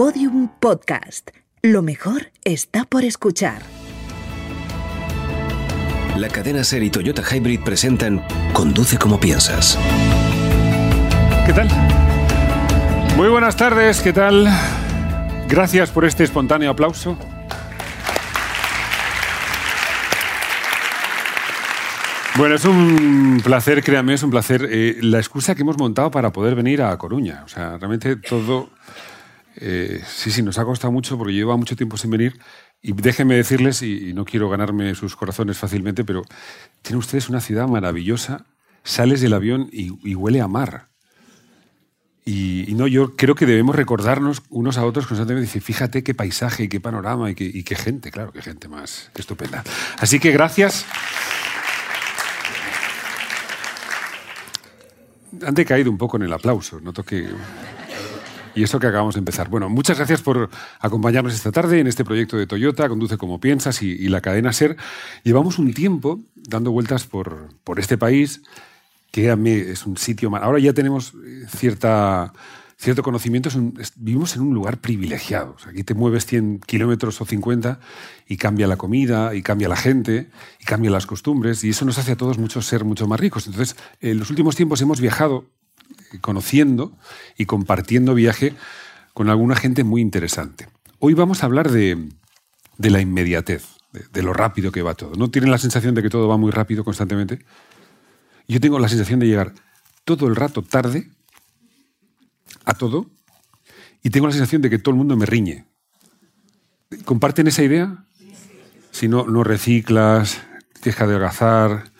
Podium 0.00 0.48
Podcast. 0.60 1.28
Lo 1.60 1.82
mejor 1.82 2.32
está 2.42 2.86
por 2.86 3.04
escuchar. 3.04 3.60
La 6.16 6.30
cadena 6.30 6.64
Ser 6.64 6.82
y 6.82 6.88
Toyota 6.88 7.20
Hybrid 7.22 7.60
presentan 7.60 8.24
Conduce 8.54 8.96
como 8.96 9.20
piensas. 9.20 9.78
¿Qué 11.44 11.52
tal? 11.52 11.68
Muy 13.18 13.28
buenas 13.28 13.58
tardes, 13.58 14.00
¿qué 14.00 14.14
tal? 14.14 14.48
Gracias 15.46 15.90
por 15.90 16.06
este 16.06 16.24
espontáneo 16.24 16.70
aplauso. 16.70 17.18
Bueno, 22.36 22.54
es 22.54 22.64
un 22.64 23.42
placer, 23.44 23.84
créame, 23.84 24.14
es 24.14 24.22
un 24.22 24.30
placer. 24.30 24.66
eh, 24.70 24.96
la 25.02 25.18
excusa 25.18 25.54
que 25.54 25.60
hemos 25.60 25.76
montado 25.76 26.10
para 26.10 26.32
poder 26.32 26.54
venir 26.54 26.80
a 26.80 26.96
Coruña. 26.96 27.42
O 27.44 27.48
sea, 27.48 27.76
realmente 27.76 28.16
todo. 28.16 28.70
Eh, 29.56 30.02
sí, 30.06 30.30
sí, 30.30 30.42
nos 30.42 30.58
ha 30.58 30.64
costado 30.64 30.92
mucho 30.92 31.18
porque 31.18 31.32
lleva 31.32 31.56
mucho 31.56 31.76
tiempo 31.76 31.96
sin 31.96 32.10
venir. 32.10 32.38
Y 32.82 32.92
déjenme 32.92 33.34
decirles, 33.34 33.82
y, 33.82 34.10
y 34.10 34.14
no 34.14 34.24
quiero 34.24 34.48
ganarme 34.48 34.94
sus 34.94 35.16
corazones 35.16 35.58
fácilmente, 35.58 36.04
pero 36.04 36.22
tienen 36.82 36.98
ustedes 36.98 37.28
una 37.28 37.40
ciudad 37.40 37.68
maravillosa. 37.68 38.46
Sales 38.82 39.20
del 39.20 39.34
avión 39.34 39.68
y, 39.72 39.92
y 40.08 40.14
huele 40.14 40.40
a 40.40 40.48
mar. 40.48 40.88
Y, 42.24 42.70
y 42.70 42.74
no, 42.74 42.86
yo 42.86 43.16
creo 43.16 43.34
que 43.34 43.44
debemos 43.44 43.74
recordarnos 43.76 44.42
unos 44.50 44.78
a 44.78 44.84
otros 44.84 45.06
constantemente. 45.06 45.46
Dice, 45.46 45.60
fíjate 45.60 46.02
qué 46.02 46.14
paisaje 46.14 46.64
y 46.64 46.68
qué 46.68 46.80
panorama 46.80 47.30
y 47.30 47.34
qué, 47.34 47.44
y 47.44 47.62
qué 47.62 47.74
gente, 47.74 48.10
claro, 48.10 48.32
qué 48.32 48.40
gente 48.40 48.68
más 48.68 49.10
qué 49.14 49.20
estupenda. 49.20 49.64
Así 49.98 50.20
que 50.20 50.30
gracias. 50.30 50.86
Han 55.46 55.54
decaído 55.54 55.90
un 55.90 55.98
poco 55.98 56.16
en 56.16 56.24
el 56.24 56.32
aplauso, 56.32 56.80
noto 56.80 57.02
que... 57.02 57.28
Y 58.54 58.62
eso 58.62 58.78
que 58.80 58.86
acabamos 58.86 59.14
de 59.14 59.20
empezar. 59.20 59.48
Bueno, 59.48 59.68
muchas 59.68 59.96
gracias 59.96 60.22
por 60.22 60.50
acompañarnos 60.80 61.34
esta 61.34 61.52
tarde 61.52 61.80
en 61.80 61.86
este 61.86 62.04
proyecto 62.04 62.36
de 62.36 62.46
Toyota, 62.46 62.88
Conduce 62.88 63.16
como 63.16 63.40
piensas 63.40 63.82
y, 63.82 64.08
la 64.08 64.20
cadena 64.20 64.52
Ser. 64.52 64.76
Llevamos 65.22 65.58
un 65.58 65.72
tiempo 65.72 66.20
dando 66.34 66.72
vueltas 66.72 67.06
por, 67.06 67.48
por 67.64 67.78
este 67.78 67.96
país, 67.96 68.42
que 69.10 69.30
a 69.30 69.36
mí 69.36 69.50
es 69.50 69.86
un 69.86 69.96
sitio... 69.96 70.34
Ahora 70.36 70.58
ya 70.58 70.72
tenemos 70.72 71.14
eh, 71.24 71.44
cierta, 71.48 72.32
cierto 72.76 73.02
conocimiento, 73.02 73.50
vivimos 73.96 74.34
en 74.36 74.42
un 74.42 74.54
lugar 74.54 74.78
privilegiado. 74.78 75.56
Aquí 75.68 75.84
te 75.84 75.94
mueves 75.94 76.26
100 76.26 76.60
kilómetros 76.60 77.20
o 77.20 77.24
50 77.24 77.78
y 78.26 78.36
cambia 78.36 78.66
la 78.66 78.76
comida, 78.76 79.34
y 79.34 79.42
cambia 79.42 79.68
la 79.68 79.76
gente, 79.76 80.30
y 80.60 80.64
cambian 80.64 80.92
las 80.92 81.06
costumbres, 81.06 81.62
y 81.64 81.70
eso 81.70 81.84
nos 81.84 81.98
hace 81.98 82.12
a 82.12 82.16
todos 82.16 82.38
mucho 82.38 82.62
ser 82.62 82.84
mucho 82.84 83.06
más 83.06 83.20
ricos. 83.20 83.46
Entonces, 83.46 83.76
en 84.00 84.18
los 84.18 84.30
últimos 84.30 84.56
tiempos 84.56 84.80
hemos 84.80 85.00
viajado 85.00 85.46
conociendo 86.20 86.96
y 87.36 87.46
compartiendo 87.46 88.14
viaje 88.14 88.54
con 89.14 89.28
alguna 89.28 89.56
gente 89.56 89.84
muy 89.84 90.00
interesante. 90.00 90.68
Hoy 90.98 91.14
vamos 91.14 91.42
a 91.42 91.46
hablar 91.46 91.70
de, 91.70 92.08
de 92.78 92.90
la 92.90 93.00
inmediatez, 93.00 93.64
de, 93.92 94.04
de 94.12 94.22
lo 94.22 94.32
rápido 94.32 94.72
que 94.72 94.82
va 94.82 94.94
todo. 94.94 95.14
¿No 95.16 95.30
tienen 95.30 95.50
la 95.50 95.58
sensación 95.58 95.94
de 95.94 96.02
que 96.02 96.10
todo 96.10 96.28
va 96.28 96.36
muy 96.36 96.50
rápido 96.50 96.84
constantemente? 96.84 97.44
Yo 98.48 98.60
tengo 98.60 98.78
la 98.78 98.88
sensación 98.88 99.20
de 99.20 99.26
llegar 99.26 99.54
todo 100.04 100.26
el 100.26 100.36
rato 100.36 100.62
tarde 100.62 101.10
a 102.64 102.74
todo 102.74 103.06
y 104.02 104.10
tengo 104.10 104.26
la 104.26 104.32
sensación 104.32 104.62
de 104.62 104.70
que 104.70 104.78
todo 104.78 104.92
el 104.92 104.98
mundo 104.98 105.16
me 105.16 105.26
riñe. 105.26 105.66
¿Comparten 107.04 107.46
esa 107.46 107.62
idea? 107.62 108.04
Si 108.90 109.08
no, 109.08 109.24
no 109.26 109.44
reciclas, 109.44 110.42
tienes 110.80 110.96
que 110.96 111.04
adelgazar, 111.04 111.92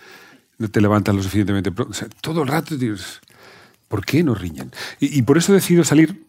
no 0.59 0.69
te 0.69 0.81
levantas 0.81 1.15
lo 1.15 1.23
suficientemente 1.23 1.71
pronto. 1.71 1.97
Todo 2.21 2.43
el 2.43 2.49
rato 2.49 2.77
dices, 2.77 3.21
¿por 3.91 4.07
qué 4.07 4.23
nos 4.23 4.41
riñen? 4.41 4.71
Y, 5.01 5.19
y 5.19 5.23
por 5.23 5.37
eso 5.37 5.53
decido 5.53 5.83
salir 5.83 6.25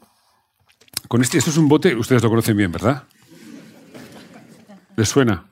con 1.07 1.21
este. 1.21 1.37
Esto 1.37 1.51
es 1.51 1.57
un 1.57 1.69
bote, 1.69 1.95
ustedes 1.95 2.23
lo 2.23 2.29
conocen 2.29 2.57
bien, 2.57 2.71
¿verdad? 2.71 3.03
¿Les 4.97 5.07
suena? 5.07 5.45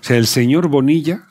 O 0.00 0.04
sea, 0.04 0.16
el 0.16 0.28
señor 0.28 0.68
Bonilla 0.68 1.26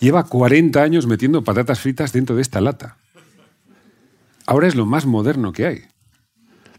lleva 0.00 0.24
40 0.24 0.82
años 0.82 1.06
metiendo 1.06 1.44
patatas 1.44 1.78
fritas 1.78 2.12
dentro 2.12 2.34
de 2.34 2.42
esta 2.42 2.60
lata. 2.60 2.96
Ahora 4.44 4.66
es 4.66 4.74
lo 4.74 4.86
más 4.86 5.06
moderno 5.06 5.52
que 5.52 5.66
hay. 5.66 5.84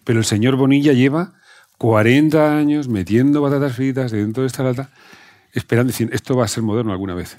Pero 0.04 0.20
el 0.20 0.25
señor 0.25 0.58
Bonilla 0.58 0.92
lleva 0.92 1.34
40 1.78 2.58
años 2.58 2.90
metiendo 2.90 3.42
patatas 3.42 3.75
fritas 3.75 4.12
dentro 4.12 4.44
de 4.44 4.48
esta 4.48 4.64
lata, 4.64 4.90
esperando, 5.54 5.92
diciendo, 5.92 6.14
esto 6.14 6.36
va 6.36 6.44
a 6.44 6.50
ser 6.50 6.64
moderno 6.64 6.92
alguna 6.92 7.16
vez. 7.16 7.38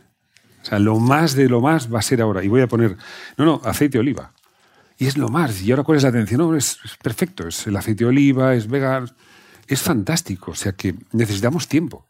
O 0.62 0.64
sea, 0.64 0.78
lo 0.78 0.98
más 0.98 1.34
de 1.34 1.48
lo 1.48 1.60
más 1.60 1.92
va 1.92 2.00
a 2.00 2.02
ser 2.02 2.20
ahora. 2.20 2.44
Y 2.44 2.48
voy 2.48 2.60
a 2.60 2.66
poner, 2.66 2.96
no, 3.36 3.44
no, 3.44 3.60
aceite 3.64 3.98
de 3.98 4.00
oliva. 4.00 4.32
Y 4.98 5.06
es 5.06 5.16
lo 5.16 5.28
más. 5.28 5.62
¿Y 5.62 5.70
ahora 5.70 5.82
cuál 5.82 5.96
es 5.96 6.02
la 6.02 6.10
atención? 6.10 6.40
No, 6.40 6.54
es, 6.54 6.78
perfecto. 7.02 7.48
Es 7.48 7.66
el 7.66 7.76
aceite 7.76 8.04
de 8.04 8.10
oliva, 8.10 8.54
es 8.54 8.68
vegano. 8.68 9.06
Es 9.66 9.82
fantástico. 9.82 10.50
O 10.50 10.54
sea 10.54 10.72
que 10.72 10.94
necesitamos 11.12 11.68
tiempo. 11.68 12.06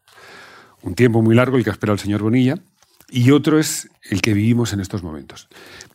Un 0.83 0.95
tiempo 0.95 1.23
muy 1.23 1.35
largo 1.35 1.57
el 1.57 1.65
que 1.65 1.71
ha 1.71 1.73
esperado 1.73 1.95
el 1.95 2.01
señor 2.01 2.23
Bonilla. 2.23 2.57
Y 3.09 3.31
otro 3.31 3.59
es 3.59 3.89
el 4.03 4.21
que 4.23 4.35
vivimos 4.35 4.73
en 4.73 4.81
estos 4.81 5.03
momentos. 5.03 5.49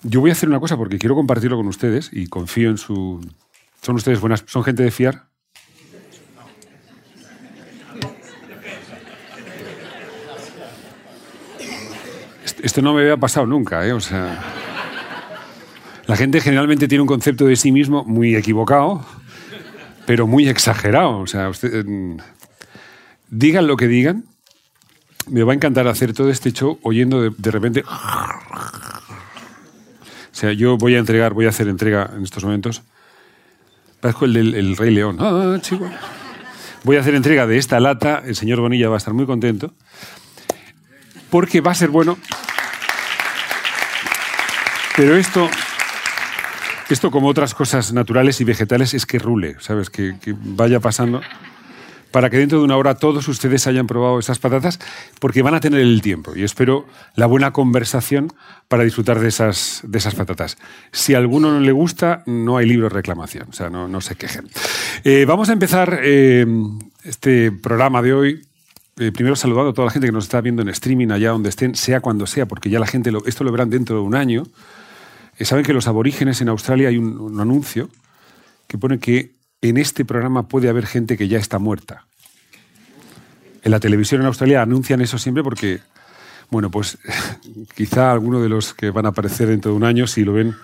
Yo 0.03 0.22
voy 0.22 0.29
a 0.29 0.33
hacer 0.33 0.49
una 0.49 0.59
cosa 0.59 0.77
porque 0.77 0.97
quiero 0.97 1.16
compartirlo 1.16 1.57
con 1.57 1.67
ustedes 1.67 2.09
y 2.11 2.27
confío 2.27 2.69
en 2.69 2.77
su... 2.77 3.19
¿Son 3.81 3.95
ustedes 3.95 4.19
buenas? 4.19 4.43
¿Son 4.47 4.63
gente 4.63 4.83
de 4.83 4.91
fiar? 4.91 5.27
Esto 12.65 12.81
no 12.81 12.95
me 12.95 13.01
había 13.01 13.15
pasado 13.15 13.45
nunca, 13.45 13.85
¿eh? 13.85 13.93
O 13.93 13.99
sea... 13.99 14.41
La 16.07 16.15
gente 16.15 16.41
generalmente 16.41 16.87
tiene 16.87 17.03
un 17.03 17.07
concepto 17.07 17.45
de 17.45 17.55
sí 17.55 17.71
mismo 17.71 18.03
muy 18.05 18.35
equivocado, 18.35 19.05
pero 20.07 20.25
muy 20.25 20.49
exagerado. 20.49 21.19
O 21.19 21.27
sea, 21.27 21.51
mm, 21.51 22.17
digan 23.29 23.67
lo 23.67 23.77
que 23.77 23.87
digan, 23.87 24.23
me 25.27 25.43
va 25.43 25.53
a 25.53 25.55
encantar 25.55 25.87
hacer 25.87 26.13
todo 26.13 26.31
este 26.31 26.53
show 26.53 26.79
oyendo 26.81 27.29
de, 27.29 27.51
repente. 27.51 27.83
O 27.83 27.87
sea, 30.31 30.51
yo 30.51 30.75
voy 30.75 30.95
a 30.95 30.99
entregar, 30.99 31.35
voy 31.35 31.45
a 31.45 31.49
hacer 31.49 31.67
entrega 31.67 32.09
en 32.15 32.23
estos 32.23 32.43
momentos. 32.43 32.81
Parezco 33.99 34.25
el 34.25 34.33
del 34.33 34.55
el 34.55 34.75
Rey 34.75 34.91
León. 34.91 35.17
Ah, 35.19 35.59
chico. 35.61 35.87
Voy 36.83 36.97
a 36.97 37.01
hacer 37.01 37.13
entrega 37.13 37.45
de 37.45 37.59
esta 37.59 37.79
lata. 37.79 38.23
El 38.25 38.35
señor 38.35 38.59
Bonilla 38.59 38.89
va 38.89 38.95
a 38.95 38.97
estar 38.97 39.13
muy 39.13 39.27
contento. 39.27 39.71
Porque 41.29 41.61
va 41.61 41.71
a 41.71 41.75
ser 41.75 41.89
bueno. 41.89 42.17
Pero 44.97 45.16
esto, 45.17 45.50
esto 46.89 47.11
como 47.11 47.28
otras 47.28 47.53
cosas 47.53 47.91
naturales 47.94 48.39
y 48.41 48.44
vegetales, 48.45 48.94
es 48.94 49.06
que 49.06 49.19
rule, 49.19 49.57
¿sabes? 49.59 49.89
Que, 49.89 50.16
que 50.22 50.33
vaya 50.38 50.79
pasando 50.79 51.22
para 52.11 52.29
que 52.29 52.38
dentro 52.38 52.59
de 52.59 52.63
una 52.63 52.78
hora 52.78 52.95
todos 52.95 53.28
ustedes 53.28 53.67
hayan 53.67 53.88
probado 53.88 54.17
esas 54.19 54.39
patatas, 54.39 54.79
porque 55.19 55.41
van 55.41 55.53
a 55.53 55.59
tener 55.59 55.81
el 55.81 56.01
tiempo. 56.01 56.31
Y 56.34 56.44
espero 56.44 56.85
la 57.16 57.25
buena 57.25 57.51
conversación 57.51 58.31
para 58.69 58.84
disfrutar 58.85 59.19
de 59.19 59.28
esas, 59.28 59.81
de 59.84 59.97
esas 59.97 60.16
patatas. 60.16 60.57
Si 60.94 61.13
a 61.13 61.17
alguno 61.17 61.51
no 61.51 61.59
le 61.59 61.73
gusta, 61.73 62.23
no 62.25 62.55
hay 62.55 62.67
libro 62.67 62.88
de 62.88 62.95
reclamación, 62.95 63.47
o 63.50 63.53
sea, 63.53 63.69
no, 63.69 63.89
no 63.89 64.00
se 64.00 64.16
quejen. 64.16 64.47
Eh, 65.03 65.25
vamos 65.28 65.50
a 65.50 65.53
empezar 65.53 66.00
eh, 66.03 66.45
este 67.03 67.51
programa 67.51 68.01
de 68.01 68.13
hoy. 68.13 68.41
eh, 68.97 69.11
primero 69.11 69.35
saludando 69.35 69.72
a 69.72 69.73
toda 69.73 69.88
la 69.88 69.91
gente 69.91 70.07
que 70.07 70.13
nos 70.13 70.23
está 70.23 70.39
viendo 70.39 70.61
en 70.61 70.69
streaming 70.69 71.09
allá 71.11 71.31
donde 71.31 71.50
estén, 71.50 71.75
sea 71.75 72.00
cuando 72.00 72.28
sea, 72.28 72.45
porque 72.45 72.69
ya 72.69 72.79
la 72.79 72.88
gente 72.88 73.11
lo- 73.11 73.25
esto 73.25 73.44
lo 73.44 73.51
verán 73.51 73.69
dentro 73.69 73.97
de 73.97 74.01
un 74.03 74.16
año. 74.16 74.44
Eh, 75.38 75.46
Saben 75.46 75.66
que 75.66 75.73
los 75.73 75.88
aborígenes 75.88 76.41
en 76.41 76.50
Australia 76.50 76.90
hay 76.90 76.97
un, 76.97 77.18
un 77.19 77.40
anuncio 77.40 77.90
que 78.68 78.78
pone 78.78 79.00
que 79.00 79.35
en 79.62 79.78
este 79.78 80.06
programa 80.06 80.47
puede 80.47 80.69
haber 80.69 80.85
gente 80.85 81.18
que 81.18 81.28
ya 81.28 81.38
está 81.38 81.59
muerta. 81.59 82.06
En 83.63 83.72
la 83.72 83.79
televisión 83.79 84.22
en 84.22 84.28
Australia 84.28 84.62
anuncian 84.62 85.01
eso 85.01 85.18
siempre 85.18 85.44
porque, 85.44 85.79
bueno, 86.51 86.69
pues 86.69 86.97
quizá 87.75 88.12
alguno 88.12 88.41
de 88.41 88.50
los 88.50 88.73
que 88.73 88.91
van 88.91 89.06
a 89.06 89.09
aparecer 89.09 89.47
dentro 89.47 89.72
de 89.72 89.78
un 89.78 89.84
año, 89.84 90.07
si 90.07 90.23
lo 90.23 90.34
ven, 90.34 90.56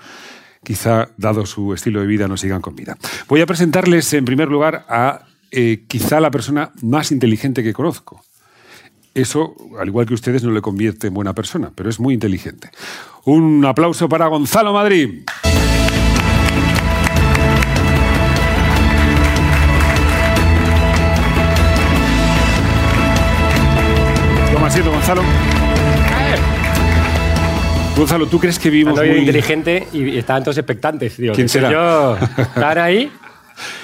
quizá, 0.63 1.09
dado 1.17 1.45
su 1.45 1.73
estilo 1.73 2.01
de 2.01 2.07
vida, 2.07 2.27
no 2.27 2.37
sigan 2.37 2.61
con 2.61 2.75
vida. 2.75 2.97
Voy 3.27 3.41
a 3.41 3.45
presentarles 3.45 4.13
en 4.13 4.25
primer 4.25 4.49
lugar 4.49 4.85
a 4.87 5.25
eh, 5.49 5.85
quizá 5.87 6.19
la 6.19 6.31
persona 6.31 6.71
más 6.81 7.11
inteligente 7.11 7.63
que 7.63 7.73
conozco. 7.73 8.23
Eso, 9.13 9.55
al 9.77 9.89
igual 9.89 10.05
que 10.05 10.13
ustedes, 10.13 10.43
no 10.43 10.51
le 10.51 10.61
convierte 10.61 11.07
en 11.07 11.13
buena 11.13 11.33
persona, 11.33 11.71
pero 11.75 11.89
es 11.89 11.99
muy 11.99 12.13
inteligente. 12.13 12.69
Un 13.23 13.63
aplauso 13.65 14.09
para 14.09 14.27
Gonzalo 14.27 14.73
Madrid. 14.73 15.23
Toma 24.53 24.67
asiento, 24.67 24.91
Gonzalo. 24.91 25.21
Gonzalo, 27.95 28.25
¿tú 28.25 28.39
crees 28.39 28.57
que 28.57 28.69
vivimos 28.71 28.95
muy... 28.95 29.09
inteligente 29.09 29.87
y 29.93 30.17
estaban 30.17 30.43
todos 30.43 30.57
expectantes. 30.57 31.17
Digo, 31.17 31.35
¿Quién 31.35 31.45
¿qué 31.45 31.49
sé 31.49 31.59
será? 31.59 31.71
Yo, 31.71 32.17
¿Están 32.17 32.77
ahí? 32.77 33.11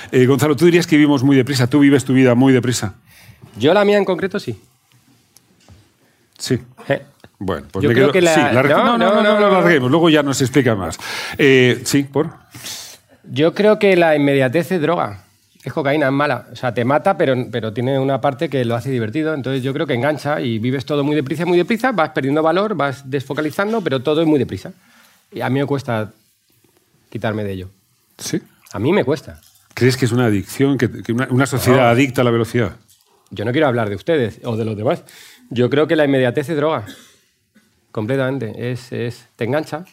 Eh, 0.09 0.25
Gonzalo, 0.25 0.55
tú 0.55 0.63
dirías 0.63 0.87
que 0.87 0.95
vivimos 0.95 1.21
muy 1.21 1.35
deprisa. 1.35 1.67
Tú 1.67 1.79
vives 1.79 2.05
tu 2.05 2.13
vida 2.13 2.33
muy 2.33 2.53
deprisa. 2.53 2.95
Yo 3.57 3.73
la 3.73 3.83
mía 3.83 3.97
en 3.97 4.05
concreto 4.05 4.39
sí. 4.39 4.57
Sí. 6.37 6.57
Eh, 6.87 7.01
Bueno, 7.39 7.67
pues 7.71 7.83
Yo 7.83 7.89
me 7.89 7.93
creo 7.95 8.07
quedo- 8.07 8.13
que 8.13 8.21
la- 8.21 8.33
sí, 8.33 8.39
la- 8.41 8.63
no, 8.63 8.63
no, 8.63 8.97
no, 8.97 8.97
no, 8.97 9.23
no, 9.23 9.39
no, 9.39 9.61
no, 9.61 9.79
no. 9.79 9.89
Luego 9.89 10.09
ya 10.09 10.23
nos 10.23 10.41
explica 10.41 10.75
más. 10.75 10.97
Eh, 11.37 11.81
sí, 11.85 12.03
por. 12.03 12.31
Yo 13.23 13.53
creo 13.53 13.77
que 13.77 13.95
la 13.95 14.15
inmediatez 14.15 14.71
es 14.71 14.81
droga. 14.81 15.23
es 15.63 15.73
cocaína, 15.73 16.05
es 16.05 16.13
mala. 16.13 16.47
O 16.51 16.55
sea, 16.55 16.73
te 16.73 16.85
mata, 16.85 17.17
pero, 17.17 17.35
pero 17.51 17.73
tiene 17.73 17.99
una 17.99 18.21
parte 18.21 18.47
que 18.47 18.63
lo 18.63 18.73
hace 18.75 18.89
divertido. 18.89 19.33
Entonces 19.33 19.61
yo 19.61 19.73
creo 19.73 19.85
que 19.85 19.95
engancha 19.95 20.39
y 20.39 20.59
vives 20.59 20.85
todo 20.85 21.03
muy 21.03 21.13
deprisa, 21.13 21.45
muy 21.45 21.57
deprisa, 21.57 21.91
vas 21.91 22.11
perdiendo 22.11 22.41
valor, 22.41 22.73
vas 22.75 23.09
desfocalizando, 23.09 23.81
pero 23.81 24.01
todo 24.01 24.21
es 24.21 24.27
muy 24.27 24.39
deprisa. 24.39 24.71
Y 25.29 25.41
a 25.41 25.49
mí 25.49 25.59
me 25.59 25.65
cuesta 25.65 26.13
quitarme 27.09 27.43
de 27.43 27.51
ello. 27.51 27.69
¿Sí? 28.17 28.41
A 28.71 28.79
mí 28.79 28.93
me 28.93 29.03
cuesta. 29.03 29.41
¿Crees 29.73 29.97
que 29.97 30.05
es 30.05 30.13
una 30.13 30.25
adicción, 30.27 30.77
que, 30.77 30.89
que 31.03 31.11
una, 31.11 31.27
una 31.29 31.45
sociedad 31.45 31.79
No. 31.81 31.87
adicta 31.89 32.21
a 32.21 32.23
la 32.23 32.31
velocidad? 32.31 32.77
Yo 33.31 33.43
no 33.43 33.51
quiero 33.51 33.67
hablar 33.67 33.89
de 33.89 33.95
ustedes 33.95 34.39
o 34.45 34.55
de 34.55 34.63
los 34.63 34.77
demás. 34.77 35.03
Yo 35.49 35.69
creo 35.69 35.85
que 35.85 35.97
la 35.97 36.05
inmediatez 36.05 36.47
es 36.49 36.55
droga. 36.55 36.85
Completamente. 37.97 38.71
Es, 38.71 38.91
es, 38.91 39.25
te 39.35 39.45
engancha. 39.45 39.83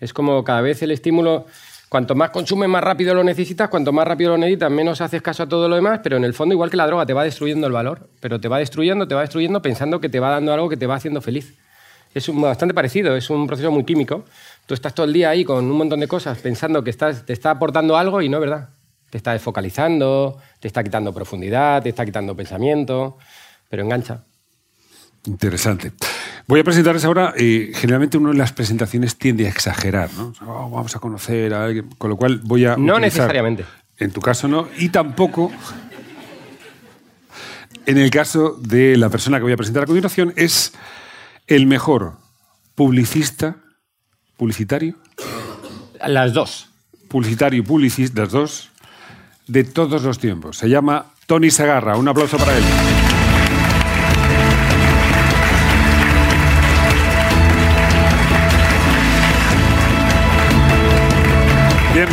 Es 0.00 0.12
como 0.12 0.42
cada 0.42 0.60
vez 0.60 0.82
el 0.82 0.90
estímulo. 0.90 1.46
Cuanto 1.88 2.16
más 2.16 2.30
consumes, 2.30 2.68
más 2.68 2.82
rápido 2.82 3.14
lo 3.14 3.22
necesitas. 3.22 3.68
Cuanto 3.68 3.92
más 3.92 4.08
rápido 4.08 4.32
lo 4.32 4.38
necesitas, 4.38 4.72
menos 4.72 5.00
haces 5.00 5.22
caso 5.22 5.44
a 5.44 5.48
todo 5.48 5.68
lo 5.68 5.76
demás. 5.76 6.00
Pero 6.02 6.16
en 6.16 6.24
el 6.24 6.34
fondo, 6.34 6.52
igual 6.52 6.68
que 6.68 6.76
la 6.76 6.88
droga, 6.88 7.06
te 7.06 7.12
va 7.12 7.22
destruyendo 7.22 7.68
el 7.68 7.72
valor. 7.72 8.10
Pero 8.18 8.40
te 8.40 8.48
va 8.48 8.58
destruyendo, 8.58 9.06
te 9.06 9.14
va 9.14 9.20
destruyendo 9.20 9.62
pensando 9.62 10.00
que 10.00 10.08
te 10.08 10.18
va 10.18 10.30
dando 10.30 10.52
algo 10.52 10.68
que 10.68 10.76
te 10.76 10.88
va 10.88 10.96
haciendo 10.96 11.20
feliz. 11.20 11.54
Es 12.12 12.28
bastante 12.34 12.74
parecido. 12.74 13.14
Es 13.14 13.30
un 13.30 13.46
proceso 13.46 13.70
muy 13.70 13.84
químico. 13.84 14.24
Tú 14.66 14.74
estás 14.74 14.92
todo 14.92 15.06
el 15.06 15.12
día 15.12 15.30
ahí 15.30 15.44
con 15.44 15.64
un 15.64 15.78
montón 15.78 16.00
de 16.00 16.08
cosas 16.08 16.36
pensando 16.38 16.82
que 16.82 16.90
estás, 16.90 17.24
te 17.24 17.32
está 17.32 17.52
aportando 17.52 17.96
algo 17.96 18.20
y 18.20 18.28
no 18.28 18.38
es 18.38 18.40
verdad. 18.40 18.70
Te 19.10 19.18
está 19.18 19.32
desfocalizando, 19.32 20.40
te 20.58 20.66
está 20.66 20.82
quitando 20.82 21.12
profundidad, 21.14 21.84
te 21.84 21.90
está 21.90 22.04
quitando 22.04 22.34
pensamiento, 22.34 23.16
pero 23.68 23.84
engancha. 23.84 24.24
Interesante. 25.26 25.92
Voy 26.46 26.60
a 26.60 26.64
presentarles 26.64 27.04
ahora, 27.06 27.32
eh, 27.36 27.72
generalmente 27.74 28.18
uno 28.18 28.30
en 28.30 28.38
las 28.38 28.52
presentaciones 28.52 29.16
tiende 29.16 29.46
a 29.46 29.48
exagerar, 29.48 30.10
¿no? 30.14 30.34
Oh, 30.46 30.68
vamos 30.70 30.94
a 30.94 30.98
conocer 30.98 31.54
a 31.54 31.64
alguien, 31.64 31.88
con 31.96 32.10
lo 32.10 32.16
cual 32.16 32.40
voy 32.44 32.66
a... 32.66 32.76
No 32.76 32.94
utilizar- 32.96 33.00
necesariamente. 33.00 33.64
En 33.98 34.10
tu 34.10 34.20
caso 34.20 34.46
no, 34.48 34.68
y 34.76 34.88
tampoco 34.90 35.50
en 37.86 37.96
el 37.98 38.10
caso 38.10 38.56
de 38.60 38.96
la 38.96 39.08
persona 39.08 39.38
que 39.38 39.44
voy 39.44 39.52
a 39.52 39.56
presentar 39.56 39.84
a 39.84 39.86
continuación 39.86 40.32
es 40.36 40.72
el 41.46 41.66
mejor 41.66 42.14
publicista, 42.74 43.56
publicitario, 44.36 44.96
Las 46.06 46.32
dos. 46.32 46.68
publicitario 47.08 47.60
y 47.60 47.62
publicista, 47.62 48.22
las 48.22 48.32
dos, 48.32 48.70
de 49.46 49.64
todos 49.64 50.02
los 50.02 50.18
tiempos. 50.18 50.58
Se 50.58 50.68
llama 50.68 51.06
Tony 51.26 51.50
Sagarra. 51.50 51.96
Un 51.96 52.08
aplauso 52.08 52.36
para 52.36 52.56
él. 52.56 52.64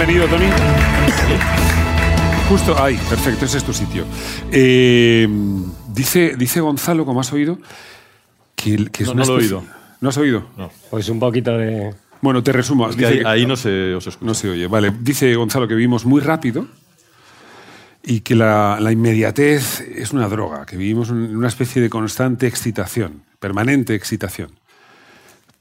Bienvenido, 0.03 0.27
Tony. 0.29 0.45
Justo 2.49 2.81
ahí, 2.83 2.97
perfecto, 3.07 3.45
ese 3.45 3.59
es 3.59 3.63
tu 3.63 3.71
sitio. 3.71 4.03
Eh, 4.51 5.27
dice, 5.93 6.33
dice 6.35 6.59
Gonzalo, 6.59 7.05
como 7.05 7.21
has 7.21 7.31
oído, 7.31 7.59
que, 8.55 8.73
es 8.97 9.05
No, 9.05 9.11
una 9.11 9.23
no 9.25 9.27
lo 9.27 9.35
he 9.39 9.43
oído. 9.43 9.63
¿No 9.99 10.09
has 10.09 10.17
oído? 10.17 10.47
Pues 10.89 11.07
un 11.09 11.19
poquito 11.19 11.55
de... 11.55 11.93
Bueno, 12.19 12.41
te 12.41 12.51
resumo. 12.51 12.89
Es 12.89 12.95
que 12.95 13.01
Dice 13.05 13.13
ahí, 13.13 13.19
que- 13.19 13.27
ahí 13.27 13.45
no 13.45 13.55
se 13.55 13.93
os 13.93 14.07
escucha. 14.07 14.25
no 14.25 14.33
se 14.33 14.49
oye, 14.49 14.65
vale. 14.65 14.91
Dice 15.01 15.35
Gonzalo 15.35 15.67
que 15.67 15.75
vivimos 15.75 16.03
muy 16.03 16.19
rápido 16.21 16.65
y 18.01 18.21
que 18.21 18.33
la, 18.33 18.79
la 18.81 18.91
inmediatez 18.91 19.81
es 19.81 20.13
una 20.13 20.27
droga, 20.27 20.65
que 20.65 20.77
vivimos 20.77 21.09
en 21.09 21.37
una 21.37 21.47
especie 21.47 21.79
de 21.79 21.91
constante 21.91 22.47
excitación, 22.47 23.21
permanente 23.39 23.93
excitación. 23.93 24.49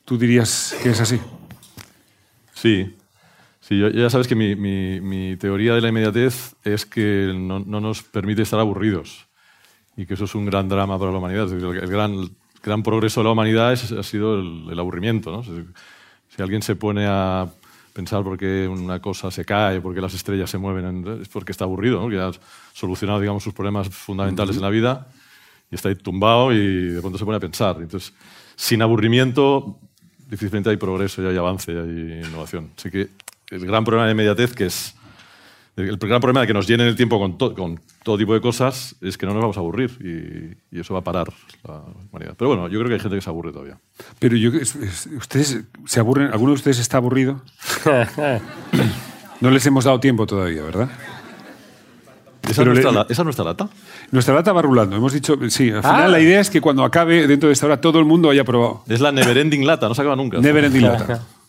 ¿Tú 0.07 0.17
dirías 0.17 0.75
que 0.83 0.91
es 0.93 1.01
así? 1.03 1.21
Sí. 2.55 2.95
Sí, 3.71 3.79
yo- 3.79 3.89
ya 3.89 4.11
sabes 4.11 4.27
que 4.27 4.35
mi, 4.35 4.57
mi- 4.57 5.01
mi 5.01 5.37
teoría 5.37 5.75
de 5.77 5.81
la 5.81 5.89
inmediatez 5.91 6.57
es 6.65 6.85
que 6.85 7.33
no, 7.35 7.61
no 7.61 7.81
nos 7.81 8.03
permite 8.03 8.43
estar 8.43 8.59
aburridos 8.59 9.27
y 9.97 10.07
que 10.07 10.15
eso 10.15 10.25
es 10.25 10.35
un 10.35 10.45
gran 10.45 10.69
drama 10.69 10.99
para 10.99 11.13
la 11.13 11.19
humanidad. 11.19 11.45
Es 11.45 11.53
decir, 11.53 11.69
el, 11.69 11.77
el 11.85 11.89
gran, 11.89 12.31
gran 12.65 12.83
progreso 12.83 13.21
de 13.21 13.25
la 13.27 13.31
humanidad 13.31 13.73
es- 13.73 13.93
ha 13.93 14.03
sido 14.03 14.41
el, 14.41 14.67
el 14.73 14.79
aburrimiento. 14.79 15.43
si 15.45 16.43
alguien 16.43 16.63
se 16.63 16.75
pone 16.75 17.07
a 17.09 17.47
pensar 17.93 18.25
por 18.25 18.37
qué 18.37 18.67
una 18.69 19.01
cosa 19.01 19.31
se 19.31 19.45
cae, 19.45 19.81
por 19.81 19.95
qué 19.95 20.01
las 20.01 20.15
estrellas 20.15 20.51
se 20.51 20.59
mueven, 20.59 20.85
en- 20.87 21.23
es 21.23 21.29
porque 21.29 21.53
está 21.53 21.65
aburrido, 21.65 22.01
¿no? 22.03 22.09
que 22.11 22.19
ha 22.19 22.33
solucionado 22.73 23.21
digamos, 23.21 23.43
sus 23.45 23.55
problemas 23.55 23.89
fundamentales 23.89 24.57
en 24.57 24.63
la 24.63 24.71
vida 24.71 25.07
y 25.71 25.77
está 25.77 25.91
ahí 25.91 25.95
tumbado 25.95 26.53
y 26.53 26.89
de 26.89 27.01
pronto 27.01 27.19
se 27.19 27.25
pone 27.25 27.37
a 27.37 27.41
pensar. 27.41 27.77
Entonces, 27.81 28.13
sin 28.57 28.83
aburrimiento, 28.83 29.79
difícilmente 30.29 30.71
hay 30.71 30.77
progreso 30.77 31.23
y 31.23 31.27
hay 31.27 31.37
avance 31.37 31.73
y 31.73 31.77
hay 31.77 32.23
innovación. 32.27 32.71
Así 32.77 32.91
que 32.91 33.09
el 33.51 33.67
gran 33.67 33.85
problema 33.85 34.07
de 34.07 34.13
inmediatez, 34.13 34.55
que 34.55 34.67
es 34.67 34.95
el 35.77 35.97
gran 35.97 36.21
problema 36.21 36.41
de 36.43 36.47
que 36.47 36.53
nos 36.55 36.67
llenen 36.67 36.87
el 36.89 36.97
tiempo 36.97 37.19
con, 37.19 37.39
to- 37.39 37.55
con 37.55 37.81
todo 38.03 38.19
tipo 38.19 38.35
de 38.35 38.41
cosas, 38.41 38.97
es 39.01 39.17
que 39.17 39.25
no 39.27 39.33
nos 39.33 39.41
vamos 39.43 39.57
a 39.57 39.61
aburrir 39.61 39.91
y, 40.73 40.77
y 40.77 40.81
eso 40.81 40.93
va 40.95 41.01
a 41.01 41.05
parar 41.05 41.29
la 41.67 41.83
humanidad. 42.11 42.35
Pero 42.37 42.49
bueno, 42.49 42.69
yo 42.69 42.79
creo 42.79 42.89
que 42.89 42.95
hay 42.95 43.01
gente 43.01 43.17
que 43.17 43.23
se 43.23 43.31
aburre 43.31 43.51
todavía. 43.53 43.79
Pero 44.19 44.37
yo, 44.37 44.51
es- 44.51 44.75
es- 44.77 45.07
¿ustedes 45.17 45.61
se 45.87 46.01
aburren? 46.01 46.33
¿Alguno 46.33 46.51
de 46.53 46.57
ustedes 46.57 46.79
está 46.79 46.97
aburrido? 46.99 47.41
No 49.41 49.51
les 49.51 49.65
hemos 49.65 49.85
dado 49.85 49.99
tiempo 50.01 50.27
todavía, 50.27 50.63
¿verdad? 50.63 50.91
¿Esa, 52.43 52.63
Pero 52.63 52.73
es 52.73 52.83
nuestra, 52.85 52.91
le- 52.91 52.97
la- 52.99 53.03
esa 53.09 53.23
es 53.23 53.25
nuestra 53.25 53.45
lata? 53.47 53.69
Nuestra 54.11 54.35
lata 54.35 54.53
va 54.53 54.61
rulando. 54.61 54.97
Hemos 54.97 55.15
dicho, 55.15 55.39
sí, 55.49 55.71
al 55.71 55.81
final 55.83 56.03
Ah. 56.05 56.09
la 56.09 56.21
idea 56.21 56.41
es 56.41 56.51
que 56.51 56.61
cuando 56.61 56.85
acabe, 56.85 57.27
dentro 57.27 57.47
de 57.49 57.55
esta 57.55 57.65
hora, 57.65 57.81
todo 57.81 57.99
el 58.01 58.05
mundo 58.05 58.29
haya 58.29 58.45
probado. 58.45 58.85
Es 58.87 59.01
la 59.01 59.13
neverending 59.13 59.67
lata, 59.67 59.89
no 59.89 59.95
se 59.95 60.03
acaba 60.03 60.15
nunca. 60.17 60.39
Never 60.41 60.63
ending 60.65 60.83
lata. 60.83 61.23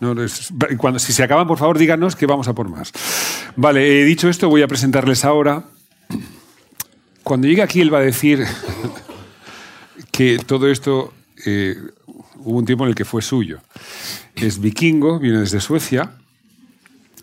No, 0.00 0.20
es- 0.22 0.52
cuando, 0.78 0.98
si 0.98 1.12
se 1.12 1.22
acaban, 1.22 1.46
por 1.46 1.58
favor, 1.58 1.78
díganos 1.78 2.16
que 2.16 2.26
vamos 2.26 2.48
a 2.48 2.52
por 2.54 2.68
más. 2.68 2.92
Vale, 3.56 4.02
eh, 4.02 4.04
dicho 4.04 4.28
esto, 4.28 4.48
voy 4.48 4.62
a 4.62 4.68
presentarles 4.68 5.24
ahora. 5.24 5.64
Cuando 7.22 7.46
llegue 7.46 7.62
aquí, 7.62 7.80
él 7.80 7.92
va 7.92 7.98
a 7.98 8.02
decir 8.02 8.44
que 10.12 10.38
todo 10.44 10.68
esto 10.70 11.12
eh, 11.46 11.76
hubo 12.36 12.58
un 12.58 12.64
tiempo 12.66 12.84
en 12.84 12.90
el 12.90 12.94
que 12.94 13.04
fue 13.04 13.22
suyo. 13.22 13.60
Es 14.34 14.60
vikingo, 14.60 15.18
viene 15.18 15.38
desde 15.38 15.60
Suecia 15.60 16.12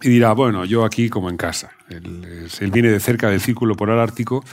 y 0.02 0.10
dirá, 0.10 0.34
bueno, 0.34 0.66
yo 0.66 0.84
aquí 0.86 1.10
como 1.10 1.30
en 1.30 1.38
casa. 1.38 1.72
Él, 1.90 2.48
él 2.60 2.72
viene 2.72 2.90
de 2.90 3.00
cerca 3.00 3.30
del 3.30 3.42
círculo 3.42 3.76
polar 3.76 4.00
ártico 4.00 4.44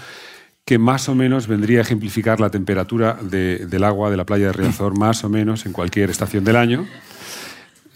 que 0.65 0.77
más 0.79 1.09
o 1.09 1.15
menos 1.15 1.47
vendría 1.47 1.79
a 1.79 1.83
ejemplificar 1.83 2.41
la 2.41 2.51
temperatura 2.51 3.17
de- 3.23 3.65
del 3.67 3.85
agua 3.85 4.11
de 4.11 4.19
la 4.19 4.27
playa 4.27 4.49
de 4.49 4.53
Riazor, 4.53 4.99
más 4.99 5.25
o 5.25 5.31
menos 5.31 5.65
en 5.65 5.73
cualquier 5.73 6.11
estación 6.11 6.45
del 6.45 6.57
año. 6.57 6.87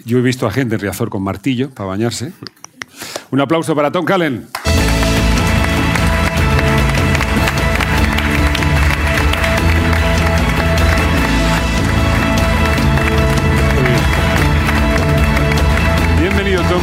Yo 0.04 0.18
he 0.18 0.22
visto 0.22 0.46
a 0.46 0.50
gente 0.50 0.74
en 0.74 0.80
Riazor 0.80 1.10
con 1.10 1.22
martillo 1.22 1.70
para 1.70 1.88
bañarse. 1.88 2.32
Un 3.30 3.40
aplauso 3.40 3.74
para 3.74 3.90
Tom 3.90 4.04
Callen. 4.04 4.48
Bienvenido, 16.20 16.62
Tom. 16.62 16.82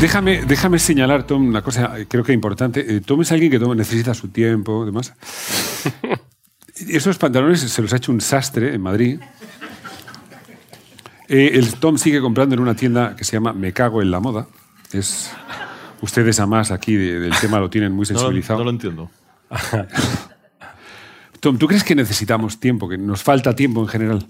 Déjame, 0.00 0.42
déjame 0.44 0.78
señalar, 0.78 1.24
Tom, 1.26 1.48
una 1.48 1.62
cosa 1.62 1.98
eh, 1.98 2.06
creo 2.08 2.22
que 2.22 2.32
importante. 2.32 2.96
Eh, 2.96 3.00
Tom 3.00 3.22
es 3.22 3.32
alguien 3.32 3.50
que 3.50 3.58
toma- 3.58 3.74
necesita 3.74 4.14
su 4.14 4.28
tiempo, 4.28 4.84
demás. 4.84 5.14
Esos 6.88 7.16
pantalones 7.18 7.60
se 7.60 7.82
los 7.82 7.92
ha 7.92 7.96
hecho 7.96 8.12
un 8.12 8.20
sastre 8.20 8.74
en 8.74 8.82
Madrid. 8.82 9.18
Eh, 11.28 11.50
el 11.54 11.74
Tom 11.74 11.98
sigue 11.98 12.20
comprando 12.20 12.54
en 12.54 12.60
una 12.60 12.74
tienda 12.76 13.16
que 13.16 13.24
se 13.24 13.32
llama 13.32 13.52
Me 13.52 13.72
Cago 13.72 14.00
en 14.02 14.10
la 14.10 14.20
Moda. 14.20 14.46
Es, 14.92 15.30
ustedes 16.00 16.38
a 16.40 16.46
más 16.46 16.70
aquí 16.70 16.94
de- 16.94 17.18
del 17.20 17.32
tema 17.40 17.58
lo 17.58 17.68
tienen 17.70 17.92
muy 17.92 18.06
sensibilizado. 18.06 18.58
no 18.60 18.64
lo 18.64 18.70
entiendo. 18.70 19.10
Tom, 21.40 21.58
¿tú 21.58 21.66
crees 21.66 21.84
que 21.84 21.94
necesitamos 21.94 22.58
tiempo, 22.58 22.88
que 22.88 22.96
nos 22.98 23.22
falta 23.22 23.54
tiempo 23.54 23.80
en 23.82 23.88
general? 23.88 24.26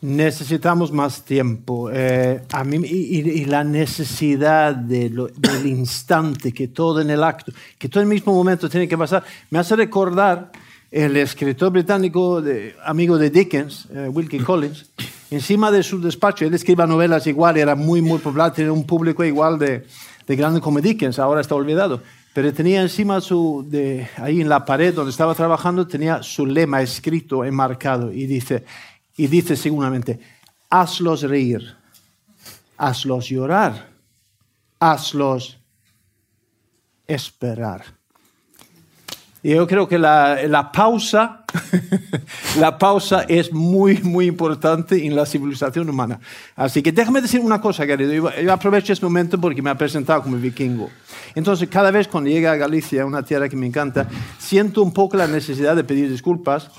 Necesitamos 0.00 0.92
más 0.92 1.24
tiempo. 1.24 1.90
eh, 1.92 2.42
a 2.52 2.62
mí, 2.64 2.76
y, 2.84 3.18
y- 3.20 3.30
y 3.40 3.44
la 3.46 3.64
necesidad 3.64 4.74
de 4.76 5.10
lo- 5.10 5.26
del 5.28 5.66
instante, 5.66 6.52
que 6.52 6.68
todo 6.68 7.00
en 7.00 7.10
el 7.10 7.24
acto, 7.24 7.52
que 7.78 7.88
todo 7.88 8.02
en 8.02 8.08
el 8.08 8.14
mismo 8.14 8.32
momento 8.32 8.68
tiene 8.68 8.86
que 8.86 8.96
pasar, 8.98 9.24
me 9.50 9.58
hace 9.58 9.74
recordar 9.74 10.52
el 10.90 11.16
escritor 11.16 11.72
británico, 11.72 12.42
amigo 12.84 13.18
de 13.18 13.30
Dickens, 13.30 13.86
eh, 13.92 14.08
Wilkie 14.08 14.38
Collins, 14.38 14.86
encima 15.30 15.70
de 15.70 15.82
su 15.82 16.00
despacho, 16.00 16.46
él 16.46 16.54
escribía 16.54 16.86
novelas 16.86 17.26
igual, 17.26 17.58
era 17.58 17.74
muy, 17.74 18.00
muy 18.00 18.18
popular, 18.18 18.52
tenía 18.52 18.72
un 18.72 18.86
público 18.86 19.22
igual 19.22 19.58
de, 19.58 19.86
de 20.26 20.36
grande 20.36 20.60
como 20.60 20.80
Dickens, 20.80 21.18
ahora 21.18 21.40
está 21.40 21.54
olvidado. 21.54 22.02
Pero 22.32 22.52
tenía 22.52 22.82
encima 22.82 23.20
su, 23.20 23.66
de, 23.68 24.08
ahí 24.16 24.40
en 24.40 24.48
la 24.48 24.64
pared 24.64 24.94
donde 24.94 25.10
estaba 25.10 25.34
trabajando, 25.34 25.86
tenía 25.86 26.22
su 26.22 26.46
lema 26.46 26.80
escrito, 26.80 27.44
enmarcado, 27.44 28.12
y 28.12 28.26
dice, 28.26 28.64
y 29.16 29.26
dice 29.26 29.56
seguramente, 29.56 30.20
hazlos 30.70 31.22
reír, 31.22 31.76
hazlos 32.76 33.28
llorar, 33.28 33.88
hazlos 34.78 35.58
esperar. 37.06 37.97
Y 39.42 39.50
yo 39.50 39.66
creo 39.68 39.86
que 39.86 39.98
la, 39.98 40.40
la 40.48 40.72
pausa, 40.72 41.44
la 42.58 42.76
pausa 42.76 43.24
es 43.28 43.52
muy, 43.52 43.98
muy 44.02 44.26
importante 44.26 45.04
en 45.06 45.14
la 45.14 45.24
civilización 45.26 45.88
humana. 45.88 46.18
Así 46.56 46.82
que 46.82 46.90
déjame 46.90 47.20
decir 47.20 47.40
una 47.40 47.60
cosa, 47.60 47.86
querido. 47.86 48.32
Yo, 48.32 48.52
aprovecho 48.52 48.92
este 48.92 49.04
momento 49.04 49.40
porque 49.40 49.62
me 49.62 49.70
ha 49.70 49.76
presentado 49.76 50.22
como 50.24 50.36
vikingo. 50.38 50.90
Entonces, 51.36 51.68
cada 51.68 51.92
vez 51.92 52.08
cuando 52.08 52.30
llega 52.30 52.50
a 52.50 52.56
Galicia, 52.56 53.06
una 53.06 53.22
tierra 53.22 53.48
que 53.48 53.56
me 53.56 53.66
encanta, 53.66 54.08
siento 54.38 54.82
un 54.82 54.92
poco 54.92 55.16
la 55.16 55.28
necesidad 55.28 55.76
de 55.76 55.84
pedir 55.84 56.10
disculpas 56.10 56.70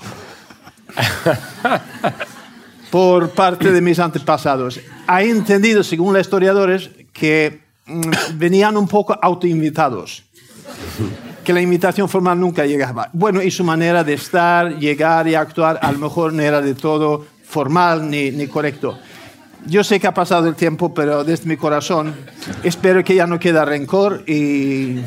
por 2.90 3.30
parte 3.30 3.72
de 3.72 3.80
mis 3.80 3.98
antepasados. 3.98 4.80
He 5.08 5.30
entendido, 5.30 5.82
según 5.82 6.12
los 6.12 6.20
historiadores, 6.20 6.90
que 7.14 7.62
mm, 7.86 8.10
venían 8.34 8.76
un 8.76 8.86
poco 8.86 9.18
autoinvitados 9.22 10.24
que 11.50 11.54
la 11.54 11.60
invitación 11.60 12.08
formal 12.08 12.38
nunca 12.38 12.64
llegaba. 12.64 13.10
Bueno, 13.12 13.42
y 13.42 13.50
su 13.50 13.64
manera 13.64 14.04
de 14.04 14.12
estar, 14.12 14.78
llegar 14.78 15.26
y 15.26 15.34
actuar 15.34 15.80
a 15.82 15.90
lo 15.90 15.98
mejor 15.98 16.32
no 16.32 16.42
era 16.42 16.62
de 16.62 16.74
todo 16.74 17.26
formal 17.42 18.08
ni, 18.08 18.30
ni 18.30 18.46
correcto. 18.46 18.96
Yo 19.66 19.82
sé 19.82 19.98
que 19.98 20.06
ha 20.06 20.14
pasado 20.14 20.46
el 20.46 20.54
tiempo, 20.54 20.94
pero 20.94 21.24
desde 21.24 21.46
mi 21.46 21.56
corazón 21.56 22.14
espero 22.62 23.02
que 23.02 23.16
ya 23.16 23.26
no 23.26 23.40
quede 23.40 23.64
rencor 23.64 24.22
y, 24.28 25.00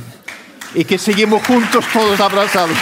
y 0.75 0.83
que 0.85 0.97
seguimos 0.97 1.47
juntos 1.47 1.85
todos 1.93 2.19
abrazados. 2.19 2.75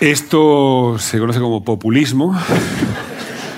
Esto 0.00 0.96
se 0.98 1.20
conoce 1.20 1.38
como 1.38 1.62
populismo. 1.62 2.36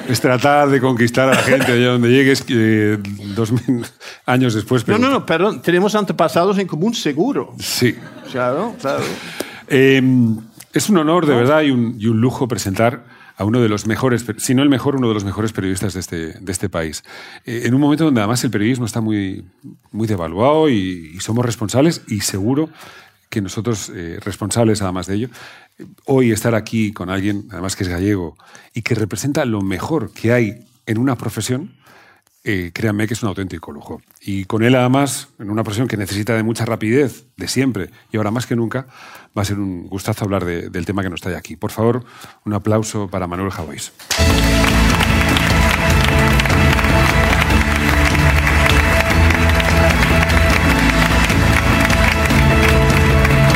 Es 0.09 0.23
tratar 0.23 0.71
de 0.71 0.81
conquistar 0.81 1.29
a 1.29 1.35
la 1.35 1.43
gente 1.43 1.71
allá 1.71 1.88
donde 1.88 2.09
llegues 2.09 2.43
eh, 2.49 2.97
dos 3.37 3.53
mil 3.53 3.85
años 4.25 4.55
después. 4.55 4.88
No, 4.88 4.99
no, 4.99 5.11
no, 5.11 5.27
perdón, 5.27 5.61
tenemos 5.61 5.95
antepasados 5.95 6.59
en 6.59 6.67
común 6.67 6.95
seguro. 6.95 7.55
Sí. 7.59 7.95
Claro, 8.33 8.75
claro. 8.81 9.05
Eh, 9.69 10.03
es 10.73 10.88
un 10.88 10.97
honor, 10.97 11.27
de 11.27 11.35
verdad, 11.35 11.61
y 11.61 11.71
un, 11.71 11.97
y 11.99 12.07
un 12.07 12.23
lujo 12.23 12.49
presentar 12.49 13.05
a 13.37 13.45
uno 13.45 13.61
de 13.61 13.69
los 13.69 13.87
mejores, 13.87 14.25
si 14.38 14.55
no 14.55 14.62
el 14.62 14.71
mejor, 14.71 14.97
uno 14.97 15.09
de 15.09 15.15
los 15.15 15.25
mejores 15.25 15.53
periodistas 15.53 15.93
de 15.93 16.00
este, 16.00 16.17
de 16.41 16.53
este 16.53 16.71
país. 16.71 17.05
Eh, 17.45 17.65
en 17.67 17.75
un 17.75 17.81
momento 17.81 18.05
donde 18.05 18.21
además 18.21 18.43
el 18.45 18.50
periodismo 18.50 18.87
está 18.87 19.03
muy, 19.03 19.45
muy 19.93 20.09
devaluado 20.09 20.71
y, 20.71 21.12
y 21.15 21.21
somos 21.21 21.45
responsables, 21.45 22.03
y 22.09 22.21
seguro 22.21 22.71
que 23.28 23.40
nosotros, 23.40 23.90
eh, 23.94 24.18
responsables 24.25 24.82
además 24.82 25.06
de 25.06 25.14
ello, 25.14 25.28
hoy 26.06 26.32
estar 26.32 26.54
aquí 26.54 26.92
con 26.92 27.11
alguien, 27.11 27.47
además 27.50 27.76
que 27.76 27.85
es 27.85 27.88
gallego, 27.88 28.37
y 28.75 28.82
que 28.82 28.94
representa 28.94 29.44
lo 29.44 29.61
mejor 29.62 30.12
que 30.12 30.32
hay 30.32 30.66
en 30.87 30.99
una 30.99 31.16
profesión, 31.16 31.75
eh, 32.44 32.70
créanme 32.73 33.06
que 33.06 33.14
es 33.14 33.23
un 33.23 33.28
auténtico 33.28 33.73
lujo. 33.73 34.00
Y 34.23 34.44
con 34.47 34.62
él, 34.62 34.75
además, 34.75 35.28
en 35.38 35.50
una 35.50 35.62
profesión 35.64 35.87
que 35.88 35.97
necesita 35.99 36.35
de 36.35 36.42
mucha 36.42 36.64
rapidez, 36.64 37.26
de 37.37 37.49
siempre, 37.49 37.90
y 38.11 38.16
ahora 38.16 38.30
más 38.30 38.47
que 38.47 38.56
nunca, 38.56 38.87
va 39.37 39.42
a 39.42 39.44
ser 39.44 39.58
un 39.58 39.87
gustazo 39.87 40.25
hablar 40.25 40.44
de- 40.44 40.70
del 40.70 40.87
tema 40.87 41.02
que 41.02 41.11
nos 41.11 41.20
trae 41.20 41.37
aquí. 41.37 41.56
Por 41.56 41.70
favor, 41.70 42.04
un 42.47 42.54
aplauso 42.54 43.08
para 43.08 43.26
Manuel 43.26 43.50
Javois. 43.50 43.92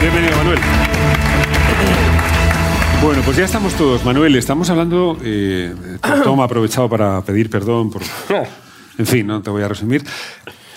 Bienvenido, 0.02 0.36
Manuel. 0.36 0.58
Bueno, 3.00 3.22
pues 3.24 3.36
ya 3.36 3.44
estamos 3.44 3.72
todos. 3.74 4.04
Manuel, 4.04 4.34
estamos 4.34 4.68
hablando. 4.68 5.16
Eh, 5.22 5.72
Tom 6.24 6.40
ha 6.40 6.44
aprovechado 6.44 6.88
para 6.88 7.22
pedir 7.22 7.48
perdón 7.48 7.88
por. 7.88 8.02
En 8.98 9.06
fin, 9.06 9.28
no 9.28 9.40
te 9.42 9.50
voy 9.50 9.62
a 9.62 9.68
resumir. 9.68 10.04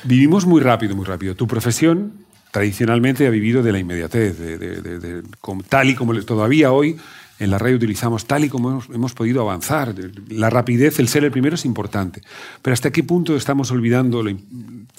Vivimos 0.04 0.46
muy 0.46 0.62
rápido, 0.62 0.96
muy 0.96 1.06
rápido. 1.06 1.34
Tu 1.34 1.48
profesión 1.48 2.14
tradicionalmente 2.52 3.26
ha 3.26 3.32
vivido 3.32 3.64
de 3.64 3.72
la 3.72 3.80
inmediatez, 3.80 4.38
de, 4.38 5.24
tal 5.68 5.90
y 5.90 5.96
como 5.96 6.14
todavía 6.22 6.72
hoy 6.72 6.96
en 7.40 7.50
la 7.50 7.58
radio 7.58 7.78
utilizamos, 7.78 8.26
tal 8.26 8.46
y 8.46 8.50
como 8.50 8.70
hemos, 8.70 8.90
hemos 8.90 9.14
podido 9.14 9.42
avanzar. 9.42 9.96
La 10.30 10.52
rapidez, 10.52 11.00
el 11.00 11.08
ser 11.08 11.24
el 11.24 11.32
primero 11.32 11.56
es 11.56 11.66
importante. 11.66 12.22
Pero 12.62 12.76
¿hasta 12.76 12.92
qué 12.92 13.02
punto 13.02 13.36
estamos 13.36 13.72
olvidando 13.72 14.22
lo 14.22 14.38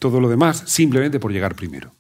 todo 0.01 0.21
lo 0.21 0.29
demás 0.29 0.65
simplemente 0.67 1.21
por 1.21 1.33
llegar 1.33 1.55
primero? 1.55 1.93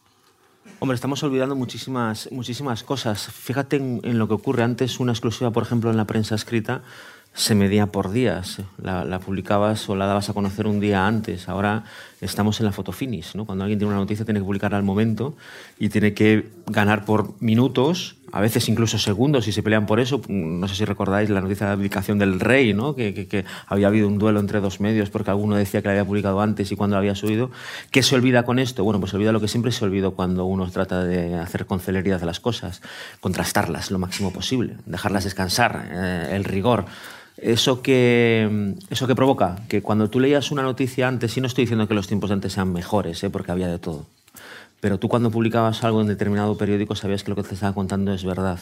Hombre, 0.78 0.94
estamos 0.94 1.22
olvidando 1.22 1.56
muchísimas, 1.56 2.28
muchísimas 2.30 2.82
cosas. 2.82 3.28
Fíjate 3.32 3.76
en, 3.76 4.18
lo 4.18 4.28
que 4.28 4.34
ocurre. 4.34 4.62
Antes 4.62 5.00
una 5.00 5.12
exclusiva, 5.12 5.50
por 5.50 5.62
ejemplo, 5.62 5.90
en 5.90 5.96
la 5.96 6.04
prensa 6.04 6.34
escrita 6.34 6.82
se 7.32 7.54
medía 7.54 7.86
por 7.86 8.10
días. 8.10 8.58
La, 8.76 9.06
la 9.06 9.18
publicabas 9.18 9.88
o 9.88 9.96
la 9.96 10.04
dabas 10.04 10.28
a 10.28 10.34
conocer 10.34 10.66
un 10.66 10.78
día 10.78 11.06
antes. 11.06 11.48
Ahora 11.48 11.84
estamos 12.20 12.60
en 12.60 12.66
la 12.66 12.72
fotofinish. 12.72 13.34
¿no? 13.34 13.44
Cuando 13.44 13.64
alguien 13.64 13.78
tiene 13.78 13.92
una 13.92 14.00
noticia 14.00 14.24
tiene 14.24 14.40
que 14.40 14.44
publicarla 14.44 14.76
al 14.78 14.84
momento 14.84 15.36
y 15.78 15.88
tiene 15.88 16.14
que 16.14 16.48
ganar 16.66 17.04
por 17.04 17.34
minutos, 17.42 18.16
a 18.32 18.40
veces 18.40 18.68
incluso 18.68 18.98
segundos, 18.98 19.44
si 19.44 19.52
se 19.52 19.62
pelean 19.62 19.86
por 19.86 20.00
eso. 20.00 20.20
No 20.28 20.66
sé 20.68 20.74
si 20.74 20.84
recordáis 20.84 21.30
la 21.30 21.40
noticia 21.40 21.66
de 21.66 21.70
la 21.70 21.74
abdicación 21.74 22.18
del 22.18 22.40
rey, 22.40 22.74
¿no? 22.74 22.94
que, 22.94 23.14
que- 23.14 23.26
que 23.28 23.44
había 23.66 23.86
habido 23.88 24.08
un 24.08 24.18
duelo 24.18 24.40
entre 24.40 24.60
dos 24.60 24.80
medios 24.80 25.10
porque 25.10 25.30
alguno 25.30 25.56
decía 25.56 25.80
que 25.82 25.88
la 25.88 25.92
había 25.92 26.04
publicado 26.04 26.40
antes 26.40 26.70
y 26.72 26.76
cuando 26.76 26.94
la 26.96 26.98
había 27.00 27.14
subido. 27.14 27.50
¿Qué 27.90 28.02
se 28.02 28.14
olvida 28.14 28.44
con 28.44 28.58
esto? 28.58 28.82
Bueno, 28.84 28.98
pues 29.00 29.10
se 29.10 29.16
olvida 29.16 29.32
lo 29.32 29.40
que 29.40 29.48
siempre 29.48 29.70
se 29.72 29.84
olvidó 29.84 30.12
cuando 30.12 30.44
uno 30.44 30.68
trata 30.70 31.04
de 31.04 31.34
hacer 31.34 31.66
con 31.66 31.80
celeridad 31.80 32.22
las 32.22 32.40
cosas, 32.40 32.82
contrastarlas 33.20 33.90
lo 33.90 33.98
máximo 33.98 34.32
posible, 34.32 34.76
dejarlas 34.86 35.24
descansar, 35.24 35.88
eh, 35.92 36.28
el 36.32 36.44
rigor. 36.44 36.86
Eso 37.38 37.82
que, 37.82 38.74
eso 38.88 39.06
que 39.06 39.14
provoca, 39.14 39.56
que 39.68 39.82
cuando 39.82 40.08
tú 40.08 40.20
leías 40.20 40.50
una 40.50 40.62
noticia 40.62 41.06
antes, 41.06 41.36
y 41.36 41.40
no 41.40 41.46
estoy 41.46 41.64
diciendo 41.64 41.86
que 41.86 41.94
los 41.94 42.06
tiempos 42.06 42.30
de 42.30 42.34
antes 42.34 42.54
sean 42.54 42.72
mejores, 42.72 43.22
¿eh? 43.22 43.30
porque 43.30 43.52
había 43.52 43.68
de 43.68 43.78
todo, 43.78 44.06
pero 44.80 44.98
tú 44.98 45.08
cuando 45.08 45.30
publicabas 45.30 45.84
algo 45.84 46.00
en 46.00 46.06
determinado 46.06 46.56
periódico 46.56 46.94
sabías 46.94 47.24
que 47.24 47.30
lo 47.30 47.36
que 47.36 47.42
te 47.42 47.54
estaba 47.54 47.74
contando 47.74 48.12
es 48.12 48.24
verdad. 48.24 48.60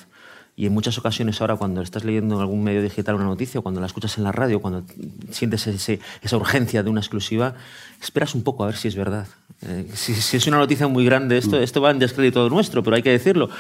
Y 0.57 0.67
en 0.67 0.73
muchas 0.73 0.97
ocasiones 0.99 1.41
ahora 1.41 1.57
cuando 1.57 1.83
estás 1.83 2.05
leyendo 2.05 2.37
en 2.37 2.41
algún 2.41 2.63
medio 2.63 2.81
digital 2.81 3.17
una 3.17 3.25
noticia, 3.25 3.61
cuando 3.61 3.81
la 3.81 3.89
escuchas 3.89 4.19
en 4.19 4.25
la 4.25 4.31
radio, 4.31 4.61
cuando 4.61 4.85
sientes 5.31 5.67
esa 5.67 6.37
urgencia 6.37 6.85
de 6.85 6.91
una 6.91 7.01
exclusiva, 7.01 7.55
esperas 8.01 8.37
un 8.37 8.45
poco 8.45 8.63
a 8.63 8.67
ver 8.67 8.77
si 8.77 8.87
es 8.87 8.95
verdad. 8.95 9.27
Eh, 9.63 9.89
si, 9.95 10.15
si 10.15 10.37
es 10.37 10.47
una 10.47 10.59
noticia 10.59 10.87
muy 10.87 11.05
grande, 11.05 11.39
esto, 11.39 11.61
esto 11.61 11.81
va 11.81 11.91
en 11.91 11.99
descrédito 11.99 12.49
nuestro, 12.51 12.85
pero 12.85 12.95
hay 12.95 13.03
que 13.03 13.11
decirlo. 13.11 13.51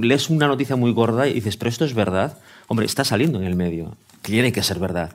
Lees 0.00 0.30
una 0.30 0.48
noticia 0.48 0.74
muy 0.74 0.92
gorda 0.92 1.28
y 1.28 1.34
dices, 1.34 1.56
pero 1.56 1.68
esto 1.68 1.84
es 1.84 1.94
verdad. 1.94 2.36
Hombre, 2.66 2.86
está 2.86 3.04
saliendo 3.04 3.38
en 3.40 3.46
el 3.46 3.54
medio. 3.54 3.96
Tiene 4.22 4.52
que 4.52 4.62
ser 4.62 4.78
verdad. 4.78 5.12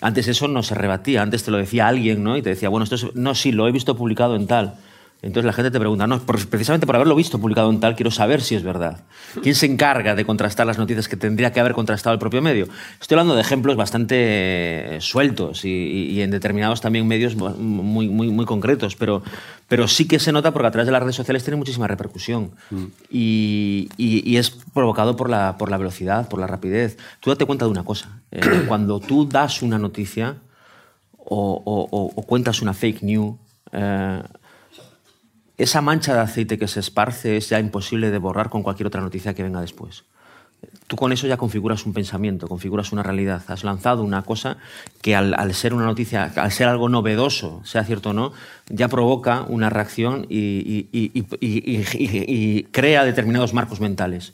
Antes 0.00 0.28
eso 0.28 0.48
no 0.48 0.62
se 0.62 0.74
rebatía, 0.74 1.22
antes 1.22 1.44
te 1.44 1.50
lo 1.50 1.58
decía 1.58 1.88
alguien, 1.88 2.22
¿no? 2.22 2.36
Y 2.36 2.42
te 2.42 2.50
decía, 2.50 2.68
bueno, 2.68 2.84
esto 2.84 2.96
es... 2.96 3.14
No, 3.14 3.34
sí, 3.34 3.52
lo 3.52 3.68
he 3.68 3.72
visto 3.72 3.96
publicado 3.96 4.36
en 4.36 4.46
tal. 4.46 4.76
Entonces 5.22 5.46
la 5.46 5.52
gente 5.54 5.70
te 5.70 5.78
pregunta, 5.80 6.06
no, 6.06 6.20
precisamente 6.20 6.86
por 6.86 6.94
haberlo 6.94 7.16
visto 7.16 7.38
publicado 7.40 7.70
en 7.70 7.80
tal, 7.80 7.96
quiero 7.96 8.10
saber 8.10 8.42
si 8.42 8.54
es 8.54 8.62
verdad. 8.62 9.04
¿Quién 9.42 9.54
se 9.54 9.66
encarga 9.66 10.14
de 10.14 10.24
contrastar 10.26 10.66
las 10.66 10.78
noticias 10.78 11.08
que 11.08 11.16
tendría 11.16 11.52
que 11.52 11.58
haber 11.58 11.72
contrastado 11.72 12.12
el 12.14 12.20
propio 12.20 12.42
medio? 12.42 12.68
Estoy 13.00 13.14
hablando 13.16 13.34
de 13.34 13.40
ejemplos 13.40 13.76
bastante 13.76 14.16
eh, 14.18 15.00
sueltos 15.00 15.64
y, 15.64 16.20
en 16.20 16.30
determinados 16.30 16.80
también 16.80 17.08
medios 17.08 17.34
muy, 17.34 18.08
muy, 18.08 18.30
muy 18.30 18.44
concretos, 18.44 18.94
pero, 18.94 19.22
pero 19.68 19.88
sí 19.88 20.06
que 20.06 20.18
se 20.18 20.32
nota 20.32 20.52
porque 20.52 20.68
a 20.68 20.70
través 20.70 20.86
de 20.86 20.92
las 20.92 21.02
redes 21.02 21.16
sociales 21.16 21.42
tiene 21.42 21.56
muchísima 21.56 21.86
repercusión 21.88 22.52
y, 23.10 23.88
y- 23.96 24.22
y 24.30 24.36
es 24.36 24.50
provocado 24.74 25.16
por 25.16 25.30
la, 25.30 25.56
por 25.58 25.70
la 25.70 25.78
velocidad, 25.78 26.28
por 26.28 26.38
la 26.40 26.46
rapidez. 26.46 26.98
Tú 27.20 27.30
date 27.30 27.44
cuenta 27.46 27.64
de 27.64 27.70
una 27.70 27.84
cosa, 27.84 28.20
eh, 28.30 28.40
cuando 28.68 29.00
tú 29.00 29.26
das 29.26 29.62
una 29.62 29.78
noticia 29.78 30.36
o, 31.18 31.62
o- 31.64 31.88
o- 31.90 32.12
o 32.14 32.22
cuentas 32.22 32.62
una 32.62 32.74
fake 32.74 33.02
news, 33.02 33.34
eh, 33.72 34.22
esa 35.58 35.80
mancha 35.80 36.14
de 36.14 36.20
aceite 36.20 36.58
que 36.58 36.68
se 36.68 36.80
esparce 36.80 37.36
es 37.36 37.48
ya 37.48 37.58
imposible 37.60 38.10
de 38.10 38.18
borrar 38.18 38.50
con 38.50 38.62
cualquier 38.62 38.86
otra 38.88 39.00
noticia 39.00 39.34
que 39.34 39.42
venga 39.42 39.60
después. 39.60 40.04
Tú 40.86 40.96
con 40.96 41.12
eso 41.12 41.26
ya 41.26 41.36
configuras 41.36 41.84
un 41.84 41.92
pensamiento, 41.92 42.46
configuras 42.48 42.92
una 42.92 43.02
realidad. 43.02 43.42
Has 43.48 43.64
lanzado 43.64 44.02
una 44.02 44.22
cosa 44.22 44.56
que 45.02 45.14
al, 45.16 45.54
ser 45.54 45.74
una 45.74 45.84
noticia, 45.84 46.32
al 46.36 46.52
ser 46.52 46.68
algo 46.68 46.88
novedoso, 46.88 47.60
sea 47.64 47.84
cierto 47.84 48.10
o 48.10 48.12
no, 48.12 48.32
ya 48.68 48.88
provoca 48.88 49.42
una 49.48 49.68
reacción 49.68 50.26
y- 50.30 50.86
y 50.92 52.62
crea 52.70 53.04
determinados 53.04 53.52
marcos 53.52 53.80
mentales. 53.80 54.32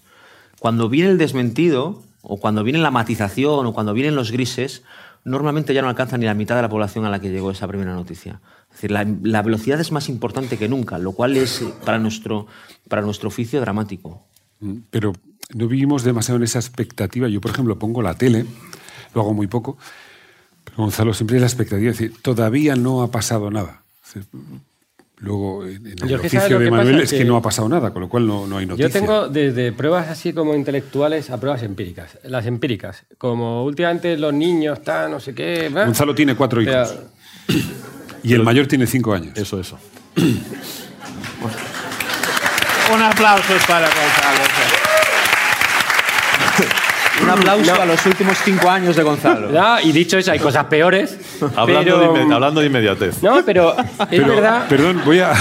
Cuando 0.58 0.88
viene 0.88 1.10
el 1.10 1.18
desmentido, 1.18 2.02
o 2.22 2.38
cuando 2.38 2.62
viene 2.64 2.78
la 2.78 2.90
matización, 2.90 3.66
o 3.66 3.72
cuando 3.72 3.94
vienen 3.94 4.14
los 4.14 4.30
grises, 4.30 4.82
normalmente 5.24 5.74
ya 5.74 5.82
no 5.82 5.88
alcanza 5.88 6.18
ni 6.18 6.26
la 6.26 6.34
mitad 6.34 6.56
de 6.56 6.62
la 6.62 6.68
población 6.68 7.04
a 7.04 7.10
la 7.10 7.20
que 7.20 7.30
llegó 7.30 7.50
esa 7.50 7.68
primera 7.68 7.94
noticia. 7.94 8.40
Es 8.68 8.80
decir, 8.80 8.90
la, 8.90 9.42
velocidad 9.42 9.80
es 9.80 9.92
más 9.92 10.08
importante 10.08 10.56
que 10.56 10.68
nunca, 10.68 10.98
lo 10.98 11.12
cual 11.12 11.36
es 11.36 11.62
eh, 11.62 11.72
para 11.84 11.98
nuestro, 11.98 12.46
para 12.88 13.02
nuestro 13.02 13.28
oficio 13.28 13.60
dramático. 13.60 14.26
Mm, 14.60 14.78
Pero 14.90 15.12
no 15.54 15.68
vivimos 15.68 16.04
demasiado 16.04 16.38
en 16.38 16.44
esa 16.44 16.58
expectativa. 16.58 17.28
Yo, 17.28 17.40
por 17.40 17.50
ejemplo, 17.50 17.78
pongo 17.78 18.02
la 18.02 18.14
tele, 18.14 18.46
lo 19.14 19.20
hago 19.20 19.34
muy 19.34 19.46
poco, 19.46 19.76
pero 20.64 20.78
Gonzalo 20.78 21.12
siempre 21.14 21.36
es 21.36 21.42
la 21.42 21.48
expectativa, 21.48 21.90
es 21.90 21.98
decir, 21.98 22.20
todavía 22.22 22.76
no 22.76 23.02
ha 23.02 23.10
pasado 23.10 23.50
nada. 23.50 23.82
Luego, 25.22 25.64
en 25.64 25.86
el 25.86 25.94
Yo 26.08 26.16
es 26.16 26.22
que 26.22 26.28
¿sabes 26.28 26.44
oficio 26.46 26.58
de 26.58 26.68
Manuel 26.70 27.00
es 27.00 27.10
que, 27.10 27.18
Que- 27.18 27.24
no 27.24 27.36
ha 27.36 27.42
pasado 27.42 27.68
nada, 27.68 27.92
con 27.92 28.02
lo 28.02 28.08
cual 28.08 28.26
no, 28.26 28.44
no 28.48 28.58
hay 28.58 28.66
noticia. 28.66 28.88
Yo 28.88 28.92
tengo 28.92 29.28
desde 29.28 29.70
pruebas 29.72 30.08
así 30.08 30.32
como 30.32 30.52
intelectuales 30.54 31.30
a 31.30 31.38
pruebas 31.38 31.62
empíricas. 31.62 32.18
Las 32.24 32.44
empíricas, 32.46 33.04
como 33.18 33.64
últimamente 33.64 34.16
los 34.18 34.34
niños 34.34 34.78
están, 34.80 35.12
no 35.12 35.20
sé 35.20 35.32
qué. 35.32 35.68
¿verdad? 35.72 35.86
Gonzalo 35.86 36.12
tiene 36.14 36.34
cuatro 36.34 36.60
hijos. 36.60 36.74
Pero- 37.46 37.60
Y 38.24 38.34
el 38.34 38.42
mayor 38.42 38.66
tiene 38.66 38.86
cinco 38.86 39.12
años. 39.14 39.36
Eso, 39.38 39.58
eso. 39.60 39.78
Un 42.94 43.00
aplauso 43.02 43.52
para 43.66 43.86
Gonzalo. 43.86 44.81
Un 47.22 47.30
aplauso 47.30 47.80
a 47.80 47.86
los 47.86 48.04
últimos 48.06 48.36
cinco 48.44 48.68
años 48.68 48.96
de 48.96 49.02
Gonzalo. 49.02 49.52
Ya, 49.52 49.80
y 49.82 49.92
dicho 49.92 50.18
eso, 50.18 50.32
hay 50.32 50.38
cosas 50.38 50.64
peores. 50.66 51.16
Hablando, 51.56 52.12
pero- 52.12 52.26
de, 52.28 52.34
hablando 52.34 52.60
de 52.60 52.66
inmediatez. 52.66 53.22
No, 53.22 53.42
pero 53.44 53.76
es 53.78 53.86
Pero, 54.10 54.26
verdad. 54.28 54.66
Perdón, 54.68 55.02
voy 55.04 55.20
a. 55.20 55.32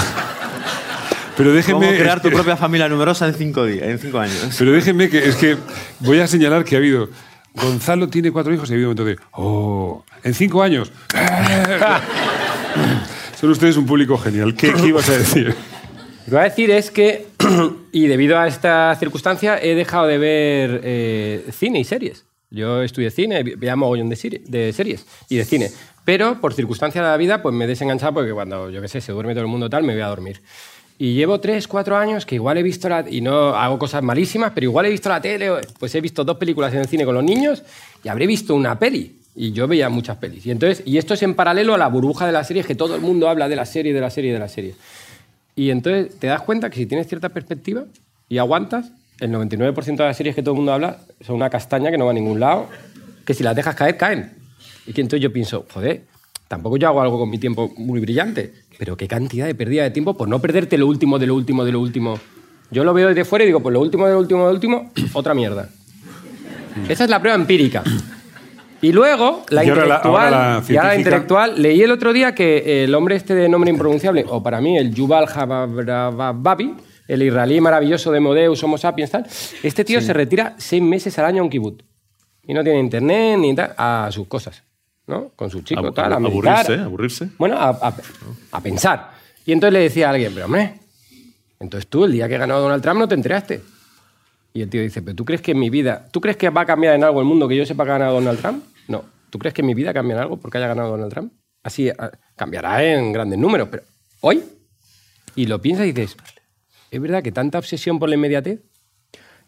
Pero 1.38 1.53
déjenme. 1.53 1.88
Cómo 1.88 1.97
crear 1.97 2.21
tu 2.21 2.29
propia 2.29 2.55
familia 2.57 2.88
numerosa 2.88 3.27
en 3.27 3.33
cinco, 3.33 3.65
días, 3.65 3.88
en 3.88 4.00
cinco 4.00 4.19
años. 4.19 4.55
Pero 4.57 4.71
déjenme 4.73 5.09
que 5.09 5.27
es 5.29 5.35
que 5.35 5.57
voy 6.00 6.19
a 6.19 6.27
señalar 6.27 6.63
que 6.63 6.75
ha 6.75 6.79
habido. 6.79 7.09
Gonzalo 7.53 8.07
tiene 8.07 8.31
cuatro 8.31 8.53
hijos 8.53 8.69
y 8.69 8.73
ha 8.73 8.75
habido 8.75 8.91
un 8.91 8.95
momento 8.95 9.21
de. 9.21 9.27
¡Oh! 9.31 10.03
En 10.23 10.33
cinco 10.33 10.61
años. 10.61 10.91
Son 13.39 13.50
ustedes 13.50 13.75
un 13.77 13.85
público 13.85 14.17
genial. 14.17 14.53
¿Qué, 14.55 14.73
qué 14.73 14.88
ibas 14.88 15.09
a 15.09 15.17
decir? 15.17 15.55
Lo 16.21 16.25
que 16.25 16.31
voy 16.31 16.39
a 16.41 16.43
decir 16.49 16.71
es 16.71 16.91
que, 16.91 17.27
y 17.91 18.07
debido 18.07 18.37
a 18.39 18.47
esta 18.47 18.95
circunstancia, 18.99 19.59
he 19.61 19.75
dejado 19.75 20.07
de 20.07 20.17
ver 20.17 20.81
eh, 20.83 21.45
cine 21.51 21.79
y 21.79 21.83
series. 21.83 22.25
Yo 22.49 22.81
estudié 22.83 23.11
cine, 23.11 23.43
veía 23.43 23.75
mogollón 23.75 24.09
de, 24.09 24.15
seri- 24.17 24.43
de 24.43 24.73
series 24.73 25.05
y 25.29 25.37
de 25.37 25.45
cine. 25.45 25.69
Pero 26.03 26.39
por 26.41 26.53
circunstancias 26.53 27.03
de 27.03 27.09
la 27.09 27.17
vida, 27.17 27.41
pues 27.41 27.53
me 27.55 27.65
he 27.65 27.67
desenganchado 27.67 28.13
porque 28.15 28.31
cuando, 28.33 28.69
yo 28.69 28.81
qué 28.81 28.87
sé, 28.87 29.01
se 29.01 29.11
duerme 29.11 29.33
todo 29.33 29.43
el 29.43 29.47
mundo 29.49 29.69
tal, 29.69 29.83
me 29.83 29.93
voy 29.93 30.01
a 30.01 30.07
dormir. 30.07 30.41
Y 30.97 31.13
llevo 31.15 31.39
tres, 31.39 31.67
cuatro 31.67 31.97
años 31.97 32.25
que 32.25 32.35
igual 32.35 32.57
he 32.57 32.63
visto 32.63 32.87
la... 32.89 33.05
Y 33.09 33.21
no 33.21 33.55
hago 33.55 33.79
cosas 33.79 34.03
malísimas, 34.03 34.51
pero 34.53 34.65
igual 34.65 34.85
he 34.85 34.89
visto 34.89 35.09
la 35.09 35.21
tele, 35.21 35.49
pues 35.79 35.95
he 35.95 36.01
visto 36.01 36.23
dos 36.23 36.37
películas 36.37 36.73
en 36.73 36.79
el 36.79 36.87
cine 36.87 37.05
con 37.05 37.15
los 37.15 37.23
niños 37.23 37.63
y 38.03 38.09
habré 38.09 38.27
visto 38.27 38.53
una 38.53 38.77
peli. 38.77 39.15
Y 39.35 39.53
yo 39.53 39.67
veía 39.67 39.89
muchas 39.89 40.17
pelis. 40.17 40.45
Y, 40.45 40.51
entonces, 40.51 40.83
y 40.85 40.97
esto 40.97 41.13
es 41.13 41.23
en 41.23 41.33
paralelo 41.35 41.73
a 41.73 41.77
la 41.77 41.87
burbuja 41.87 42.27
de 42.27 42.33
las 42.33 42.47
series, 42.47 42.65
que 42.65 42.75
todo 42.75 42.95
el 42.95 43.01
mundo 43.01 43.29
habla 43.29 43.47
de 43.47 43.55
la 43.55 43.65
serie, 43.65 43.93
de 43.93 44.01
la 44.01 44.09
serie, 44.09 44.33
de 44.33 44.39
la 44.39 44.49
serie. 44.49 44.75
Y 45.55 45.70
entonces 45.70 46.17
te 46.20 46.27
das 46.27 46.41
cuenta 46.41 46.70
que 46.70 46.77
si 46.77 46.86
tienes 46.86 47.08
cierta 47.08 47.29
perspectiva 47.29 47.84
y 48.29 48.38
aguantas, 48.38 48.91
el 49.20 49.31
99% 49.31 49.98
de 49.98 50.03
las 50.03 50.17
series 50.17 50.36
que 50.36 50.41
todo 50.41 50.53
el 50.53 50.58
mundo 50.58 50.74
habla 50.74 50.98
son 51.22 51.36
una 51.36 51.50
castaña 51.50 51.91
que 51.91 51.98
no 51.98 52.05
va 52.05 52.12
a 52.12 52.13
ningún 52.13 52.39
lado, 52.39 52.67
que 53.25 53.34
si 53.34 53.43
las 53.43 53.55
dejas 53.55 53.75
caer, 53.75 53.98
caen. 53.98 54.31
Y 54.88 54.93
que 54.93 55.01
entonces 55.01 55.22
yo 55.22 55.31
pienso, 55.31 55.65
joder, 55.72 56.03
tampoco 56.48 56.77
yo 56.77 56.88
hago 56.88 57.01
algo 57.01 57.20
con 57.20 57.29
mi 57.29 57.38
tiempo 57.38 57.72
muy 57.77 58.00
brillante, 58.00 58.53
pero 58.79 58.98
qué 58.98 59.08
cantidad 59.08 59.46
de 59.46 59.53
pérdida 59.53 59.84
de 59.84 59.91
tiempo 59.91 60.15
por 60.17 60.27
no 60.27 60.39
perderte 60.39 60.77
lo 60.77 60.88
último 60.88 61.20
de 61.20 61.27
lo 61.27 61.36
último 61.36 61.63
de 61.63 61.72
lo 61.72 61.79
último. 61.79 62.20
Yo 62.72 62.84
lo 62.84 62.93
veo 62.93 63.10
desde 63.10 63.25
fuera 63.25 63.43
y 63.43 63.48
digo, 63.48 63.60
pues 63.60 63.74
lo 63.74 63.81
último 63.81 64.08
de 64.08 64.13
lo 64.13 64.20
último 64.20 64.39
de 64.41 64.46
lo 64.48 64.53
último, 64.53 64.91
otra 65.13 65.34
mierda. 65.34 65.70
Esa 66.89 67.03
es 67.03 67.10
la 67.10 67.20
prueba 67.20 67.36
empírica. 67.36 67.84
Y 68.81 68.91
luego, 68.91 69.43
la 69.50 69.63
Y 69.63 69.69
ahora 69.69 69.85
la- 69.85 69.95
intelectual, 69.95 70.23
ahora 70.25 70.29
la 70.31 70.38
y 70.38 70.41
ahora 70.41 70.53
la 70.57 70.61
científica. 70.63 70.95
intelectual, 70.97 71.61
leí 71.61 71.81
el 71.83 71.91
otro 71.91 72.13
día 72.13 72.33
que 72.33 72.83
el 72.83 72.95
hombre 72.95 73.15
este 73.15 73.35
de 73.35 73.47
nombre 73.47 73.69
impronunciable, 73.69 74.25
o 74.27 74.41
para 74.41 74.59
mí 74.59 74.77
el 74.77 74.93
Yuval 74.93 75.27
Babi, 76.35 76.75
el 77.07 77.23
israelí 77.23 77.61
maravilloso 77.61 78.11
de 78.11 78.19
Modeus, 78.19 78.63
Homo 78.63 78.77
sapiens, 78.77 79.11
tal, 79.11 79.27
este 79.63 79.83
tío 79.85 80.01
se 80.01 80.13
retira 80.13 80.55
seis 80.57 80.81
meses 80.81 81.17
al 81.19 81.25
año 81.25 81.41
a 81.41 81.43
un 81.43 81.50
kibut. 81.50 81.83
Y 82.47 82.53
no 82.53 82.63
tiene 82.63 82.79
internet 82.79 83.38
ni 83.38 83.53
tal, 83.53 83.73
a 83.77 84.09
sus 84.11 84.27
cosas, 84.27 84.63
¿no? 85.07 85.29
Con 85.35 85.50
sus 85.51 85.63
chicos, 85.63 85.83
Abu- 85.85 85.93
tal, 85.93 86.13
a 86.13 86.15
aburrirse, 86.15 86.73
aburrirse. 86.79 87.29
Bueno, 87.38 87.57
a, 87.57 87.69
a- 87.69 87.93
a 88.51 88.61
pensar. 88.61 89.11
Y 89.45 89.51
entonces 89.51 89.73
le 89.73 89.79
decía 89.79 90.07
a 90.07 90.11
alguien, 90.11 90.31
pero 90.33 90.45
hombre, 90.47 90.73
entonces 91.59 91.88
tú 91.88 92.05
el 92.05 92.13
día 92.13 92.27
que 92.27 92.38
ganó 92.38 92.59
Donald 92.59 92.81
Trump 92.81 93.00
no 93.00 93.07
te 93.07 93.15
enteraste. 93.15 93.61
Y 94.53 94.61
el 94.63 94.69
tío 94.69 94.81
dice, 94.81 95.01
pero 95.01 95.15
¿tú 95.15 95.23
crees 95.23 95.41
que 95.41 95.51
en 95.51 95.59
mi 95.59 95.69
vida, 95.69 96.07
¿tú 96.11 96.19
crees 96.19 96.35
que 96.35 96.50
va 96.50 96.61
a 96.61 96.65
cambiar 96.65 96.95
en 96.95 97.03
algo 97.03 97.19
el 97.21 97.25
mundo 97.25 97.47
que 97.47 97.55
yo 97.55 97.65
sepa 97.65 97.85
que 97.85 97.91
ha 97.91 97.93
ganado 98.00 98.15
Donald 98.15 98.39
Trump? 98.39 98.63
No. 98.91 99.05
¿Tú 99.29 99.39
crees 99.39 99.53
que 99.53 99.63
mi 99.63 99.74
vida 99.74 99.93
cambia 99.93 100.15
en 100.15 100.21
algo 100.21 100.38
porque 100.38 100.57
haya 100.57 100.67
ganado 100.67 100.89
Donald 100.89 101.12
Trump? 101.12 101.33
Así, 101.63 101.89
ah, 101.89 102.12
cambiará 102.36 102.83
en 102.83 103.13
grandes 103.13 103.39
números, 103.39 103.69
pero 103.71 103.83
hoy, 104.19 104.43
y 105.36 105.45
lo 105.45 105.62
piensas 105.62 105.88
y 105.88 105.93
dices, 105.93 106.17
¿es 106.91 107.01
verdad 107.01 107.24
que 107.24 107.31
tanta 107.31 107.57
obsesión 107.57 107.98
por 107.98 108.10
la 108.10 108.15
inmediatez? 108.15 108.60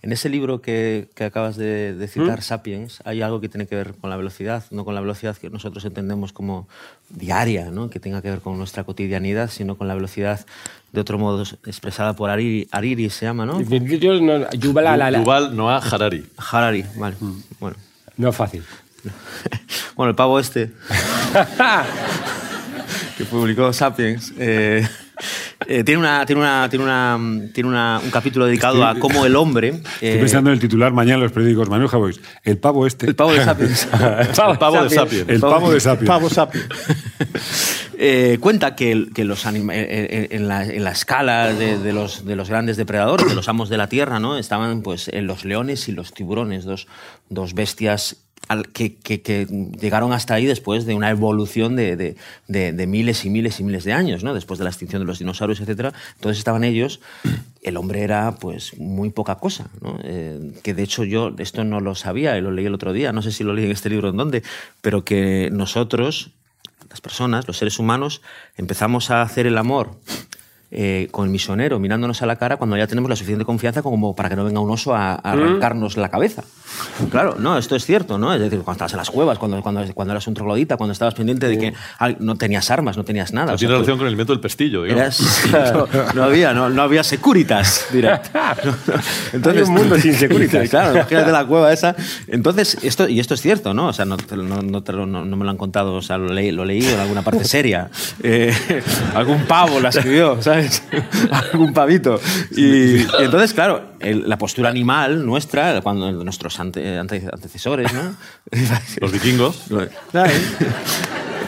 En 0.01 0.12
ese 0.12 0.27
libro 0.27 0.62
que, 0.62 1.09
que 1.15 1.23
acabas 1.23 1.55
de, 1.55 1.93
de 1.93 2.07
citar, 2.09 2.41
Sapiens, 2.41 3.01
hay 3.05 3.21
algo 3.21 3.39
que 3.39 3.47
tiene 3.47 3.67
que 3.67 3.75
ver 3.75 3.93
con 3.95 4.09
la 4.09 4.17
velocidad, 4.17 4.65
no 4.69 4.83
con 4.83 4.95
la 4.95 5.01
velocidad 5.01 5.38
que 5.38 5.50
nosotros 5.50 5.85
entendemos 5.85 6.33
como 6.33 6.67
diaria, 7.09 7.71
¿no? 7.71 7.89
que 7.89 8.01
tenga 8.01 8.21
que 8.21 8.29
ver 8.29 8.41
con 8.41 8.57
nuestra 8.57 8.83
cotidianidad, 8.83 9.50
sino 9.50 9.77
con 9.77 9.88
la 9.88 9.95
velocidad 9.95 10.45
de 10.91 10.99
otro 10.99 11.17
modo 11.17 11.43
expresada 11.65 12.17
por 12.17 12.29
Hariri, 12.29 12.67
Hariri 12.71 13.10
se 13.10 13.25
llama, 13.25 13.45
¿no? 13.45 13.62
Yuval, 15.19 15.56
Noah 15.56 15.77
Harari. 15.77 16.25
Harari, 16.38 16.86
vale. 16.97 17.15
Bueno. 17.62 17.77
no 18.17 18.29
es 18.29 18.36
fácil. 18.36 18.63
bueno, 19.95 20.09
el 20.11 20.15
pavo 20.15 20.39
este 20.39 20.71
que 23.17 23.25
publicó 23.25 23.71
Sapiens 23.73 24.33
eh, 24.39 24.87
eh, 25.67 25.83
tiene, 25.83 25.99
una, 25.99 26.25
tiene, 26.25 26.41
una, 26.41 26.67
tiene, 26.69 26.83
una, 26.85 27.19
tiene 27.53 27.69
una- 27.69 28.01
un 28.03 28.09
capítulo 28.09 28.45
dedicado 28.47 28.83
a 28.85 28.95
cómo 28.99 29.25
el 29.25 29.35
hombre... 29.35 29.69
Estoy 29.69 30.09
eh, 30.09 30.17
pensando 30.19 30.49
en 30.49 30.55
el 30.55 30.59
titular 30.59 30.91
mañana 30.91 31.15
en 31.17 31.21
los 31.23 31.31
periódicos. 31.31 31.69
Manuel 31.69 31.87
Javois, 31.89 32.19
el 32.43 32.57
pavo 32.57 32.85
este. 32.87 33.05
el 33.05 33.15
pavo 33.15 33.31
de 33.31 33.43
Sapiens. 33.45 33.87
El 33.93 34.57
pavo 34.57 34.83
de 34.83 34.89
Sapiens. 34.89 35.29
El 35.29 35.39
pavo 35.39 35.71
de 35.71 35.79
Sapiens. 35.79 36.07
Pavo 36.07 36.29
Sapiens. 36.29 36.65
Eh, 37.97 38.37
cuenta 38.41 38.75
que, 38.75 38.95
los 39.17 39.45
anima- 39.45 39.73
en, 39.75 40.47
la, 40.47 40.65
en 40.65 40.83
la 40.83 40.91
escala 40.91 41.53
de, 41.53 41.77
de 41.77 41.93
los, 41.93 42.25
de 42.25 42.35
los 42.35 42.49
grandes 42.49 42.75
depredadores, 42.75 43.27
de 43.29 43.35
los 43.35 43.47
amos 43.47 43.69
de 43.69 43.77
la 43.77 43.87
tierra, 43.87 44.19
¿no? 44.19 44.37
estaban 44.37 44.81
pues, 44.81 45.09
los 45.13 45.45
leones 45.45 45.87
y 45.87 45.91
los 45.93 46.13
tiburones, 46.13 46.65
dos, 46.65 46.87
dos 47.29 47.53
bestias 47.53 48.22
al- 48.47 48.69
que, 48.69 48.97
llegaron 49.79 50.13
hasta 50.13 50.34
ahí 50.36 50.45
después 50.45 50.86
de 50.86 50.95
una 50.95 51.10
evolución 51.10 51.75
de 51.75 52.15
miles 52.88 53.25
y 53.25 53.29
miles 53.29 53.60
y 53.60 53.63
miles 53.63 53.84
de 53.84 53.93
años, 53.93 54.23
¿no? 54.23 54.34
después 54.34 54.58
de 54.58 54.63
la 54.63 54.69
extinción 54.69 55.01
de 55.01 55.06
los 55.06 55.19
dinosaurios, 55.19 55.60
etc. 55.62 55.93
Entonces 56.15 56.38
estaban 56.38 56.63
ellos, 56.63 56.99
el 57.62 57.77
hombre 57.77 58.01
era 58.03 58.36
pues 58.36 58.77
muy 58.77 59.10
poca 59.10 59.36
cosa, 59.36 59.67
¿no? 59.82 59.97
Eh, 60.03 60.51
que 60.63 60.73
de 60.73 60.84
hecho 60.84 61.03
yo 61.03 61.32
esto 61.38 61.63
no 61.63 61.79
lo 61.79 61.95
sabía 61.95 62.38
y 62.38 62.41
lo 62.41 62.51
leí 62.51 62.65
el 62.65 62.73
otro 62.73 62.93
día, 62.93 63.12
no 63.13 63.21
sé 63.21 63.32
si 63.32 63.43
lo 63.43 63.53
leí 63.53 63.65
en 63.65 63.71
este 63.71 63.89
libro 63.89 64.10
en 64.10 64.17
dónde, 64.17 64.43
pero 64.82 65.06
que 65.06 65.49
nosotros 65.51 66.32
las 66.89 67.01
personas, 67.01 67.47
los 67.47 67.58
seres 67.58 67.79
humanos, 67.79 68.21
empezamos 68.56 69.10
a 69.10 69.21
hacer 69.23 69.47
el 69.47 69.58
amor 69.58 69.97
eh, 70.75 71.07
con 71.12 71.25
el 71.25 71.31
misionero 71.31 71.79
mirándonos 71.79 72.21
a 72.23 72.25
la 72.25 72.36
cara 72.36 72.57
cuando 72.57 72.75
ya 72.75 72.88
tenemos 72.88 73.07
la 73.09 73.15
suficiente 73.15 73.45
confianza 73.45 73.81
como 73.83 74.15
para 74.15 74.27
que 74.29 74.36
no 74.36 74.43
venga 74.43 74.59
un 74.59 74.71
oso 74.71 74.95
a, 74.95 75.13
a 75.13 75.17
arrancarnos 75.31 75.97
la 75.97 76.09
cabeza. 76.09 76.43
Claro, 77.12 77.36
no, 77.38 77.55
esto 77.57 77.75
es 77.75 77.86
cierto, 77.86 78.17
¿no? 78.17 78.33
Es 78.33 78.39
decir, 78.41 78.59
cuando 78.62 78.71
estabas 78.73 78.93
en 78.93 78.97
las 78.97 79.12
cuevas, 79.12 79.38
cuando, 79.38 79.62
cuando, 79.62 79.86
cuando 79.93 80.12
eras 80.13 80.25
un 80.27 80.33
troglodita, 80.33 80.75
cuando 80.75 80.91
estabas 80.93 81.13
pendiente 81.13 81.47
de 81.47 81.57
que 81.59 81.73
no 82.19 82.36
tenías 82.36 82.71
armas, 82.71 82.97
no 82.97 83.03
tenías 83.03 83.31
nada. 83.31 83.47
No 83.47 83.53
o 83.53 83.57
sea, 83.57 83.67
tiene 83.67 83.73
tú- 83.73 83.77
relación 83.77 83.97
con 83.99 84.07
el 84.07 84.13
invento 84.13 84.33
del 84.33 84.39
pestillo, 84.39 84.81
digamos. 84.83 85.45
Eras- 85.53 85.73
no, 85.73 85.88
no 86.15 86.23
había, 86.23 86.51
no, 86.53 86.69
no 86.71 86.81
había 86.81 87.03
Securitas, 87.03 87.86
dirá. 87.91 88.23
Hay 89.33 89.62
un 89.62 89.69
mundo 89.71 89.97
sin 89.99 90.13
Securitas. 90.15 90.67
claro, 90.69 90.95
imagínate 90.95 91.31
la 91.31 91.45
cueva 91.45 91.71
esa. 91.73 91.95
Entonces, 92.27 92.77
esto, 92.83 93.07
y 93.07 93.19
esto 93.19 93.33
es 93.36 93.41
cierto, 93.41 93.73
¿no? 93.73 93.88
O 93.88 93.93
sea, 93.93 94.05
no, 94.05 94.17
te 94.17 94.36
lo- 94.36 94.43
no, 94.43 94.62
no 94.62 94.81
te 94.83 94.93
lo, 94.93 95.05
no- 95.05 95.25
no 95.25 95.38
me 95.38 95.43
lo 95.45 95.51
han 95.51 95.57
contado, 95.57 95.93
o 95.93 96.01
sea, 96.01 96.17
lo 96.17 96.33
leí, 96.33 96.51
lo 96.51 96.65
leí 96.65 96.83
en 96.86 96.99
alguna 96.99 97.21
parte 97.21 97.43
seria. 97.45 97.89
Eh, 98.23 98.51
algún 99.15 99.43
pavo 99.45 99.79
la 99.79 99.89
escribió, 99.89 100.41
¿sabes? 100.41 100.62
algún 101.32 101.73
pavito. 101.73 102.19
Y, 102.52 102.63
y 102.97 103.08
entonces, 103.19 103.54
claro, 103.54 103.82
el- 103.99 104.28
la 104.30 104.38
postura 104.38 104.69
animal 104.69 105.26
nuestra, 105.26 105.82
cuando 105.82 106.12
nuestros 106.12 106.60
ante- 106.60 106.97
ante- 106.97 107.28
antecesores, 107.32 107.91
¿no? 107.93 108.15
Los 109.02 109.12
vikingos. 109.12 109.65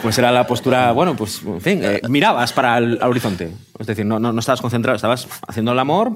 Pues 0.02 0.18
era 0.18 0.30
la 0.30 0.46
postura, 0.46 0.92
bueno, 0.92 1.16
pues, 1.16 1.40
en 1.44 1.60
fin, 1.60 1.80
eh, 1.82 2.00
mirabas 2.08 2.52
para 2.52 2.78
el 2.78 2.98
al 3.02 3.10
horizonte. 3.10 3.50
Es 3.78 3.86
decir, 3.88 4.06
no, 4.06 4.20
no, 4.20 4.32
no 4.32 4.38
estabas 4.38 4.60
concentrado, 4.60 4.94
estabas 4.94 5.26
haciendo 5.48 5.72
el 5.72 5.78
amor. 5.80 6.12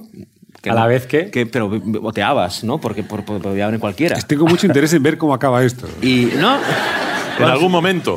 ¿A 0.68 0.74
la 0.74 0.86
vez 0.86 1.06
que? 1.06 1.24
Pero 1.50 1.68
boteabas, 1.68 2.62
¿no? 2.62 2.78
Porque 2.78 3.02
por, 3.02 3.24
por- 3.24 3.40
podía 3.40 3.66
venir 3.66 3.80
cualquiera. 3.80 4.16
Tengo 4.20 4.46
mucho 4.46 4.66
interés 4.66 4.92
en 4.92 5.02
ver 5.02 5.18
cómo 5.18 5.34
acaba 5.34 5.64
esto. 5.64 5.88
Y, 6.02 6.28
¿no? 6.38 6.58
En 7.44 7.50
algún 7.50 7.72
momento. 7.72 8.16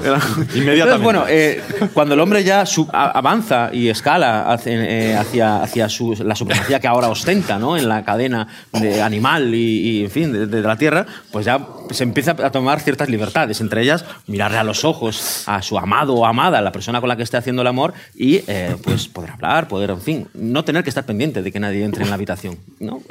Inmediatamente. 0.55 0.71
Entonces, 0.81 1.01
bueno, 1.03 1.25
eh, 1.27 1.61
cuando 1.93 2.13
el 2.13 2.19
hombre 2.19 2.43
ya 2.43 2.63
avanza 2.91 3.69
y 3.73 3.89
escala 3.89 4.51
hacia, 4.51 4.73
eh, 4.83 5.15
hacia, 5.15 5.63
hacia 5.63 5.89
su- 5.89 6.15
la 6.23 6.35
supremacía 6.35 6.79
que 6.79 6.87
ahora 6.87 7.09
ostenta 7.09 7.59
¿no? 7.59 7.77
en 7.77 7.87
la 7.89 8.03
cadena 8.03 8.47
de 8.73 9.01
animal 9.01 9.53
y, 9.55 9.99
y, 9.99 10.03
en 10.05 10.11
fin, 10.11 10.31
de, 10.33 10.47
de 10.47 10.61
la 10.61 10.75
Tierra, 10.77 11.05
pues 11.31 11.45
ya 11.45 11.59
se 11.91 12.03
empieza 12.03 12.31
a 12.31 12.51
tomar 12.51 12.79
ciertas 12.79 13.09
libertades, 13.09 13.59
entre 13.61 13.81
ellas 13.81 14.05
mirarle 14.27 14.57
a 14.57 14.63
los 14.63 14.83
ojos 14.85 15.43
a 15.47 15.61
su 15.61 15.77
amado 15.77 16.13
o 16.15 16.25
amada, 16.25 16.61
la 16.61 16.71
persona 16.71 16.99
con 16.99 17.09
la 17.09 17.15
que 17.17 17.23
esté 17.23 17.37
haciendo 17.37 17.61
el 17.61 17.67
amor, 17.67 17.93
y 18.15 18.41
eh, 18.47 18.75
pues 18.83 19.07
poder 19.07 19.31
hablar, 19.31 19.67
poder, 19.67 19.89
en 19.91 20.01
fin, 20.01 20.27
no 20.33 20.63
tener 20.63 20.83
que 20.83 20.89
estar 20.89 21.05
pendiente 21.05 21.41
de 21.41 21.51
que 21.51 21.59
nadie 21.59 21.83
entre 21.83 22.03
en 22.03 22.09
la 22.09 22.15
habitación. 22.15 22.57
¿no? 22.79 23.01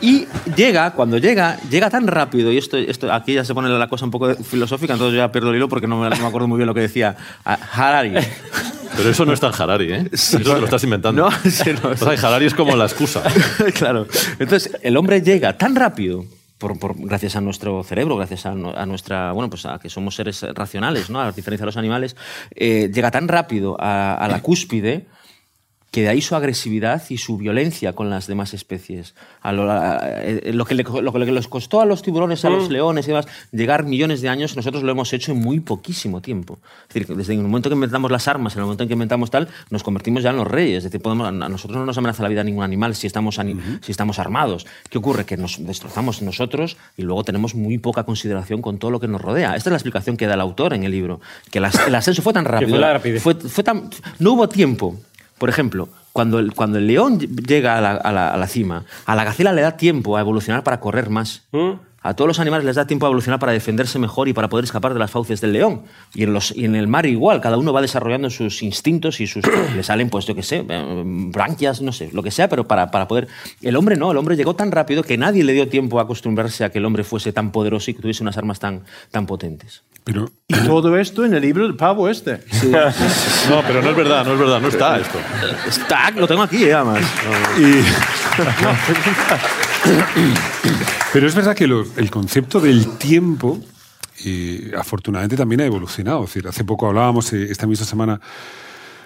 Y 0.00 0.26
llega, 0.56 0.90
cuando 0.92 1.18
llega, 1.18 1.58
llega 1.70 1.88
tan 1.90 2.06
rápido, 2.06 2.52
y 2.52 2.58
esto, 2.58 2.76
esto 2.76 3.12
aquí 3.12 3.34
ya 3.34 3.44
se 3.44 3.54
pone 3.54 3.68
la 3.68 3.88
cosa 3.88 4.04
un 4.04 4.10
poco 4.10 4.34
filosófica, 4.36 4.92
entonces 4.94 5.14
yo 5.14 5.18
ya 5.24 5.32
pierdo 5.32 5.50
el 5.50 5.56
hilo 5.56 5.68
porque 5.68 5.86
no 5.86 5.98
me, 5.98 6.10
no 6.10 6.16
me 6.16 6.26
acuerdo 6.26 6.48
muy 6.48 6.56
bien 6.58 6.66
lo 6.66 6.74
que 6.74 6.80
decía 6.80 7.16
Harari. 7.44 8.12
Pero 8.96 9.10
eso 9.10 9.24
no 9.24 9.32
es 9.32 9.40
tan 9.40 9.52
Harari, 9.58 9.92
¿eh? 9.92 10.08
Eso 10.12 10.38
te 10.38 10.44
lo 10.44 10.64
estás 10.64 10.84
inventando. 10.84 11.28
No, 11.28 11.30
sí, 11.50 11.70
no, 11.82 11.88
O 11.90 11.96
sea, 11.96 12.28
Harari 12.28 12.46
es 12.46 12.54
como 12.54 12.76
la 12.76 12.84
excusa. 12.84 13.22
claro. 13.74 14.06
Entonces, 14.38 14.70
el 14.82 14.96
hombre 14.96 15.20
llega 15.20 15.56
tan 15.58 15.74
rápido 15.74 16.24
por- 16.58 16.78
por- 16.78 16.94
gracias 16.96 17.34
a 17.34 17.40
nuestro 17.40 17.82
cerebro, 17.82 18.16
gracias 18.16 18.46
a, 18.46 18.54
no- 18.54 18.74
a 18.76 18.86
nuestra, 18.86 19.32
bueno, 19.32 19.50
pues 19.50 19.66
a 19.66 19.78
que 19.80 19.90
somos 19.90 20.14
seres 20.14 20.44
racionales, 20.54 21.10
¿no? 21.10 21.20
A 21.20 21.32
diferencia 21.32 21.64
de 21.64 21.66
los 21.66 21.76
animales, 21.76 22.14
eh, 22.54 22.88
llega 22.94 23.10
tan 23.10 23.26
rápido 23.26 23.76
a, 23.80 24.14
a 24.14 24.28
la 24.28 24.40
cúspide 24.42 25.06
que 25.94 26.02
de 26.02 26.08
ahí 26.08 26.20
su 26.20 26.34
agresividad 26.34 27.04
y 27.08 27.18
su 27.18 27.36
violencia 27.38 27.92
con 27.92 28.10
las 28.10 28.26
demás 28.26 28.52
especies. 28.52 29.14
A 29.42 29.52
lo, 29.52 29.70
a- 29.70 30.00
eh, 30.24 30.50
lo 30.52 30.64
que, 30.64 30.74
le- 30.74 30.82
lo 30.82 31.12
que 31.12 31.18
les 31.20 31.46
costó 31.46 31.80
a 31.80 31.84
los 31.84 32.02
tiburones, 32.02 32.44
a 32.44 32.50
los 32.50 32.68
leones 32.68 33.04
y 33.04 33.08
demás, 33.12 33.28
llegar 33.52 33.84
millones 33.84 34.20
de 34.20 34.28
años, 34.28 34.56
nosotros 34.56 34.82
lo 34.82 34.90
hemos 34.90 35.12
hecho 35.12 35.30
en 35.30 35.38
muy 35.40 35.60
poquísimo 35.60 36.20
tiempo. 36.20 36.58
Es 36.88 36.94
decir, 36.94 37.16
desde 37.16 37.34
el 37.34 37.42
momento 37.42 37.68
que 37.68 37.74
inventamos 37.76 38.10
las 38.10 38.26
armas, 38.26 38.54
en 38.54 38.58
el 38.58 38.64
momento 38.64 38.82
en 38.82 38.88
que 38.88 38.94
inventamos 38.94 39.30
tal, 39.30 39.46
nos 39.70 39.84
convertimos 39.84 40.24
ya 40.24 40.30
en 40.30 40.36
los 40.36 40.48
reyes. 40.48 40.78
Es 40.78 40.84
decir, 40.90 41.00
podemos, 41.00 41.28
a 41.28 41.30
nosotros 41.30 41.78
no 41.78 41.86
nos 41.86 41.96
amenaza 41.96 42.24
la 42.24 42.28
vida 42.28 42.42
ningún 42.42 42.64
animal 42.64 42.96
si 42.96 43.06
estamos, 43.06 43.38
ani- 43.38 43.54
si 43.80 43.92
estamos 43.92 44.18
armados. 44.18 44.66
¿Qué 44.90 44.98
ocurre? 44.98 45.24
Que 45.26 45.36
nos 45.36 45.64
destrozamos 45.64 46.22
nosotros 46.22 46.76
y 46.96 47.02
luego 47.02 47.22
tenemos 47.22 47.54
muy 47.54 47.78
poca 47.78 48.02
consideración 48.02 48.62
con 48.62 48.78
todo 48.78 48.90
lo 48.90 48.98
que 48.98 49.06
nos 49.06 49.20
rodea. 49.20 49.54
Esta 49.54 49.70
es 49.70 49.72
la 49.72 49.76
explicación 49.76 50.16
que 50.16 50.26
da 50.26 50.34
el 50.34 50.40
autor 50.40 50.74
en 50.74 50.82
el 50.82 50.90
libro. 50.90 51.20
Que 51.52 51.58
el 51.58 51.66
as- 51.66 51.86
el 51.86 51.94
ascenso 51.94 52.20
fue 52.20 52.32
tan 52.32 52.44
rápido. 52.50 52.70
fue 53.36 53.62
tan- 53.62 53.90
no 54.18 54.32
hubo 54.32 54.48
tiempo. 54.48 54.96
Por 55.44 55.50
ejemplo, 55.50 55.90
cuando 56.14 56.38
el, 56.38 56.54
cuando 56.54 56.78
el 56.78 56.86
león 56.86 57.18
llega 57.18 57.76
a 57.76 57.80
la, 57.82 57.90
a 57.96 58.12
la- 58.12 58.28
a 58.30 58.36
la 58.38 58.46
cima, 58.46 58.84
a 59.04 59.14
la 59.14 59.24
gacela 59.24 59.52
le 59.52 59.60
da 59.60 59.76
tiempo 59.76 60.16
a 60.16 60.20
evolucionar 60.20 60.62
para 60.64 60.80
correr 60.80 61.10
más. 61.10 61.42
¿Mm? 61.52 61.72
A 62.04 62.12
todos 62.12 62.28
los 62.28 62.38
animales 62.38 62.66
les 62.66 62.76
da 62.76 62.86
tiempo 62.86 63.06
a 63.06 63.08
evolucionar 63.08 63.40
para 63.40 63.52
defenderse 63.52 63.98
mejor 63.98 64.28
y 64.28 64.34
para 64.34 64.50
poder 64.50 64.66
escapar 64.66 64.92
de 64.92 64.98
las 64.98 65.10
fauces 65.10 65.40
del 65.40 65.54
león. 65.54 65.84
Y 66.12 66.24
en, 66.24 66.34
los, 66.34 66.54
y 66.54 66.66
en 66.66 66.74
el 66.74 66.86
mar 66.86 67.06
igual, 67.06 67.40
cada 67.40 67.56
uno 67.56 67.72
va 67.72 67.80
desarrollando 67.80 68.28
sus 68.28 68.62
instintos 68.62 69.20
y 69.20 69.26
sus... 69.26 69.42
le 69.74 69.82
salen, 69.82 70.10
pues 70.10 70.26
yo 70.26 70.34
qué 70.34 70.42
sé, 70.42 70.66
eh, 70.68 71.02
branquias, 71.06 71.80
no 71.80 71.92
sé, 71.92 72.10
lo 72.12 72.22
que 72.22 72.30
sea, 72.30 72.50
pero 72.50 72.68
para, 72.68 72.90
para 72.90 73.08
poder... 73.08 73.28
El 73.62 73.74
hombre 73.76 73.96
no, 73.96 74.12
el 74.12 74.18
hombre 74.18 74.36
llegó 74.36 74.54
tan 74.54 74.70
rápido 74.70 75.02
que 75.02 75.16
nadie 75.16 75.44
le 75.44 75.54
dio 75.54 75.66
tiempo 75.66 75.98
a 75.98 76.02
acostumbrarse 76.02 76.62
a 76.62 76.70
que 76.70 76.76
el 76.76 76.84
hombre 76.84 77.04
fuese 77.04 77.32
tan 77.32 77.52
poderoso 77.52 77.90
y 77.90 77.94
que 77.94 78.02
tuviese 78.02 78.22
unas 78.22 78.36
armas 78.36 78.60
tan, 78.60 78.82
tan 79.10 79.24
potentes. 79.24 79.82
Pero 80.04 80.30
Y 80.46 80.58
todo 80.66 80.98
esto 80.98 81.24
en 81.24 81.32
el 81.32 81.40
libro 81.40 81.64
del 81.64 81.74
pavo 81.74 82.10
este. 82.10 82.40
No, 83.48 83.62
pero 83.66 83.80
no 83.80 83.90
es 83.90 83.96
verdad, 83.96 84.26
no 84.26 84.34
es 84.34 84.38
verdad, 84.38 84.60
no 84.60 84.68
está 84.68 84.98
esto. 84.98 85.18
Está, 85.66 86.10
lo 86.10 86.26
tengo 86.26 86.42
aquí, 86.42 86.64
eh, 86.64 86.74
además. 86.74 87.02
Pero 91.12 91.26
es 91.26 91.34
verdad 91.34 91.54
que 91.54 91.64
el 91.64 92.10
concepto 92.10 92.60
del 92.60 92.98
tiempo, 92.98 93.60
eh, 94.24 94.72
afortunadamente, 94.76 95.36
también 95.36 95.60
ha 95.60 95.66
evolucionado. 95.66 96.26
Hace 96.48 96.64
poco 96.64 96.86
hablábamos, 96.88 97.32
eh, 97.32 97.48
esta 97.50 97.66
misma 97.66 97.86
semana, 97.86 98.20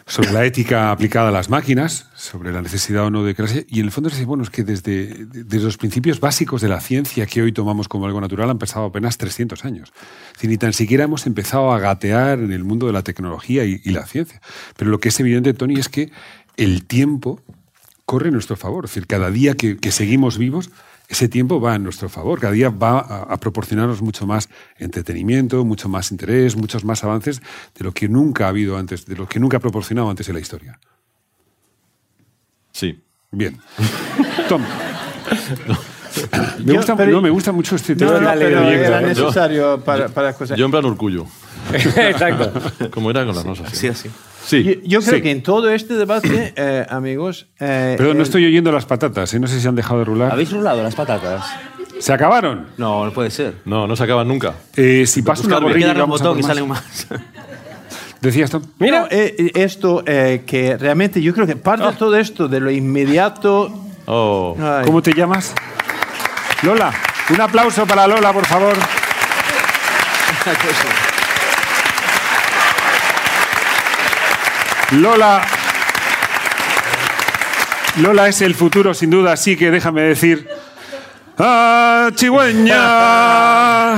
sobre 0.07 0.33
la 0.33 0.45
ética 0.47 0.91
aplicada 0.91 1.29
a 1.29 1.33
las 1.33 1.51
máquinas, 1.51 2.07
sobre 2.15 2.51
la 2.51 2.63
necesidad 2.63 3.05
o 3.05 3.11
no 3.11 3.25
de 3.25 3.35
crearse. 3.35 3.67
Y 3.69 3.81
en 3.81 3.87
el 3.87 3.93
fondo 3.93 4.09
es 4.09 4.15
decir, 4.15 4.27
bueno, 4.27 4.43
es 4.43 4.49
que 4.49 4.65
desde, 4.65 5.27
desde 5.27 5.65
los 5.65 5.77
principios 5.77 6.19
básicos 6.19 6.63
de 6.63 6.69
la 6.69 6.81
ciencia 6.81 7.27
que 7.27 7.43
hoy 7.43 7.53
tomamos 7.53 7.89
como 7.89 8.07
algo 8.07 8.21
natural 8.21 8.49
han 8.49 8.59
pasado 8.59 8.87
apenas 8.87 9.19
300 9.19 9.67
años. 9.67 9.93
Ni 10.43 10.57
tan 10.57 10.73
siquiera 10.73 11.05
hemos 11.05 11.27
empezado 11.27 11.73
a 11.73 11.79
gatear 11.79 12.39
en 12.39 12.53
el 12.53 12.65
mundo 12.65 12.87
de 12.87 12.95
la 12.95 13.03
tecnología 13.03 13.65
y 13.65 13.79
la 13.91 14.07
ciencia. 14.07 14.41
Pero 14.77 14.91
lo 14.91 14.99
que 14.99 15.11
es 15.11 15.21
evidente, 15.21 15.53
Tony, 15.53 15.79
es 15.79 15.91
que 15.91 16.11
el 16.57 16.87
tiempo 16.87 17.43
corre 18.09 18.29
en 18.29 18.33
nuestro 18.33 18.57
favor. 18.57 18.87
Es 18.87 18.93
decir, 18.93 19.07
cada 19.07 19.31
día 19.31 19.53
que, 19.55 19.77
que 19.77 19.93
seguimos 19.93 20.39
vivos, 20.39 20.71
ese 21.09 21.29
tiempo 21.29 21.61
va 21.61 21.75
en 21.75 21.83
nuestro 21.83 22.09
favor. 22.09 22.41
Cada 22.41 22.55
día 22.55 22.71
va 22.71 23.01
a, 23.01 23.23
a 23.35 23.37
proporcionarnos 23.37 24.01
mucho 24.01 24.27
más 24.27 24.49
entretenimiento, 24.79 25.63
mucho 25.67 25.91
más 25.91 26.11
interés, 26.11 26.57
muchos 26.57 26.85
más 26.85 27.05
avances 27.05 27.43
de 27.77 27.85
lo 27.85 27.93
que 27.93 28.09
nunca 28.09 28.47
ha 28.47 28.49
habido 28.49 28.79
antes, 28.79 29.05
de 29.05 29.15
lo 29.15 29.29
que 29.29 29.39
nunca 29.39 29.59
ha 29.59 29.61
proporcionado 29.61 30.09
antes 30.09 30.27
en 30.29 30.35
la 30.37 30.41
historia. 30.41 30.81
Sí. 32.73 32.99
Bien. 33.31 33.59
Tom. 34.49 34.63
Me 36.65 36.73
Yo- 36.73 36.77
gusta, 36.77 36.97
pero- 36.97 37.13
no, 37.13 37.21
me 37.23 37.31
gusta 37.31 37.53
mucho 37.53 37.77
este 37.77 37.95
tema. 37.95 38.13
No, 38.13 38.21
no, 38.23 38.31
de 38.31 38.39
pero 38.47 38.61
proyecto, 38.63 38.87
era 38.87 39.01
necesario 39.03 39.85
para, 39.85 40.09
para 40.09 40.33
cosas. 40.33 40.59
Yo 40.59 40.65
en 40.65 40.71
plan 40.71 40.85
Urcullo. 40.87 41.27
Exacto. 41.73 42.91
Como 42.91 43.11
era 43.11 43.25
con 43.27 43.35
las. 43.37 43.45
Sí, 43.73 43.87
así. 43.89 44.09
Sí. 44.49 44.65
Yo, 44.65 44.73
yo 44.83 45.01
creo 45.03 45.17
Sí. 45.17 45.23
que 45.23 45.31
en 45.31 45.43
todo 45.43 45.69
este 45.71 45.95
debate, 45.95 46.53
eh, 46.57 46.87
amigos. 46.89 47.47
eh, 47.61 47.95
Perdón, 47.99 48.17
no 48.17 48.23
el- 48.23 48.27
estoy 48.27 48.47
oyendo 48.47 48.73
las 48.73 48.87
patatas, 48.87 49.33
¿eh? 49.35 49.41
no 49.41 49.47
sé 49.47 49.61
si 49.61 49.69
han 49.69 49.75
dejado 49.75 49.99
de 49.99 50.05
rular. 50.07 50.33
¿Habéis 50.33 50.51
rulado 50.51 50.83
las 50.83 50.95
patatas? 50.95 51.45
¿Se 51.99 52.13
acabaron? 52.13 52.67
No, 52.79 53.05
no 53.05 53.13
puede 53.13 53.31
ser. 53.31 53.55
No, 53.67 53.87
no 53.87 53.95
se 53.95 54.05
acaban 54.05 54.27
nunca. 54.27 54.55
Eh, 54.77 55.05
si 55.07 55.21
paso 55.23 55.47
una 55.47 55.57
que 55.59 55.63
borrilla, 55.65 56.05
un 56.05 56.09
botón 56.11 56.39
más. 56.39 56.47
salen 56.47 56.69
más. 56.69 57.07
Decías, 58.23 58.51
Tom. 58.51 58.63
Mira, 58.79 59.01
No, 59.03 59.07
eh, 59.11 59.35
eh, 59.39 59.51
esto 59.55 60.03
eh, 60.07 60.45
que 60.47 60.77
realmente 60.79 61.21
yo 61.21 61.35
creo 61.35 61.47
que 61.47 61.57
parte 61.57 61.85
de 61.87 61.93
todo 61.93 62.17
esto 62.17 62.49
de 62.49 62.61
lo 62.61 62.71
inmediato. 62.71 63.71
Oh. 64.07 64.57
¿Cómo 64.85 65.03
te 65.03 65.13
llamas? 65.13 65.55
Lola. 66.63 66.93
Un 67.31 67.41
aplauso 67.41 67.87
para 67.87 68.07
Lola, 68.07 68.33
por 68.33 68.47
favor. 68.47 68.75
Lola. 74.93 75.43
Lola 77.99 78.29
es 78.29 78.41
el 78.41 78.55
futuro, 78.55 78.95
sin 78.95 79.11
duda, 79.11 79.33
así 79.33 79.57
que 79.57 79.71
déjame 79.71 80.03
decir. 80.03 80.49
¡Ah, 81.37 82.11
chigüeña! 82.15 83.97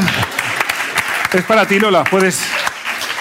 Es 1.32 1.44
para 1.46 1.66
ti, 1.66 1.78
Lola. 1.78 2.04
Puedes, 2.04 2.42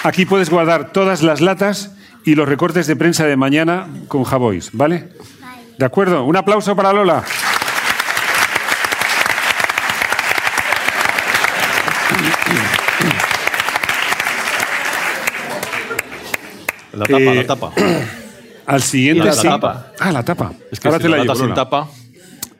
aquí 0.03 0.25
puedes 0.25 0.49
guardar 0.49 0.91
todas 0.91 1.21
las 1.21 1.41
latas 1.41 1.91
y 2.25 2.35
los 2.35 2.49
recortes 2.49 2.87
de 2.87 2.95
prensa 2.95 3.25
de 3.25 3.37
mañana 3.37 3.87
con 4.07 4.23
Javois, 4.23 4.71
¿vale? 4.73 5.09
De 5.77 5.85
acuerdo. 5.85 6.23
Un 6.23 6.37
aplauso 6.37 6.75
para 6.75 6.91
Lola. 6.91 7.23
La 16.99 17.05
tapa, 17.05 17.19
Eh, 17.19 17.35
la 17.35 17.47
tapa. 17.47 17.71
Al 18.67 18.81
siguiente 18.83 19.25
La 19.25 19.33
sí. 19.33 19.47
tapa. 19.47 19.91
Ah, 19.99 20.11
la 20.11 20.23
tapa. 20.23 20.53
Es 20.71 20.79
que 20.79 20.87
Ahora 20.87 20.99
si 20.99 21.03
te 21.03 21.09
la 21.09 21.17
la 21.17 21.23
llevo, 21.23 21.35
sin 21.35 21.53
tapa. 21.53 21.87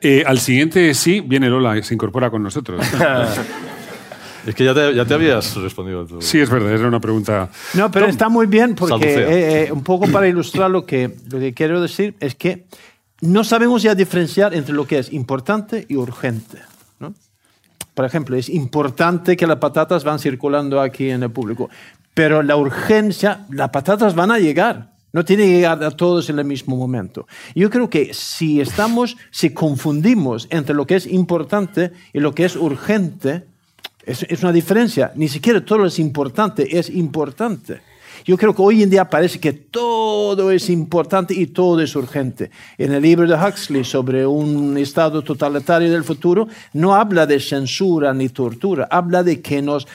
Eh, 0.02 0.24
al 0.26 0.38
siguiente 0.40 0.94
sí, 0.94 1.20
viene 1.20 1.48
Lola 1.50 1.76
y 1.76 1.82
se 1.82 1.92
incorpora 1.94 2.30
con 2.30 2.42
nosotros. 2.42 2.84
Es 4.46 4.54
que 4.54 4.64
ya 4.64 4.72
te, 4.72 4.94
ya 4.94 5.04
te 5.04 5.12
habías 5.12 5.54
respondido 5.56 6.06
tú. 6.06 6.22
Sí, 6.22 6.40
es 6.40 6.48
verdad, 6.48 6.72
era 6.72 6.88
una 6.88 6.98
pregunta. 6.98 7.50
No, 7.74 7.90
pero 7.90 8.06
está 8.06 8.30
muy 8.30 8.46
bien 8.46 8.74
porque 8.74 9.04
eh, 9.06 9.64
eh, 9.66 9.72
un 9.72 9.82
poco 9.84 10.08
para 10.10 10.28
ilustrar 10.28 10.70
lo 10.70 10.86
que, 10.86 11.14
lo 11.30 11.38
que 11.38 11.52
quiero 11.52 11.82
decir 11.82 12.14
es 12.20 12.34
que 12.36 12.64
no 13.20 13.44
sabemos 13.44 13.82
ya 13.82 13.94
diferenciar 13.94 14.54
entre 14.54 14.74
lo 14.74 14.86
que 14.86 14.98
es 14.98 15.12
importante 15.12 15.84
y 15.90 15.96
urgente. 15.96 16.56
¿no? 17.00 17.12
Por 17.92 18.06
ejemplo, 18.06 18.34
es 18.34 18.48
importante 18.48 19.36
que 19.36 19.46
las 19.46 19.58
patatas 19.58 20.04
van 20.04 20.18
circulando 20.18 20.80
aquí 20.80 21.10
en 21.10 21.22
el 21.22 21.30
público, 21.30 21.68
pero 22.14 22.42
la 22.42 22.56
urgencia, 22.56 23.46
las 23.50 23.70
patatas 23.70 24.14
van 24.14 24.30
a 24.30 24.38
llegar. 24.38 24.90
No 25.12 25.24
tiene 25.24 25.44
que 25.44 25.50
llegar 25.50 25.82
a 25.82 25.90
todos 25.90 26.30
en 26.30 26.38
el 26.38 26.44
mismo 26.44 26.76
momento. 26.76 27.26
Yo 27.54 27.68
creo 27.68 27.90
que 27.90 28.14
si 28.14 28.60
estamos, 28.60 29.16
si 29.32 29.50
confundimos 29.50 30.46
entre 30.50 30.74
lo 30.74 30.86
que 30.86 30.96
es 30.96 31.06
importante 31.06 31.92
y 32.12 32.20
lo 32.20 32.32
que 32.32 32.44
es 32.44 32.54
urgente, 32.54 33.44
es, 34.06 34.42
una 34.42 34.52
diferencia. 34.52 35.12
Ni 35.16 35.28
siquiera 35.28 35.64
todo 35.64 35.80
lo 35.80 35.86
es 35.86 35.98
importante 35.98 36.78
es 36.78 36.90
importante. 36.90 37.80
Yo 38.24 38.36
creo 38.36 38.54
que 38.54 38.62
hoy 38.62 38.82
en 38.82 38.90
día 38.90 39.08
parece 39.08 39.40
que 39.40 39.52
todo 39.52 40.50
es 40.50 40.68
importante 40.68 41.32
y 41.32 41.46
todo 41.46 41.80
es 41.80 41.96
urgente. 41.96 42.50
En 42.76 42.92
el 42.92 43.02
libro 43.02 43.26
de 43.26 43.34
Huxley 43.34 43.82
sobre 43.84 44.26
un 44.26 44.76
estado 44.76 45.22
totalitario 45.22 45.90
del 45.90 46.04
futuro 46.04 46.46
no 46.74 46.94
habla 46.94 47.26
de 47.26 47.40
censura 47.40 48.12
ni 48.12 48.28
tortura, 48.28 48.88
habla 48.90 49.22
de 49.22 49.40
que 49.40 49.62
nos 49.62 49.88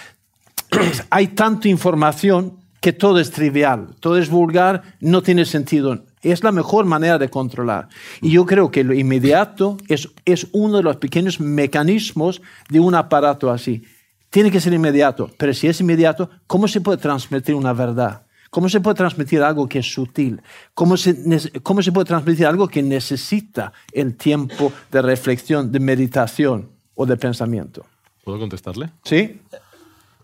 hay 1.09 1.27
tanta 1.29 1.67
información 1.67 2.57
que 2.81 2.93
todo 2.93 3.19
es 3.19 3.31
trivial, 3.31 3.87
todo 3.99 4.17
es 4.17 4.29
vulgar, 4.29 4.83
no 4.99 5.23
tiene 5.23 5.45
sentido. 5.45 6.03
Es 6.21 6.43
la 6.43 6.51
mejor 6.51 6.85
manera 6.85 7.17
de 7.17 7.29
controlar. 7.29 7.87
Y 8.21 8.31
yo 8.31 8.45
creo 8.45 8.69
que 8.69 8.83
lo 8.83 8.93
inmediato 8.93 9.77
es, 9.87 10.09
es 10.25 10.47
uno 10.51 10.77
de 10.77 10.83
los 10.83 10.97
pequeños 10.97 11.39
mecanismos 11.39 12.41
de 12.69 12.79
un 12.79 12.95
aparato 12.95 13.49
así. 13.49 13.83
Tiene 14.29 14.51
que 14.51 14.61
ser 14.61 14.73
inmediato, 14.73 15.31
pero 15.37 15.53
si 15.53 15.67
es 15.67 15.79
inmediato, 15.81 16.29
¿cómo 16.45 16.67
se 16.67 16.81
puede 16.81 16.97
transmitir 16.97 17.55
una 17.55 17.73
verdad? 17.73 18.23
¿Cómo 18.49 18.69
se 18.69 18.79
puede 18.79 18.95
transmitir 18.95 19.41
algo 19.41 19.67
que 19.67 19.79
es 19.79 19.91
sutil? 19.91 20.41
¿Cómo 20.73 20.95
se, 20.95 21.51
cómo 21.61 21.81
se 21.81 21.91
puede 21.91 22.05
transmitir 22.05 22.45
algo 22.45 22.67
que 22.67 22.81
necesita 22.81 23.73
el 23.91 24.15
tiempo 24.15 24.71
de 24.91 25.01
reflexión, 25.01 25.71
de 25.71 25.79
meditación 25.79 26.69
o 26.95 27.05
de 27.05 27.17
pensamiento? 27.17 27.85
¿Puedo 28.23 28.39
contestarle? 28.39 28.89
¿Sí? 29.03 29.41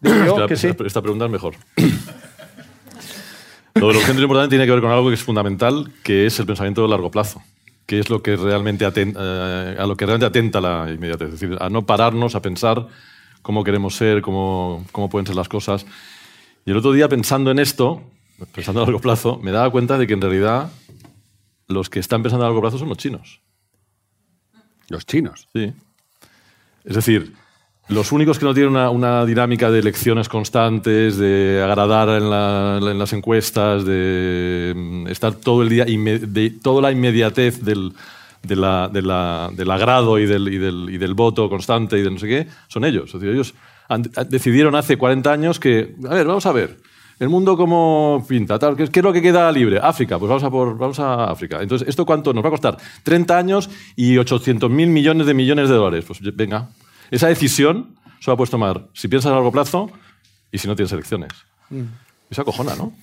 Digo 0.02 0.16
yo 0.26 0.34
Esta- 0.36 0.48
que 0.48 0.56
sí. 0.56 0.68
esta, 0.68 0.84
esta 0.86 1.02
pregunta 1.02 1.26
es 1.26 1.32
mejor. 1.32 1.56
lo 3.76 3.88
de 3.88 3.94
lo 3.94 4.00
urgente 4.00 4.14
y 4.14 4.18
lo 4.18 4.24
importante 4.24 4.50
tiene 4.50 4.66
que 4.66 4.72
ver 4.72 4.82
con 4.82 4.92
algo 4.92 5.08
que 5.10 5.14
es 5.16 5.24
fundamental, 5.24 5.92
que 6.04 6.26
es 6.26 6.40
el 6.40 6.46
pensamiento 6.46 6.84
a 6.84 6.88
largo 6.88 7.10
plazo, 7.12 7.42
que 7.86 8.00
es 8.00 8.10
lo 8.10 8.22
que 8.22 8.36
realmente 8.36 8.86
aten- 8.86 9.16
eh, 9.18 9.76
a 9.80 9.86
lo 9.86 9.96
que 9.96 10.06
realmente 10.06 10.26
atenta 10.26 10.60
la 10.62 10.90
inmediatez, 10.92 11.34
es 11.34 11.40
decir, 11.40 11.58
a 11.60 11.70
no 11.70 11.86
pararnos 11.86 12.36
a 12.36 12.42
pensar 12.42 12.88
cómo 13.42 13.64
queremos 13.64 13.96
ser, 13.96 14.22
cómo, 14.22 14.86
cómo 14.92 15.10
pueden 15.10 15.26
ser 15.26 15.36
las 15.36 15.48
cosas. 15.50 15.86
Y 16.66 16.72
el 16.72 16.78
otro 16.78 16.92
día 16.92 17.08
pensando 17.10 17.50
en 17.52 17.60
esto, 17.60 18.04
pensando 18.54 18.82
a 18.82 18.86
largo 18.86 19.00
plazo, 19.00 19.40
me 19.42 19.52
daba 19.52 19.70
cuenta 19.72 19.98
de 19.98 20.06
que 20.06 20.14
en 20.14 20.22
realidad 20.22 20.70
los 21.68 21.90
que 21.90 22.00
están 22.00 22.22
pensando 22.22 22.46
a 22.46 22.50
largo 22.50 22.62
plazo 22.62 22.78
son 22.78 22.90
los 22.90 22.98
chinos. 22.98 23.40
Los 24.90 25.06
chinos. 25.06 25.48
Sí. 25.54 25.74
Es 26.84 26.96
decir, 26.96 27.34
Los 27.92 28.14
únicos 28.14 28.40
que 28.40 28.46
no 28.46 28.54
tienen 28.54 28.74
una, 28.74 29.26
dinámica 29.26 29.70
de 29.70 29.80
elecciones 29.80 30.30
constantes, 30.30 31.18
de 31.18 31.62
agradar 31.62 32.08
en, 32.10 32.30
la- 32.30 32.80
en 32.82 32.98
las 32.98 33.12
encuestas, 33.12 33.84
de 33.84 34.74
mm, 34.74 35.08
estar 35.08 35.34
todo 35.36 35.62
el 35.62 35.68
día, 35.68 35.84
de 35.84 36.52
toda 36.64 36.82
la 36.82 36.92
inmediatez 36.94 37.62
del, 37.62 37.92
de 38.44 38.56
la- 38.56 38.88
de 38.88 39.02
la- 39.02 39.50
del 39.54 39.70
agrado 39.70 40.18
y 40.20 40.26
del, 40.26 40.48
y, 40.54 40.58
del, 40.58 40.88
y 40.90 40.98
del 40.98 41.14
voto 41.16 41.50
constante 41.50 42.00
y 42.00 42.02
de 42.02 42.12
no 42.12 42.18
sé 42.18 42.28
qué, 42.28 42.48
son 42.70 42.86
ellos. 42.86 43.14
Es 43.14 43.20
decir, 43.20 43.30
ellos 43.36 43.54
han- 43.90 44.10
decidieron 44.30 44.74
hace 44.76 44.96
40 44.98 45.30
años 45.34 45.60
que, 45.60 45.94
a 46.10 46.14
ver, 46.14 46.26
vamos 46.26 46.46
a 46.46 46.54
ver, 46.54 46.78
el 47.20 47.28
mundo 47.28 47.58
cómo 47.58 48.26
pinta, 48.26 48.58
tal, 48.58 48.78
¿qué, 48.78 48.84
es- 48.84 48.90
qué 48.90 49.02
es 49.02 49.04
lo 49.04 49.12
que 49.12 49.22
queda 49.22 49.52
libre? 49.52 49.80
África, 49.84 50.18
pues 50.18 50.30
vamos 50.30 50.44
a, 50.46 50.50
por, 50.50 50.78
vamos 50.78 51.00
a 51.02 51.26
África. 51.26 51.62
Entonces, 51.62 51.90
¿esto 51.90 52.06
cuánto 52.06 52.34
nos 52.34 52.42
va 52.42 52.48
a 52.48 52.52
costar? 52.52 52.78
30 53.04 53.38
años 53.38 53.70
y 53.98 54.18
800 54.18 54.72
mil 54.72 54.88
millones 54.88 55.28
de 55.28 55.34
millones 55.34 55.68
de 55.68 55.76
dólares. 55.76 56.06
Pues 56.08 56.22
venga, 56.38 56.70
esa 57.12 57.28
decisión 57.28 57.96
se 58.20 58.32
la 58.32 58.38
puedes 58.38 58.50
tomar 58.52 58.88
si 58.94 59.08
piensas 59.08 59.32
a 59.32 59.36
largo 59.36 59.52
plazo 59.52 59.90
y 60.52 60.58
si 60.58 60.68
no 60.68 60.76
tienes 60.76 60.92
elecciones. 60.92 61.30
Eso 62.30 62.42
acojona, 62.42 62.76
¿no? 62.76 62.94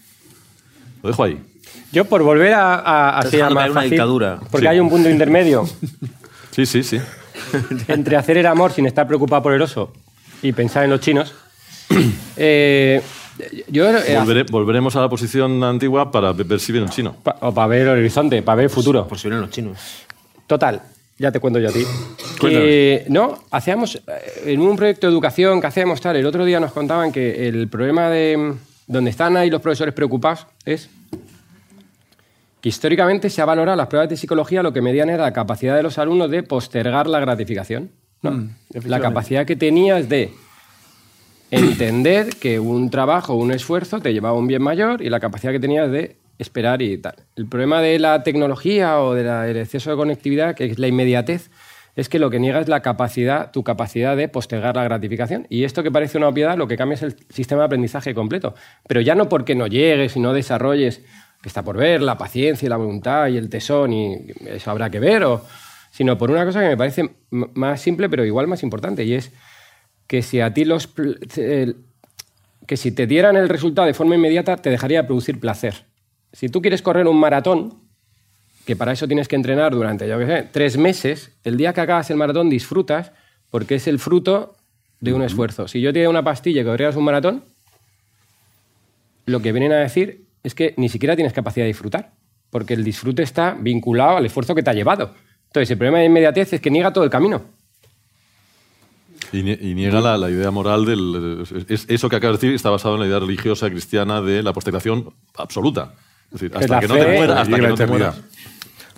Lo 1.02 1.08
dejo 1.10 1.22
ahí. 1.24 1.40
Yo, 1.92 2.04
por 2.06 2.22
volver 2.22 2.52
a, 2.54 3.18
a, 3.18 3.22
más 3.22 3.34
una 3.50 3.68
fácil, 3.72 3.90
dictadura. 3.90 4.40
Porque 4.50 4.66
Sí. 4.66 4.68
hay 4.68 4.80
un 4.80 4.88
punto 4.90 5.08
intermedio 5.08 5.68
Sí, 6.50 6.66
sí, 6.66 6.82
sí. 6.82 7.00
entre 7.88 8.16
hacer 8.16 8.36
el 8.38 8.46
amor 8.46 8.72
sin 8.72 8.86
estar 8.86 9.06
preocupado 9.06 9.42
por 9.42 9.52
el 9.52 9.62
oso 9.62 9.92
y 10.42 10.52
pensar 10.52 10.84
en 10.84 10.90
los 10.90 11.00
chinos. 11.00 11.34
Eh, 12.40 13.02
yo, 13.68 13.88
eh, 13.88 14.16
Volvere- 14.18 14.46
volveremos 14.50 14.94
a 14.96 15.00
la 15.00 15.08
posición 15.08 15.62
antigua 15.64 16.10
para 16.10 16.32
ver 16.32 16.58
si 16.60 16.70
viene 16.72 16.86
un 16.86 16.92
chino. 16.92 17.14
pa- 17.22 17.36
o 17.40 17.52
para 17.52 17.66
ver 17.68 17.82
el 17.82 17.88
horizonte, 17.88 18.42
para 18.42 18.56
ver 18.56 18.64
el 18.64 18.70
futuro. 18.70 19.06
Por 19.08 19.18
si 19.18 19.28
vienen 19.28 19.40
los 19.42 19.50
chinos. 19.50 19.78
Total, 20.46 20.80
ya 21.18 21.33
te 21.33 21.40
cuento 21.40 21.59
yo 21.59 21.68
a 21.68 21.72
ti. 21.72 21.85
Que, 22.40 23.04
no, 23.09 23.38
hacíamos 23.50 23.96
eh, 23.96 24.00
en 24.46 24.61
un 24.61 24.76
proyecto 24.76 25.07
de 25.07 25.12
educación 25.12 25.61
que 25.61 25.66
hacíamos 25.66 26.00
tal, 26.00 26.16
el 26.16 26.26
otro 26.26 26.44
día 26.44 26.61
nos 26.61 26.72
contaban 26.72 27.12
que 27.12 27.48
el 27.48 27.68
problema 27.68 28.09
de 28.09 28.37
mm, 28.37 28.59
donde 28.87 29.11
están 29.11 29.37
ahí 29.37 29.50
los 29.50 29.61
profesores 29.61 29.92
preocupados 29.92 30.46
es 30.64 30.88
que 32.61 32.68
históricamente 32.68 33.31
se 33.31 33.42
ha 33.42 33.44
valorado 33.44 33.76
las 33.76 33.88
pruebas 33.88 34.09
de 34.09 34.16
psicología, 34.16 34.62
lo 34.62 34.72
que 34.72 34.81
medían 34.81 35.11
era 35.11 35.24
la 35.24 35.33
capacidad 35.33 35.76
de 35.76 35.83
los 35.83 35.98
alumnos 35.98 36.31
de 36.31 36.42
postergar 36.42 37.07
la 37.07 37.20
gratificación. 37.20 37.90
¿no? 38.22 38.48
la 38.85 39.00
capacidad 39.00 39.46
que 39.46 39.54
tenías 39.54 40.09
de 40.09 40.33
entender 41.50 42.31
que 42.37 42.59
un 42.59 42.90
trabajo, 42.90 43.35
un 43.35 43.52
esfuerzo 43.52 44.00
te 44.00 44.12
llevaba 44.12 44.37
a 44.37 44.38
un 44.38 44.46
bien 44.46 44.62
mayor 44.62 45.02
y 45.02 45.09
la 45.09 45.20
capacidad 45.20 45.52
que 45.52 45.61
tenías 45.61 45.90
de 45.90 46.16
esperar 46.38 46.83
y 46.83 46.98
tal. 46.98 47.14
El 47.37 47.46
problema 47.46 47.81
de 47.83 47.98
la 47.98 48.22
tecnología 48.22 49.01
o 49.01 49.14
del 49.14 49.57
exceso 49.57 49.90
de 49.90 49.96
conectividad, 49.96 50.55
que 50.55 50.66
es 50.66 50.79
la 50.79 50.88
inmediatez, 50.88 51.51
es 51.96 52.09
que 52.09 52.20
lo 52.20 52.31
que 52.31 52.38
niega 52.38 52.61
es 52.61 52.68
la 52.68 52.81
capacidad, 52.81 53.51
tu 53.51 53.64
capacidad 53.64 54.16
de 54.16 54.29
postergar 54.29 54.77
la 54.77 54.85
gratificación. 54.85 55.48
Y 55.51 55.64
esto 55.64 55.83
que 55.83 55.90
parece 55.90 56.16
una 56.16 56.29
obviedad, 56.29 56.57
lo 56.57 56.68
que 56.68 56.77
cambia 56.77 56.94
es 56.94 57.03
el 57.03 57.16
sistema 57.29 57.62
de 57.62 57.66
aprendizaje 57.66 58.14
completo. 58.14 58.55
Pero 58.87 59.01
ya 59.01 59.16
no 59.16 59.29
porque 59.29 59.57
no 59.57 59.66
llegues 59.66 60.14
y 60.14 60.20
no 60.20 60.33
desarrolles, 60.33 61.03
que 61.42 61.48
está 61.48 61.64
por 61.64 61.77
ver, 61.77 62.01
la 62.01 62.16
paciencia 62.16 62.66
y 62.66 62.68
la 62.68 62.77
voluntad 62.77 63.27
y 63.27 63.37
el 63.37 63.48
tesón, 63.48 63.92
y 63.92 64.16
eso 64.46 64.70
habrá 64.70 64.90
que 64.90 65.01
ver, 65.01 65.24
o, 65.24 65.44
sino 65.90 66.16
por 66.16 66.31
una 66.31 66.44
cosa 66.44 66.61
que 66.61 66.68
me 66.68 66.77
parece 66.77 67.11
más 67.31 67.81
simple, 67.81 68.09
pero 68.09 68.24
igual 68.24 68.46
más 68.46 68.62
importante, 68.62 69.03
y 69.03 69.14
es 69.14 69.33
que 70.07 70.22
si 70.22 70.40
a 70.40 70.55
ti 70.55 70.64
los 70.64 70.87
que 70.87 72.77
si 72.77 72.92
te 72.92 73.09
dieran 73.09 73.37
el 73.37 73.48
resultado 73.48 73.87
de 73.87 73.94
forma 73.94 74.14
inmediata 74.14 74.57
te 74.57 74.70
dejaría 74.70 75.03
de 75.03 75.09
producir 75.09 75.40
placer. 75.40 75.88
Si 76.32 76.48
tú 76.48 76.60
quieres 76.62 76.82
correr 76.82 77.06
un 77.06 77.18
maratón, 77.18 77.74
que 78.66 78.76
para 78.76 78.92
eso 78.92 79.06
tienes 79.06 79.28
que 79.28 79.36
entrenar 79.36 79.72
durante, 79.72 80.06
yo 80.06 80.18
qué 80.18 80.26
sé, 80.26 80.48
tres 80.52 80.76
meses, 80.76 81.32
el 81.44 81.56
día 81.56 81.72
que 81.72 81.80
acabas 81.80 82.10
el 82.10 82.16
maratón 82.16 82.50
disfrutas 82.50 83.12
porque 83.50 83.76
es 83.76 83.86
el 83.88 83.98
fruto 83.98 84.54
de 85.00 85.12
un 85.14 85.22
esfuerzo. 85.22 85.68
Si 85.68 85.80
yo 85.80 85.92
te 85.92 86.00
doy 86.00 86.08
una 86.08 86.22
pastilla 86.22 86.60
y 86.60 86.64
que 86.64 86.70
corrieras 86.70 86.96
un 86.96 87.04
maratón, 87.04 87.42
lo 89.26 89.40
que 89.40 89.52
vienen 89.52 89.72
a 89.72 89.76
decir 89.76 90.24
es 90.42 90.54
que 90.54 90.74
ni 90.76 90.88
siquiera 90.88 91.14
tienes 91.16 91.32
capacidad 91.32 91.64
de 91.64 91.68
disfrutar, 91.68 92.12
porque 92.50 92.74
el 92.74 92.84
disfrute 92.84 93.22
está 93.22 93.56
vinculado 93.58 94.16
al 94.18 94.26
esfuerzo 94.26 94.54
que 94.54 94.62
te 94.62 94.70
ha 94.70 94.74
llevado. 94.74 95.14
Entonces, 95.46 95.70
el 95.70 95.78
problema 95.78 95.98
de 95.98 96.06
inmediatez 96.06 96.52
es 96.52 96.60
que 96.60 96.70
niega 96.70 96.92
todo 96.92 97.04
el 97.04 97.10
camino. 97.10 97.42
Y, 99.32 99.42
nie- 99.42 99.58
y 99.60 99.74
niega 99.74 100.00
la, 100.00 100.16
la 100.16 100.30
idea 100.30 100.50
moral 100.50 100.84
del. 100.86 101.44
es- 101.68 101.86
eso 101.88 102.08
que 102.08 102.16
acabas 102.16 102.40
de 102.40 102.46
decir 102.48 102.54
está 102.56 102.70
basado 102.70 102.94
en 102.94 103.00
la 103.00 103.06
idea 103.06 103.18
religiosa 103.18 103.68
cristiana 103.70 104.20
de 104.22 104.42
la 104.42 104.52
postergación 104.52 105.12
absoluta. 105.36 105.94
Es 106.32 106.40
decir, 106.40 106.52
hasta 106.56 106.80
que 106.80 106.88
no 106.88 106.94
te 106.96 107.16
mueras. 107.16 107.38
Hasta 107.38 107.50
la 107.50 107.56
que 107.56 107.62
no 107.68 107.74
te 107.74 107.82
eternidad. 107.84 107.88
mueras. 108.14 108.20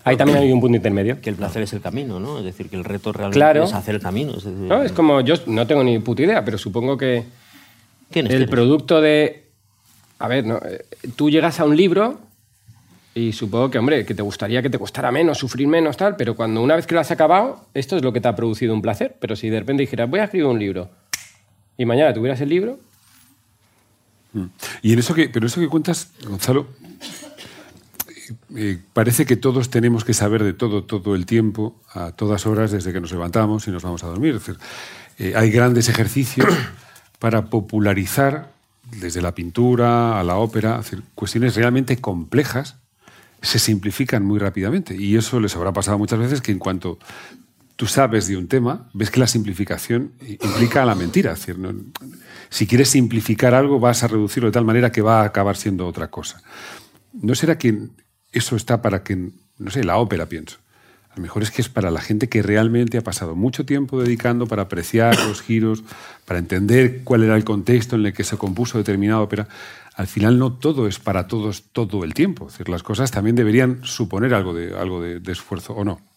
Ahí 0.03 0.17
también 0.17 0.39
hay 0.39 0.51
un 0.51 0.61
punto 0.61 0.77
intermedio. 0.77 1.21
Que 1.21 1.31
el 1.31 1.37
placer 1.37 1.63
es 1.63 1.73
el 1.73 1.81
camino, 1.81 2.19
¿no? 2.19 2.39
Es 2.39 2.45
decir, 2.45 2.69
que 2.71 2.77
el 2.77 2.85
reto 2.85 3.13
realmente 3.13 3.37
Claro. 3.39 3.65
es 3.65 3.73
hacer 3.75 3.95
el 3.97 4.01
camino. 4.01 4.31
Es 4.37 4.45
decir, 4.45 4.59
¿No? 4.61 4.83
Es 4.83 4.93
como, 4.93 5.21
yo 5.21 5.35
no 5.47 5.67
tengo 5.67 5.85
ni 5.85 5.99
puta 5.99 6.23
idea, 6.23 6.45
pero 6.45 6.57
supongo 6.59 6.97
que 6.97 7.25
tienes, 8.11 8.33
el 8.33 8.39
tienes. 8.39 8.51
producto 8.51 9.01
de... 9.01 9.51
A 10.19 10.29
ver, 10.29 10.45
¿no? 10.47 10.57
Eh, 10.59 10.85
tú 11.17 11.31
llegas 11.31 11.61
a 11.61 11.65
un 11.65 11.77
libro 11.77 12.19
y 13.15 13.33
supongo 13.33 13.71
que, 13.71 13.79
hombre, 13.79 14.05
que 14.07 14.15
te 14.15 14.23
gustaría 14.23 14.63
que 14.63 14.71
te 14.71 14.79
costara 14.79 15.11
menos, 15.13 15.39
sufrir 15.39 15.67
menos, 15.69 15.97
tal, 15.97 16.17
pero 16.17 16.35
cuando 16.37 16.63
una 16.63 16.77
vez 16.77 16.87
que 16.87 16.95
lo 16.95 17.01
has 17.01 17.11
acabado, 17.11 17.65
esto 17.75 17.97
es 17.97 18.03
lo 18.03 18.13
que 18.13 18.21
te 18.21 18.29
ha 18.29 18.35
producido 18.37 18.73
un 18.75 18.83
placer. 18.83 19.17
Pero 19.21 19.37
si 19.37 19.49
de 19.51 19.61
repente 19.61 19.83
dijeras, 19.83 20.09
voy 20.11 20.21
a 20.21 20.25
escribir 20.25 20.47
un 20.47 20.59
libro, 20.59 20.89
y 21.77 21.85
mañana 21.87 22.13
tuvieras 22.15 22.41
el 22.41 22.49
libro, 22.51 22.79
Y 24.83 24.93
en 24.93 24.99
eso 24.99 25.15
que, 25.15 25.29
pero 25.29 25.47
eso 25.47 25.61
que 25.61 25.69
cuentas, 25.69 26.13
Gonzalo, 26.27 26.69
eh, 28.57 28.79
parece 28.93 29.27
que 29.27 29.37
todos 29.37 29.71
tenemos 29.71 30.05
que 30.05 30.15
saber 30.15 30.45
de 30.45 30.53
todo 30.53 30.85
todo 30.85 31.15
el 31.15 31.27
tiempo, 31.27 31.81
a 31.93 32.13
todas 32.13 32.47
horas, 32.47 32.71
desde 32.71 32.93
que 32.93 33.01
nos 33.01 33.13
levantamos 33.13 33.67
y 33.67 33.71
nos 33.71 33.83
vamos 33.83 34.05
a 34.05 34.09
dormir. 34.09 34.41
Eh, 35.19 35.35
hay 35.37 35.51
grandes 35.51 35.89
ejercicios 35.89 36.49
para 37.19 37.47
popularizar, 37.47 38.53
desde 38.99 39.23
la 39.23 39.35
pintura 39.35 40.19
a 40.19 40.25
la 40.25 40.37
ópera, 40.37 40.81
cuestiones 41.15 41.55
realmente 41.55 41.99
complejas 41.99 42.77
se 43.43 43.59
simplifican 43.59 44.25
muy 44.25 44.39
rápidamente. 44.39 44.97
Y 44.97 45.17
eso 45.17 45.41
les 45.41 45.55
habrá 45.57 45.73
pasado 45.73 45.99
muchas 45.99 46.19
veces 46.19 46.41
que 46.41 46.53
en 46.53 46.59
cuanto 46.59 46.99
tú 47.81 47.87
sabes 47.87 48.29
de 48.29 48.37
un 48.37 48.47
tema, 48.47 48.91
ves 48.93 49.11
que 49.11 49.21
la 49.21 49.27
simplificación 49.27 50.13
implica 50.21 50.85
la 50.85 50.95
mentira. 50.95 51.35
Si 52.51 52.67
quieres 52.67 52.91
simplificar 52.91 53.55
algo, 53.55 53.81
vas 53.81 54.05
a 54.05 54.07
reducirlo 54.07 54.51
de 54.51 54.53
tal 54.53 54.67
manera 54.67 54.93
que 54.93 55.01
va 55.01 55.23
a 55.23 55.25
acabar 55.25 55.57
siendo 55.57 55.87
otra 55.87 56.09
cosa. 56.09 56.43
¿No 57.15 57.35
será 57.35 57.57
que 57.57 57.89
eso 58.33 58.55
está 58.55 58.83
para 58.83 59.03
que, 59.03 59.31
no 59.57 59.71
sé, 59.71 59.83
la 59.83 59.97
ópera 59.97 60.27
pienso? 60.27 60.59
A 61.09 61.17
lo 61.17 61.23
mejor 61.23 61.43
es 61.43 61.51
que 61.51 61.63
es 61.63 61.71
para 61.71 61.91
la 61.91 62.03
gente 62.03 62.29
que 62.29 62.43
realmente 62.43 62.99
ha 62.99 63.03
pasado 63.03 63.35
mucho 63.35 63.65
tiempo 63.65 64.03
dedicando 64.03 64.47
para 64.47 64.65
apreciar 64.65 65.19
los 65.27 65.41
giros, 65.41 65.83
para 66.27 66.39
entender 66.39 67.01
cuál 67.03 67.23
era 67.23 67.35
el 67.35 67.45
contexto 67.45 67.97
en 67.97 68.05
el 68.05 68.13
que 68.13 68.25
se 68.25 68.37
compuso 68.37 68.77
determinada 68.77 69.23
ópera. 69.23 69.49
Al 69.95 70.07
final 70.07 70.39
no 70.39 70.53
todo 70.53 70.87
es 70.87 70.99
para 70.99 71.29
todos 71.29 71.63
todo 71.73 72.05
el 72.05 72.13
tiempo. 72.13 72.45
Decir, 72.45 72.69
las 72.69 72.83
cosas 72.83 73.11
también 73.11 73.37
deberían 73.37 73.81
suponer 73.85 74.35
algo 74.35 74.53
de, 74.53 74.77
algo 74.79 75.01
de 75.01 75.33
esfuerzo, 75.33 75.73
¿o 75.73 75.83
no? 75.83 76.10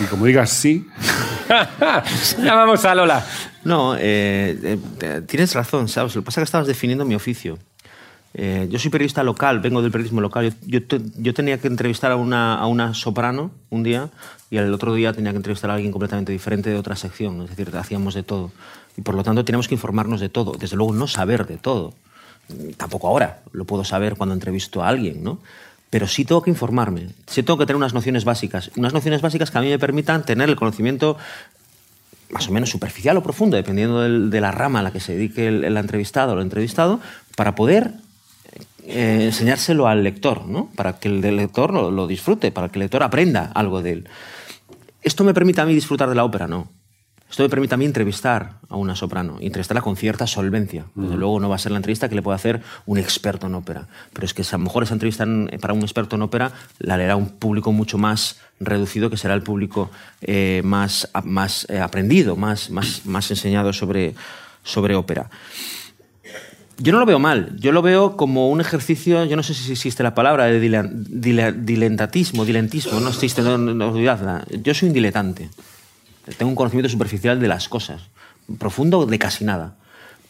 Y 0.00 0.04
como 0.04 0.26
digas 0.26 0.50
sí, 0.50 0.86
ya 1.48 2.54
vamos 2.54 2.84
a 2.84 2.94
Lola. 2.94 3.24
No, 3.64 3.94
eh, 3.96 4.58
eh, 4.62 4.78
eh, 5.00 5.22
tienes 5.26 5.54
razón, 5.54 5.88
¿sabes? 5.88 6.14
Lo 6.14 6.22
que 6.22 6.26
pasa 6.26 6.40
es 6.40 6.42
que 6.42 6.46
estabas 6.46 6.66
definiendo 6.66 7.04
mi 7.04 7.14
oficio. 7.14 7.58
Eh, 8.34 8.66
yo 8.70 8.78
soy 8.78 8.90
periodista 8.90 9.22
local, 9.22 9.60
vengo 9.60 9.82
del 9.82 9.90
periodismo 9.90 10.20
local. 10.20 10.44
Yo, 10.66 10.78
yo 10.80 10.86
te- 10.86 11.00
yo 11.18 11.34
tenía 11.34 11.58
que 11.58 11.66
entrevistar 11.68 12.10
a 12.12 12.16
una, 12.16 12.54
a 12.54 12.66
una 12.66 12.94
soprano 12.94 13.50
un 13.70 13.82
día 13.82 14.08
y 14.50 14.56
el 14.56 14.72
otro 14.72 14.94
día 14.94 15.12
tenía 15.12 15.32
que 15.32 15.36
entrevistar 15.36 15.70
a 15.70 15.74
alguien 15.74 15.92
completamente 15.92 16.32
diferente 16.32 16.70
de 16.70 16.76
otra 16.76 16.96
sección. 16.96 17.42
Es 17.42 17.50
decir, 17.50 17.76
hacíamos 17.76 18.14
de 18.14 18.22
todo. 18.22 18.50
Y 18.96 19.02
por 19.02 19.14
lo 19.14 19.22
tanto 19.22 19.44
teníamos 19.44 19.68
que 19.68 19.74
informarnos 19.74 20.20
de 20.20 20.28
todo. 20.28 20.52
Desde 20.58 20.76
luego 20.76 20.94
no 20.94 21.06
saber 21.06 21.46
de 21.46 21.56
todo. 21.58 21.92
Tampoco 22.76 23.08
ahora 23.08 23.42
lo 23.52 23.64
puedo 23.64 23.84
saber 23.84 24.16
cuando 24.16 24.34
entrevisto 24.34 24.82
a 24.82 24.88
alguien, 24.88 25.22
¿no? 25.22 25.38
Pero 25.92 26.08
sí 26.08 26.24
tengo 26.24 26.40
que 26.40 26.48
informarme. 26.48 27.08
Sí 27.26 27.42
tengo 27.42 27.58
que 27.58 27.66
tener 27.66 27.76
unas 27.76 27.92
nociones 27.92 28.24
básicas. 28.24 28.70
Unas 28.78 28.94
nociones 28.94 29.20
básicas 29.20 29.50
que 29.50 29.58
a 29.58 29.60
mí 29.60 29.68
me 29.68 29.78
permitan 29.78 30.24
tener 30.24 30.48
el 30.48 30.56
conocimiento 30.56 31.18
más 32.30 32.48
o 32.48 32.50
menos 32.50 32.70
superficial 32.70 33.18
o 33.18 33.22
profundo, 33.22 33.58
dependiendo 33.58 34.00
de 34.00 34.40
la 34.40 34.52
rama 34.52 34.80
a 34.80 34.82
la 34.82 34.90
que 34.90 35.00
se 35.00 35.12
dedique 35.12 35.48
el, 35.48 35.76
entrevistado 35.76 36.32
o 36.32 36.36
el 36.36 36.40
entrevistado, 36.40 36.98
para 37.36 37.54
poder 37.54 37.92
eh, 38.86 39.24
enseñárselo 39.26 39.86
al 39.86 40.02
lector, 40.02 40.46
¿no? 40.46 40.70
para 40.76 40.98
que 40.98 41.08
el 41.08 41.20
lector 41.20 41.74
lo, 41.74 41.90
lo 41.90 42.06
disfrute, 42.06 42.52
para 42.52 42.70
que 42.70 42.78
el 42.78 42.84
lector 42.84 43.02
aprenda 43.02 43.52
algo 43.54 43.82
de 43.82 43.92
él. 43.92 44.08
¿Esto 45.02 45.24
me 45.24 45.34
permite 45.34 45.60
a 45.60 45.66
mí 45.66 45.74
disfrutar 45.74 46.08
de 46.08 46.14
la 46.14 46.24
ópera? 46.24 46.48
No. 46.48 46.68
Esto 47.32 47.42
me 47.44 47.48
permite 47.48 47.74
a 47.74 47.78
mí 47.78 47.86
entrevistar 47.86 48.58
a 48.68 48.76
una 48.76 48.94
soprano, 48.94 49.38
entrevistarla 49.40 49.80
con 49.80 49.96
cierta 49.96 50.26
solvencia. 50.26 50.84
Desde 50.94 51.16
luego 51.16 51.40
no 51.40 51.48
va 51.48 51.54
a 51.54 51.58
ser 51.58 51.72
la 51.72 51.78
entrevista 51.78 52.10
que 52.10 52.14
le 52.14 52.20
puede 52.20 52.36
hacer 52.36 52.60
un 52.84 52.98
experto 52.98 53.46
en 53.46 53.54
ópera, 53.54 53.88
pero 54.12 54.26
es 54.26 54.34
que 54.34 54.42
a 54.42 54.46
lo 54.52 54.58
mejor 54.58 54.82
esa 54.82 54.92
entrevista 54.92 55.24
en- 55.24 55.48
para 55.58 55.72
un 55.72 55.80
experto 55.80 56.16
en 56.16 56.22
ópera 56.22 56.52
la 56.78 56.98
leerá 56.98 57.16
un 57.16 57.30
público 57.30 57.72
mucho 57.72 57.96
más 57.96 58.38
reducido, 58.60 59.08
que 59.08 59.16
será 59.16 59.32
el 59.32 59.40
público 59.42 59.90
eh, 60.20 60.60
más, 60.62 61.08
más 61.24 61.66
eh, 61.70 61.80
aprendido, 61.80 62.36
más, 62.36 62.68
más, 62.68 63.06
más 63.06 63.30
enseñado 63.30 63.72
sobre, 63.72 64.14
sobre 64.62 64.94
ópera. 64.94 65.30
Yo 66.76 66.92
no 66.92 66.98
lo 67.00 67.06
veo 67.06 67.18
mal, 67.18 67.56
yo 67.58 67.72
lo 67.72 67.80
veo 67.80 68.14
como 68.18 68.50
un 68.50 68.60
ejercicio, 68.60 69.24
yo 69.24 69.36
no 69.36 69.42
sé 69.42 69.54
si 69.54 69.72
existe 69.72 70.02
la 70.02 70.14
palabra 70.14 70.44
de 70.44 70.60
dile- 70.60 71.54
dilentatismo, 71.64 72.44
dilentismo, 72.44 73.00
no 73.00 73.08
existe, 73.08 73.40
no, 73.40 73.56
no, 73.56 73.88
olvidadla. 73.92 74.44
Yo 74.62 74.74
soy 74.74 74.88
un 74.88 74.94
diletante. 74.94 75.48
Tengo 76.38 76.50
un 76.50 76.56
conocimiento 76.56 76.88
superficial 76.88 77.40
de 77.40 77.48
las 77.48 77.68
cosas, 77.68 78.02
profundo 78.58 79.06
de 79.06 79.18
casi 79.18 79.44
nada. 79.44 79.76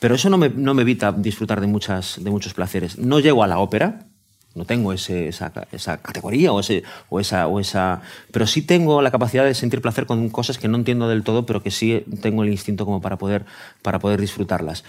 Pero 0.00 0.14
eso 0.16 0.31
no 0.31 0.38
me, 0.38 0.48
no 0.48 0.74
me 0.74 0.83
evita 0.83 1.12
disfrutar 1.12 1.61
de, 1.61 1.66
muchas, 1.66 2.16
de 2.22 2.31
muchos 2.31 2.55
placeres. 2.55 2.98
No 2.98 3.20
llego 3.20 3.44
a 3.44 3.46
la 3.46 3.59
ópera, 3.59 4.07
no 4.55 4.64
tengo 4.64 4.92
ese- 4.92 5.28
esa, 5.28 5.52
esa 5.70 5.98
categoría 5.98 6.52
o, 6.52 6.61
ese, 6.61 6.83
o, 7.09 7.20
esa, 7.20 7.46
o 7.46 7.61
esa... 7.61 8.00
Pero 8.33 8.46
sí 8.46 8.62
tengo 8.62 9.00
la 9.00 9.11
capacidad 9.11 9.44
de 9.44 9.55
sentir 9.55 9.81
placer 9.81 10.07
con 10.07 10.28
cosas 10.31 10.59
que 10.59 10.66
no 10.68 10.76
entiendo 10.76 11.09
del 11.09 11.22
todo, 11.22 11.46
pero 11.46 11.62
que 11.62 11.70
sí 11.70 12.05
tengo 12.20 12.42
el 12.42 12.50
instinto 12.50 12.85
como 12.85 13.00
para 13.00 13.16
poder, 13.16 13.44
para 13.83 13.98
poder 13.98 14.20
disfrutarlas. 14.20 14.83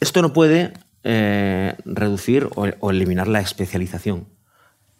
Esto 0.00 0.22
no 0.22 0.32
puede 0.32 0.72
eh, 1.04 1.74
reducir 1.84 2.48
o, 2.54 2.66
o 2.80 2.90
eliminar 2.90 3.28
la 3.28 3.40
especialización. 3.40 4.26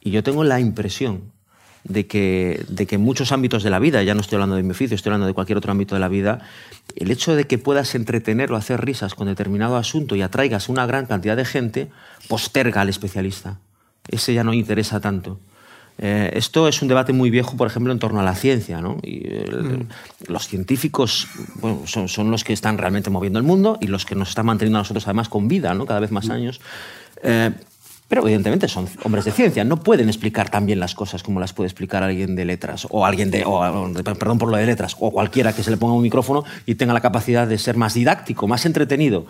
Y 0.01 0.11
yo 0.11 0.23
tengo 0.23 0.45
la 0.45 0.61
impresión 0.61 1.33
de 1.85 2.07
que, 2.07 2.65
de 2.69 2.87
que 2.87 2.95
en 2.97 3.03
muchos 3.03 3.31
ámbitos 3.33 3.63
de 3.63 3.71
la 3.71 3.79
vida, 3.79 4.03
ya 4.03 4.15
no 4.15 4.21
estoy 4.23 4.37
hablando 4.37 4.57
de 4.57 4.63
mi 4.63 4.71
oficio, 4.71 4.95
estoy 4.95 5.11
hablando 5.11 5.27
de 5.27 5.35
cualquier 5.35 5.59
otro 5.59 5.71
ámbito 5.71 5.95
de 5.95 6.01
la 6.01 6.09
vida, 6.09 6.41
el 6.97 7.11
hecho 7.11 7.37
de 7.37 7.45
que 7.45 7.59
puedas 7.59 7.95
entretener 7.95 8.51
o 8.53 8.57
hacer 8.57 8.85
risas 8.85 9.15
con 9.15 9.27
determinado 9.27 9.77
asunto 9.77 10.17
y 10.17 10.23
atraigas 10.23 10.69
una 10.69 10.87
gran 10.87 11.07
cantidad 11.07 11.37
de 11.37 11.45
gente, 11.45 11.89
posterga 12.29 12.81
al 12.81 12.89
especialista. 12.89 13.59
Ese 14.09 14.35
ya 14.35 14.45
no 14.45 14.53
interesa 14.55 15.01
tanto. 15.01 15.39
Eh, 15.99 16.33
esto 16.35 16.67
es 16.67 16.83
un 16.83 16.89
debate 16.89 17.13
muy 17.13 17.31
viejo, 17.31 17.57
por 17.57 17.69
ejemplo, 17.69 17.93
en 17.93 17.99
torno 18.01 18.19
a 18.21 18.25
la 18.25 18.35
ciencia. 18.35 18.81
¿no? 18.81 18.99
Y 19.03 19.27
el- 19.29 19.87
Los 20.27 20.49
científicos 20.49 21.29
bueno, 21.57 21.83
son, 21.87 22.09
son 22.09 22.31
los 22.31 22.43
que 22.45 22.53
están 22.53 22.79
realmente 22.79 23.11
moviendo 23.11 23.39
el 23.39 23.45
mundo 23.45 23.79
y 23.81 23.87
los 23.87 24.05
que 24.05 24.15
nos 24.15 24.31
están 24.31 24.47
manteniendo 24.47 24.79
a 24.79 24.83
nosotros 24.83 25.07
además 25.07 25.29
con 25.29 25.47
vida, 25.49 25.73
¿no? 25.75 25.87
cada 25.87 26.01
vez 26.01 26.11
más 26.11 26.31
años. 26.31 26.61
Eh, 27.23 27.53
pero 28.09 28.23
evidentemente 28.23 28.69
son 28.69 28.87
hombres 29.03 29.25
de 29.25 29.33
ciencia, 29.33 29.65
no 29.65 29.79
pueden 29.83 30.09
explicar 30.09 30.51
tan 30.51 30.67
bien 30.67 30.79
las 30.79 30.95
cosas 30.95 31.23
como 31.23 31.41
las 31.41 31.53
puede 31.53 31.69
explicar 31.69 32.03
alguien 32.03 32.37
de 32.37 32.45
letras, 32.45 32.87
o 32.91 33.07
alguien 33.07 33.31
de, 33.31 33.45
o, 33.47 33.61
perdón 34.19 34.39
por 34.39 34.51
lo 34.51 34.57
de 34.57 34.67
letras, 34.67 34.97
o 35.01 35.11
cualquiera 35.11 35.53
que 35.55 35.63
se 35.63 35.71
le 35.71 35.77
ponga 35.77 35.95
un 35.95 36.03
micrófono 36.03 36.45
y 36.67 36.75
tenga 36.75 36.93
la 36.93 37.01
capacidad 37.01 37.47
de 37.47 37.59
ser 37.59 37.77
más 37.77 37.95
didáctico, 37.95 38.47
más 38.47 38.67
entretenido. 38.67 39.27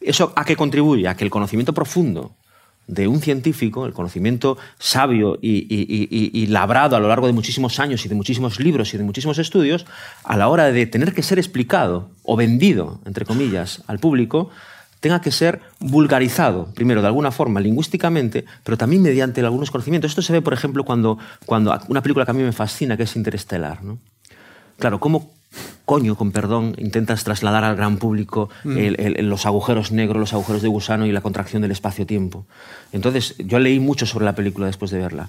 ¿Eso 0.00 0.32
a 0.36 0.44
qué 0.44 0.56
contribuye? 0.56 1.08
A 1.08 1.16
que 1.16 1.24
el 1.24 1.30
conocimiento 1.30 1.72
profundo 1.74 2.32
de 2.88 3.06
un 3.06 3.20
científico, 3.20 3.86
el 3.86 3.92
conocimiento 3.92 4.58
sabio 4.78 5.38
y- 5.40 5.66
y 5.70 6.46
labrado 6.48 6.96
a 6.96 7.00
lo 7.00 7.06
largo 7.08 7.28
de 7.28 7.32
muchísimos 7.32 7.78
años 7.78 8.04
y 8.04 8.08
de 8.08 8.14
muchísimos 8.16 8.58
libros 8.58 8.92
y 8.92 8.98
de 8.98 9.04
muchísimos 9.04 9.38
estudios, 9.38 9.86
a 10.24 10.36
la 10.36 10.48
hora 10.48 10.72
de 10.72 10.86
tener 10.86 11.14
que 11.14 11.22
ser 11.22 11.38
explicado 11.38 12.10
o 12.24 12.36
vendido, 12.36 13.00
entre 13.04 13.24
comillas, 13.24 13.82
al 13.86 14.00
público, 14.00 14.50
tenga 15.02 15.20
que 15.20 15.32
ser 15.32 15.60
vulgarizado, 15.80 16.68
primero 16.74 17.00
de 17.02 17.08
alguna 17.08 17.32
forma 17.32 17.58
lingüísticamente, 17.60 18.44
pero 18.62 18.78
también 18.78 19.02
mediante 19.02 19.40
algunos 19.40 19.70
conocimientos. 19.72 20.12
Esto 20.12 20.22
se 20.22 20.32
ve, 20.32 20.40
por 20.40 20.54
ejemplo, 20.54 20.84
cuando, 20.84 21.18
cuando 21.44 21.76
una 21.88 22.00
película 22.02 22.24
que 22.24 22.30
a 22.30 22.34
mí 22.34 22.42
me 22.42 22.52
fascina, 22.52 22.96
que 22.96 23.02
es 23.02 23.16
Interestelar. 23.16 23.82
¿no? 23.82 23.98
Claro, 24.78 25.00
¿cómo 25.00 25.30
coño, 25.84 26.14
con 26.16 26.30
perdón, 26.30 26.74
intentas 26.78 27.24
trasladar 27.24 27.64
al 27.64 27.74
gran 27.76 27.96
público 27.98 28.48
el- 28.64 28.98
el- 28.98 29.16
el- 29.18 29.28
los 29.28 29.44
agujeros 29.44 29.90
negros, 29.92 30.18
los 30.18 30.32
agujeros 30.32 30.62
de 30.62 30.68
gusano 30.68 31.04
y 31.04 31.12
la 31.12 31.20
contracción 31.20 31.60
del 31.62 31.72
espacio-tiempo? 31.72 32.46
Entonces, 32.92 33.34
yo 33.38 33.58
leí 33.58 33.80
mucho 33.80 34.06
sobre 34.06 34.24
la 34.24 34.34
película 34.34 34.66
después 34.66 34.90
de 34.92 34.98
verla. 34.98 35.28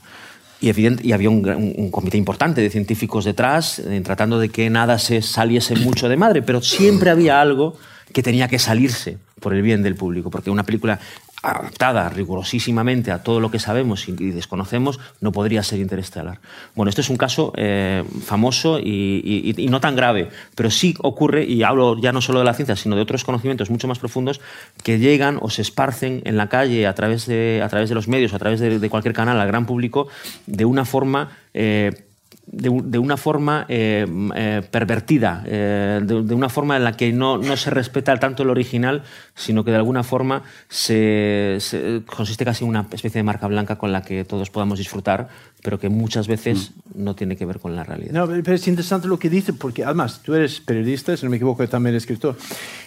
Y, 0.62 0.70
evidente- 0.70 1.06
y 1.06 1.12
había 1.12 1.30
un- 1.32 1.74
un 1.78 1.90
comité 1.92 2.18
importante 2.18 2.62
de 2.62 2.70
científicos 2.70 3.26
detrás, 3.26 3.80
eh, 3.80 4.00
tratando 4.06 4.40
de 4.40 4.48
que 4.50 4.70
nada 4.70 4.98
se 5.00 5.22
saliese 5.24 5.76
mucho 5.78 6.08
de 6.08 6.16
madre, 6.16 6.42
pero 6.44 6.62
siempre 6.62 7.10
había 7.10 7.42
algo 7.42 7.76
que 8.14 8.22
tenía 8.24 8.48
que 8.48 8.60
salirse 8.60 9.18
por 9.44 9.54
el 9.54 9.62
bien 9.62 9.84
del 9.84 9.96
público, 9.96 10.32
porque 10.32 10.50
una 10.50 10.64
película 10.64 11.00
adaptada 11.44 12.08
rigurosísimamente 12.08 13.12
a 13.12 13.22
todo 13.22 13.42
lo 13.42 13.52
que 13.52 13.60
sabemos 13.60 14.08
y, 14.08 14.14
desconocemos 14.14 15.00
no 15.20 15.34
podría 15.34 15.62
ser 15.62 15.80
interestelar. 15.80 16.40
Bueno, 16.74 16.90
este 16.90 17.02
es 17.02 17.10
un 17.10 17.18
caso 17.18 17.52
eh, 17.58 18.04
famoso 18.26 18.80
y, 18.80 19.54
no 19.70 19.82
tan 19.82 19.96
grave, 19.96 20.30
pero 20.56 20.72
sí 20.72 20.96
ocurre, 21.00 21.44
y 21.44 21.62
hablo 21.64 22.00
ya 22.00 22.14
no 22.14 22.22
solo 22.22 22.40
de 22.40 22.46
la 22.46 22.54
ciencia, 22.54 22.78
sino 22.78 22.96
de 22.96 23.02
otros 23.02 23.26
conocimientos 23.26 23.70
mucho 23.70 23.88
más 23.88 24.00
profundos 24.00 24.40
que 24.84 24.98
llegan 24.98 25.38
o 25.42 25.50
se 25.50 25.62
esparcen 25.62 26.22
en 26.24 26.38
la 26.38 26.48
calle 26.48 26.88
a 26.88 26.96
través 26.96 27.26
de, 27.26 27.62
a 27.62 27.68
través 27.68 27.90
de 27.90 27.96
los 27.96 28.08
medios, 28.08 28.34
a 28.34 28.40
través 28.40 28.62
de, 28.62 28.80
de 28.80 28.90
cualquier 28.90 29.14
canal 29.14 29.40
al 29.40 29.48
gran 29.48 29.66
público, 29.66 30.08
de 30.48 30.66
una 30.66 30.86
forma... 30.86 31.38
eh, 31.54 31.92
de, 32.46 32.70
de 32.84 32.98
una 33.00 33.18
forma 33.18 33.66
eh, 33.70 34.06
eh, 34.36 34.62
pervertida, 34.70 35.44
eh, 35.48 36.02
de, 36.04 36.24
de 36.24 36.36
una 36.36 36.50
forma 36.50 36.76
en 36.78 36.84
la 36.84 36.92
que 36.92 37.12
no, 37.14 37.38
no 37.38 37.56
se 37.58 37.70
respeta 37.70 38.16
tanto 38.20 38.44
el 38.44 38.50
original, 38.50 39.04
sino 39.34 39.64
que 39.64 39.72
de 39.72 39.78
alguna 39.78 40.04
forma 40.04 40.44
se, 40.68 41.58
se- 41.60 42.02
consiste 42.06 42.44
casi 42.46 42.64
en 42.64 42.70
una 42.70 42.82
especie 42.82 43.20
de 43.20 43.24
marca 43.24 43.48
blanca 43.48 43.78
con 43.78 43.92
la 43.92 44.02
que 44.02 44.26
todos 44.26 44.50
podamos 44.50 44.78
disfrutar, 44.78 45.30
pero 45.64 45.80
que 45.80 45.88
muchas 45.90 46.28
veces 46.28 46.72
no 46.94 47.16
tiene 47.16 47.36
que 47.38 47.46
ver 47.46 47.58
con 47.60 47.74
la 47.76 47.84
realidad. 47.86 48.12
No, 48.12 48.28
pero 48.28 48.54
es 48.54 48.68
interesante 48.68 49.08
lo 49.08 49.18
que 49.18 49.30
dice, 49.30 49.54
porque 49.54 49.84
además 49.84 50.20
tú 50.22 50.36
eres 50.36 50.60
periodista, 50.60 51.16
si 51.18 51.26
no 51.26 51.30
me 51.30 51.38
equivoco, 51.38 51.66
también 51.70 51.96
escritor. 51.96 52.36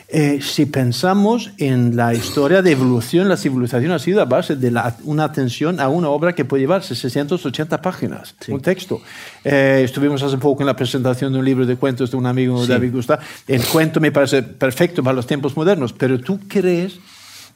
Eh, 0.09 0.39
si 0.43 0.67
pensamos 0.67 1.51
en 1.59 1.97
la 1.97 2.13
historia 2.15 2.61
de 2.63 2.71
evolución, 2.73 3.29
la 3.29 3.37
civilización 3.39 3.91
ha 3.93 3.99
sido 3.99 4.21
a 4.21 4.27
base 4.27 4.55
de 4.57 4.71
la- 4.71 4.95
una 5.05 5.25
atención 5.25 5.81
a 5.81 5.89
una 5.89 6.11
obra 6.11 6.35
que 6.35 6.45
puede 6.45 6.61
llevarse 6.65 6.95
680 6.95 7.81
páginas, 7.81 8.35
un 8.49 8.61
texto. 8.61 9.01
Eh, 9.43 9.81
estuvimos 9.85 10.23
hace 10.23 10.37
poco 10.37 10.63
en 10.63 10.67
la 10.67 10.77
presentación 10.77 11.33
de 11.33 11.39
un 11.39 11.45
libro 11.45 11.65
de 11.67 11.77
cuentos 11.77 12.11
de 12.11 12.17
un 12.19 12.27
amigo, 12.27 12.65
David 12.67 12.93
Gustav. 12.93 13.19
El 13.49 13.65
cuento 13.65 14.01
me 14.01 14.13
parece 14.13 14.43
perfecto 14.43 15.03
para 15.03 15.15
los 15.17 15.27
tiempos 15.27 15.57
modernos, 15.57 15.93
pero 15.95 16.21
tú 16.21 16.39
crees 16.47 16.99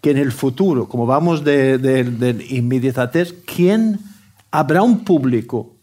que 0.01 0.11
en 0.13 0.17
el 0.17 0.33
futuro, 0.33 0.89
como 0.89 1.05
vamos 1.07 1.45
de, 1.45 1.77
de, 1.77 2.05
de 2.05 2.47
inmediatez, 2.57 3.35
¿quién 3.45 4.01
habrá 4.51 4.83
un 4.83 5.05
público 5.05 5.77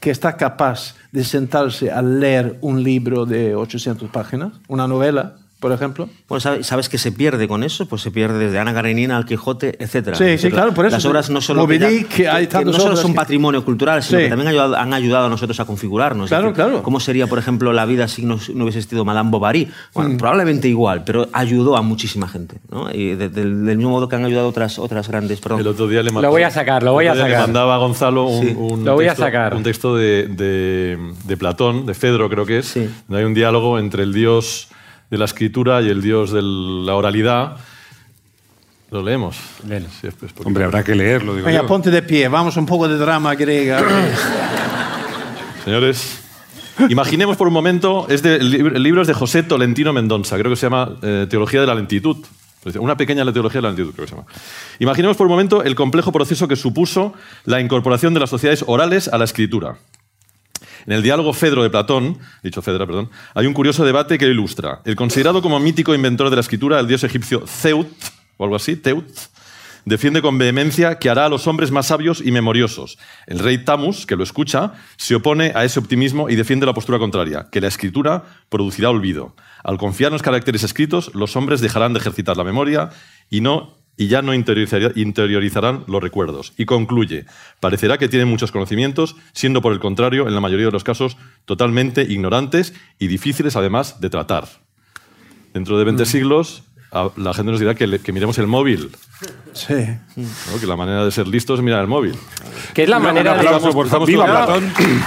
que 0.00 0.10
está 0.10 0.36
capaz 0.36 0.96
de 1.12 1.24
sentarse 1.24 1.90
a 1.90 2.02
leer 2.02 2.58
un 2.60 2.82
libro 2.82 3.24
de 3.24 3.54
800 3.54 4.10
páginas, 4.10 4.52
una 4.66 4.88
novela, 4.88 5.36
por 5.62 5.72
ejemplo? 5.72 6.10
Bueno, 6.28 6.40
¿sabes, 6.62 6.88
que 6.90 6.98
se 6.98 7.10
pierde 7.12 7.48
con 7.48 7.62
eso? 7.62 7.86
Pues 7.88 8.02
se 8.02 8.10
pierde 8.10 8.38
desde 8.38 8.58
Ana 8.58 8.74
Karenina 8.74 9.16
al 9.16 9.24
Quijote, 9.24 9.76
etc. 9.82 10.14
Sí, 10.14 10.36
sí, 10.36 10.50
claro, 10.50 10.74
por 10.74 10.84
eso. 10.84 10.96
Las 10.96 11.04
obras 11.06 11.30
no 11.30 11.40
solo, 11.40 11.62
Moby 11.62 11.78
que 11.78 11.80
ya- 11.84 11.88
Dick, 11.88 12.08
que 12.08 12.28
hay 12.28 12.46
que 12.46 12.52
tantas 12.52 12.74
no 12.74 12.80
solo 12.80 12.96
son 12.96 13.12
que- 13.12 13.16
patrimonio 13.16 13.64
cultural, 13.64 14.02
sino 14.02 14.18
Sí. 14.18 14.24
que 14.24 14.28
también 14.28 14.48
han 14.48 14.52
ayudado, 14.54 14.76
han 14.76 14.92
ayudado 14.92 15.26
a 15.26 15.28
nosotros 15.30 15.58
a 15.60 15.64
configurarnos. 15.64 16.28
Claro, 16.28 16.48
decir, 16.48 16.56
claro. 16.56 16.82
¿Cómo 16.82 17.00
sería, 17.00 17.26
por 17.28 17.38
ejemplo, 17.38 17.72
la 17.72 17.86
vida 17.86 18.08
si 18.08 18.26
no, 18.26 18.38
no 18.54 18.64
hubiese 18.64 18.80
existido 18.80 19.04
Madame 19.06 19.30
Bovary? 19.30 19.70
Bueno, 19.94 20.10
Mm. 20.10 20.16
probablemente 20.18 20.68
igual, 20.68 21.04
pero 21.04 21.28
ayudó 21.32 21.76
a 21.76 21.82
muchísima 21.82 22.28
gente. 22.28 22.56
¿no? 22.70 22.90
Y 22.92 23.14
de- 23.14 23.28
del, 23.28 23.64
del 23.64 23.76
mismo 23.78 23.92
modo 23.92 24.08
que 24.08 24.16
han 24.16 24.24
ayudado 24.24 24.48
otras, 24.48 24.78
otras 24.78 25.08
grandes... 25.08 25.40
Perdón. 25.40 25.60
El 25.60 25.68
otro 25.68 25.86
día 25.86 26.02
le 26.02 26.10
Lo 26.10 26.30
voy 26.30 26.42
a 26.42 26.50
sacar, 26.50 26.82
lo 26.82 26.92
voy 26.92 27.06
a 27.06 27.14
sacar. 27.14 27.30
Le 27.30 27.38
mandaba 27.38 27.76
a 27.76 27.78
Gonzalo 27.78 28.24
un, 28.24 28.42
Sí. 28.46 28.54
un 28.58 28.84
Lo 28.84 28.94
voy 28.94 29.04
a 29.04 29.10
texto, 29.10 29.22
sacar. 29.24 29.54
un 29.54 29.62
texto 29.62 29.94
de, 29.96 30.26
de- 30.26 30.98
de 31.24 31.36
Platón, 31.36 31.86
de 31.86 31.94
Fedro 31.94 32.28
creo 32.28 32.44
que 32.44 32.58
es, 32.58 32.66
Sí. 32.66 32.88
donde 33.06 33.20
hay 33.20 33.24
un 33.26 33.34
diálogo 33.34 33.78
entre 33.78 34.02
el 34.02 34.12
dios 34.12 34.68
de 35.12 35.18
la 35.18 35.26
escritura 35.26 35.82
y 35.82 35.90
el 35.90 36.00
dios 36.00 36.32
de 36.32 36.40
la 36.42 36.94
oralidad. 36.94 37.58
Lo 38.90 39.02
leemos. 39.02 39.36
Léelo. 39.68 39.86
Sí, 40.00 40.06
es- 40.06 40.14
es 40.14 40.32
porque- 40.32 40.44
Hombre, 40.48 40.64
habrá 40.64 40.82
que 40.82 40.94
leerlo, 40.94 41.34
digo 41.34 41.46
Venga, 41.46 41.60
yo. 41.60 41.66
ponte 41.68 41.90
de 41.90 42.00
pie, 42.02 42.28
vamos 42.28 42.56
un 42.56 42.64
poco 42.64 42.88
de 42.88 42.96
drama 42.96 43.34
griega. 43.34 43.78
Señores, 45.64 46.20
imaginemos 46.88 47.36
por 47.36 47.46
un 47.46 47.52
momento, 47.52 48.06
es 48.08 48.22
de, 48.22 48.36
el 48.36 48.82
libro 48.82 49.02
es 49.02 49.08
de 49.08 49.14
José 49.14 49.42
Tolentino 49.42 49.92
Mendonça, 49.92 50.38
creo 50.38 50.50
que 50.50 50.56
se 50.56 50.64
llama 50.66 50.96
eh, 51.02 51.26
Teología 51.28 51.60
de 51.60 51.66
la 51.66 51.74
Lentitud. 51.74 52.16
Una 52.78 52.96
pequeña 52.96 53.30
teología 53.32 53.58
de 53.60 53.62
la 53.62 53.68
lentitud, 53.70 53.92
creo 53.92 54.06
que 54.06 54.10
se 54.10 54.16
llama. 54.16 54.28
Imaginemos 54.78 55.16
por 55.16 55.26
un 55.26 55.32
momento 55.32 55.64
el 55.64 55.74
complejo 55.74 56.12
proceso 56.12 56.46
que 56.46 56.54
supuso 56.54 57.12
la 57.44 57.60
incorporación 57.60 58.14
de 58.14 58.20
las 58.20 58.30
sociedades 58.30 58.62
orales 58.68 59.08
a 59.08 59.18
la 59.18 59.24
escritura. 59.24 59.76
En 60.86 60.92
el 60.92 61.02
diálogo 61.02 61.32
Fedro 61.32 61.62
de 61.62 61.70
Platón, 61.70 62.18
dicho 62.42 62.62
Fedra, 62.62 62.86
perdón, 62.86 63.10
hay 63.34 63.46
un 63.46 63.54
curioso 63.54 63.84
debate 63.84 64.18
que 64.18 64.26
lo 64.26 64.32
ilustra. 64.32 64.80
El 64.84 64.96
considerado 64.96 65.42
como 65.42 65.60
mítico 65.60 65.94
inventor 65.94 66.30
de 66.30 66.36
la 66.36 66.40
escritura, 66.40 66.80
el 66.80 66.88
dios 66.88 67.04
egipcio 67.04 67.46
Zeut, 67.46 67.88
o 68.36 68.44
algo 68.44 68.56
así, 68.56 68.76
Teut, 68.76 69.06
defiende 69.84 70.22
con 70.22 70.38
vehemencia 70.38 70.98
que 70.98 71.10
hará 71.10 71.26
a 71.26 71.28
los 71.28 71.46
hombres 71.46 71.70
más 71.70 71.86
sabios 71.86 72.22
y 72.24 72.30
memoriosos. 72.32 72.98
El 73.26 73.38
rey 73.38 73.58
Tamus, 73.58 74.06
que 74.06 74.16
lo 74.16 74.22
escucha, 74.22 74.74
se 74.96 75.14
opone 75.14 75.52
a 75.54 75.64
ese 75.64 75.78
optimismo 75.78 76.28
y 76.28 76.36
defiende 76.36 76.66
la 76.66 76.74
postura 76.74 76.98
contraria, 76.98 77.48
que 77.50 77.60
la 77.60 77.68
escritura 77.68 78.24
producirá 78.48 78.90
olvido. 78.90 79.34
Al 79.64 79.78
confiar 79.78 80.08
en 80.08 80.14
los 80.14 80.22
caracteres 80.22 80.62
escritos, 80.62 81.14
los 81.14 81.36
hombres 81.36 81.60
dejarán 81.60 81.92
de 81.92 82.00
ejercitar 82.00 82.36
la 82.36 82.44
memoria 82.44 82.90
y 83.30 83.40
no 83.40 83.81
y 84.02 84.08
ya 84.08 84.20
no 84.22 84.34
interiorizar- 84.34 84.92
interiorizarán 84.96 85.84
los 85.86 86.02
recuerdos. 86.02 86.52
Y 86.56 86.64
concluye, 86.64 87.24
parecerá 87.60 87.98
que 87.98 88.08
tienen 88.08 88.28
muchos 88.28 88.50
conocimientos, 88.50 89.14
siendo 89.32 89.62
por 89.62 89.72
el 89.72 89.78
contrario, 89.78 90.26
en 90.26 90.34
la 90.34 90.40
mayoría 90.40 90.66
de 90.66 90.72
los 90.72 90.82
casos, 90.84 91.16
totalmente 91.44 92.02
ignorantes 92.02 92.74
y 92.98 93.06
difíciles 93.06 93.54
además 93.56 94.00
de 94.00 94.10
tratar. 94.10 94.48
Dentro 95.54 95.78
de 95.78 95.84
20 95.84 96.04
siglos, 96.06 96.64
a- 96.90 97.10
la 97.16 97.32
gente 97.34 97.52
nos 97.52 97.60
dirá 97.60 97.74
que, 97.74 97.86
le- 97.86 98.00
que 98.00 98.12
miremos 98.12 98.38
el 98.38 98.46
móvil, 98.46 98.90
Sí. 99.52 99.74
¿no? 100.16 100.60
que 100.60 100.66
la 100.66 100.76
manera 100.76 101.04
de 101.04 101.10
ser 101.12 101.28
listos 101.28 101.58
es 101.60 101.64
mirar 101.64 101.82
el 101.82 101.86
móvil. 101.88 102.14
Que 102.74 102.82
es 102.84 102.88
la 102.88 102.98
manera 102.98 103.34
de... 103.36 103.44
por 103.48 103.60
favor. 103.60 103.86
Estamos 103.86 104.08
¡Viva 104.08 104.26
todos- 104.26 104.62
Platón! 104.62 105.02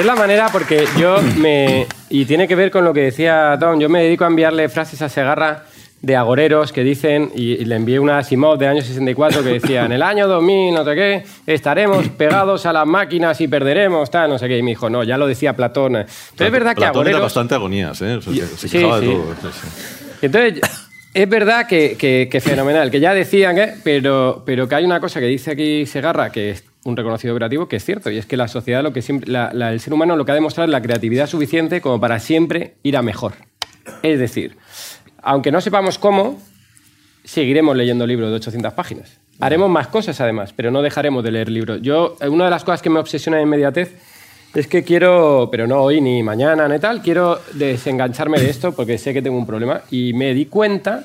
Es 0.00 0.06
la 0.06 0.14
manera 0.14 0.48
porque 0.50 0.86
yo 0.98 1.18
me... 1.36 1.86
Y 2.08 2.24
tiene 2.24 2.48
que 2.48 2.54
ver 2.54 2.70
con 2.70 2.84
lo 2.84 2.94
que 2.94 3.00
decía 3.02 3.56
Don, 3.58 3.78
yo 3.78 3.90
me 3.90 4.02
dedico 4.02 4.24
a 4.24 4.28
enviarle 4.28 4.70
frases 4.70 5.02
a 5.02 5.10
Segarra 5.10 5.64
de 6.00 6.16
agoreros 6.16 6.72
que 6.72 6.82
dicen, 6.82 7.30
y, 7.34 7.62
le 7.66 7.76
envié 7.76 7.98
una 8.00 8.16
Asimov 8.16 8.56
de 8.56 8.66
año 8.66 8.80
64 8.80 9.42
que 9.42 9.50
decía, 9.50 9.84
en 9.84 9.92
el 9.92 10.02
año 10.02 10.26
2000, 10.26 10.72
no 10.74 10.84
sé 10.86 10.94
qué, 10.94 11.24
estaremos 11.46 12.08
pegados 12.08 12.64
a 12.64 12.72
las 12.72 12.86
máquinas 12.86 13.38
y 13.42 13.48
perderemos, 13.48 14.10
tal, 14.10 14.30
no 14.30 14.38
sé 14.38 14.48
qué. 14.48 14.56
Y 14.56 14.62
me 14.62 14.70
dijo, 14.70 14.88
no, 14.88 15.04
ya 15.04 15.18
lo 15.18 15.26
decía 15.26 15.54
Platón. 15.54 15.96
Entonces 15.96 16.46
es 16.46 16.50
verdad 16.50 16.70
que 16.70 16.76
Platón 16.76 16.86
era 16.92 17.10
agoreros... 17.10 17.20
bastante 17.20 17.54
agonías, 17.54 18.00
¿eh? 18.00 18.14
O 18.14 18.22
sea, 18.22 18.32
se, 18.32 18.46
se 18.56 18.68
Sí, 18.68 18.78
quejaba 18.78 19.00
de 19.00 19.06
sí. 19.06 19.12
todo. 19.12 19.34
sí, 19.52 19.58
sí. 19.60 20.16
Entonces, 20.22 20.60
es 21.12 21.28
verdad 21.28 21.66
que, 21.66 21.96
que- 21.98 22.28
que 22.32 22.40
fenomenal, 22.40 22.90
que 22.90 23.00
ya 23.00 23.12
decían 23.12 23.54
que, 23.56 23.74
pero, 23.84 24.42
pero 24.46 24.66
que 24.66 24.74
hay 24.76 24.84
una 24.86 25.00
cosa 25.00 25.20
que 25.20 25.26
dice 25.26 25.50
aquí 25.50 25.84
Segarra, 25.84 26.32
que 26.32 26.56
un 26.84 26.96
reconocido 26.96 27.34
operativo, 27.34 27.68
que 27.68 27.76
es 27.76 27.84
cierto, 27.84 28.10
y 28.10 28.18
es 28.18 28.26
que 28.26 28.36
la 28.36 28.48
sociedad, 28.48 28.82
lo 28.82 28.92
que 28.92 29.00
el 29.00 29.80
ser 29.80 29.92
humano 29.92 30.16
lo 30.16 30.24
que 30.24 30.32
ha 30.32 30.34
demostrado 30.34 30.66
es 30.66 30.70
la 30.70 30.80
creatividad 30.80 31.26
suficiente 31.26 31.80
como 31.80 32.00
para 32.00 32.18
siempre 32.18 32.74
ir 32.82 32.96
a 32.96 33.02
mejor. 33.02 33.34
Es 34.02 34.18
decir, 34.18 34.56
aunque 35.22 35.52
no 35.52 35.60
sepamos 35.60 35.98
cómo, 35.98 36.40
seguiremos 37.24 37.76
leyendo 37.76 38.06
libros 38.06 38.30
de 38.30 38.36
800 38.36 38.72
páginas. 38.72 39.20
Haremos 39.40 39.70
más 39.70 39.88
cosas 39.88 40.20
además, 40.20 40.52
pero 40.54 40.70
no 40.70 40.82
dejaremos 40.82 41.24
de 41.24 41.32
leer 41.32 41.48
libros. 41.48 41.80
Yo, 41.82 42.16
eh, 42.20 42.28
una 42.28 42.44
de 42.44 42.50
las 42.50 42.64
cosas 42.64 42.82
que 42.82 42.90
me 42.90 42.98
obsesiona 42.98 43.38
en 43.38 43.44
inmediatez 43.44 43.94
es 44.54 44.66
que 44.66 44.82
quiero, 44.82 45.48
pero 45.50 45.66
no 45.66 45.80
hoy 45.80 46.00
ni 46.00 46.22
mañana 46.22 46.68
ni 46.68 46.78
tal, 46.78 47.02
quiero 47.02 47.40
desengancharme 47.54 48.40
de 48.40 48.50
esto 48.50 48.72
porque 48.72 48.98
sé 48.98 49.14
que 49.14 49.22
tengo 49.22 49.38
un 49.38 49.46
problema 49.46 49.82
y 49.90 50.12
me 50.12 50.34
di 50.34 50.46
cuenta 50.46 51.04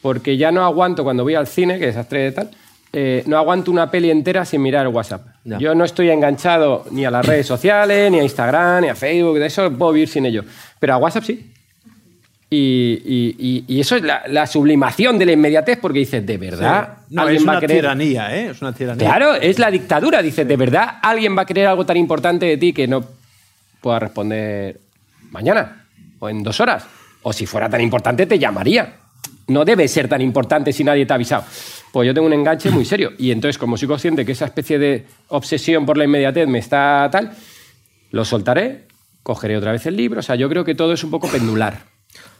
porque 0.00 0.36
ya 0.36 0.52
no 0.52 0.64
aguanto 0.64 1.02
cuando 1.02 1.24
voy 1.24 1.34
al 1.34 1.46
cine, 1.46 1.78
que 1.78 1.88
es 1.88 1.96
de 1.96 2.32
tal, 2.32 2.50
eh, 2.92 3.22
no 3.26 3.36
aguanto 3.36 3.70
una 3.70 3.90
peli 3.90 4.10
entera 4.10 4.44
sin 4.44 4.62
mirar 4.62 4.86
el 4.86 4.92
WhatsApp. 4.92 5.26
Yo 5.44 5.74
no 5.74 5.84
estoy 5.84 6.10
enganchado 6.10 6.84
ni 6.90 7.04
a 7.04 7.10
las 7.10 7.24
redes 7.26 7.46
sociales, 7.46 8.10
ni 8.10 8.18
a 8.18 8.22
Instagram, 8.22 8.82
ni 8.82 8.88
a 8.88 8.94
Facebook, 8.94 9.38
de 9.38 9.46
eso 9.46 9.70
puedo 9.72 9.92
vivir 9.92 10.08
sin 10.08 10.26
ello. 10.26 10.44
Pero 10.78 10.94
a 10.94 10.96
WhatsApp 10.98 11.24
sí. 11.24 11.52
Y, 12.50 13.02
y- 13.04 13.36
y- 13.38 13.64
y 13.76 13.80
eso 13.80 13.96
es 13.96 14.02
la, 14.02 14.22
la 14.26 14.46
sublimación 14.46 15.18
de 15.18 15.26
la 15.26 15.32
inmediatez, 15.32 15.78
porque 15.78 15.98
dices, 15.98 16.24
¿de 16.24 16.38
verdad 16.38 16.96
No, 17.10 17.20
alguien 17.22 17.42
es 17.42 17.46
va 17.46 17.50
una 17.52 17.58
a 17.58 17.68
tiranía, 17.68 18.34
¿eh? 18.36 18.48
Es 18.50 18.62
una 18.62 18.72
tiranía. 18.72 19.06
Claro, 19.06 19.34
es 19.34 19.58
la 19.58 19.70
dictadura. 19.70 20.22
Dice, 20.22 20.46
¿de 20.46 20.56
verdad 20.56 20.94
alguien 21.02 21.36
va 21.36 21.42
a 21.42 21.46
querer 21.46 21.66
algo 21.66 21.84
tan 21.84 21.98
importante 21.98 22.46
de 22.46 22.56
ti 22.56 22.72
que 22.72 22.88
no 22.88 23.04
pueda 23.82 23.98
responder 23.98 24.80
mañana 25.30 25.84
o 26.20 26.28
en 26.30 26.42
dos 26.42 26.58
horas? 26.60 26.86
O 27.22 27.34
si 27.34 27.44
fuera 27.44 27.68
tan 27.68 27.82
importante, 27.82 28.24
te 28.24 28.38
llamaría. 28.38 28.94
No 29.48 29.64
debe 29.64 29.88
ser 29.88 30.08
tan 30.08 30.20
importante 30.20 30.72
si 30.72 30.84
nadie 30.84 31.06
te 31.06 31.12
ha 31.12 31.16
avisado. 31.16 31.44
Pues 31.92 32.06
yo 32.06 32.14
tengo 32.14 32.26
un 32.26 32.32
enganche 32.32 32.70
muy 32.70 32.84
serio. 32.84 33.12
Y 33.18 33.30
entonces, 33.30 33.58
como 33.58 33.76
soy 33.76 33.88
consciente 33.88 34.24
que 34.24 34.32
esa 34.32 34.44
especie 34.44 34.78
de 34.78 35.06
obsesión 35.28 35.86
por 35.86 35.96
la 35.96 36.04
inmediatez 36.04 36.46
me 36.46 36.58
está 36.58 37.08
tal, 37.10 37.32
lo 38.10 38.24
soltaré, 38.24 38.86
cogeré 39.22 39.56
otra 39.56 39.72
vez 39.72 39.86
el 39.86 39.96
libro. 39.96 40.20
O 40.20 40.22
sea, 40.22 40.36
yo 40.36 40.48
creo 40.48 40.64
que 40.64 40.74
todo 40.74 40.92
es 40.92 41.02
un 41.02 41.10
poco 41.10 41.28
pendular. 41.28 41.84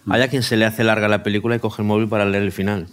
Hay 0.08 0.22
a 0.22 0.28
quien 0.28 0.42
se 0.42 0.56
le 0.56 0.64
hace 0.64 0.84
larga 0.84 1.08
la 1.08 1.22
película 1.22 1.56
y 1.56 1.58
coge 1.58 1.82
el 1.82 1.88
móvil 1.88 2.08
para 2.08 2.24
leer 2.24 2.44
el 2.44 2.52
final. 2.52 2.88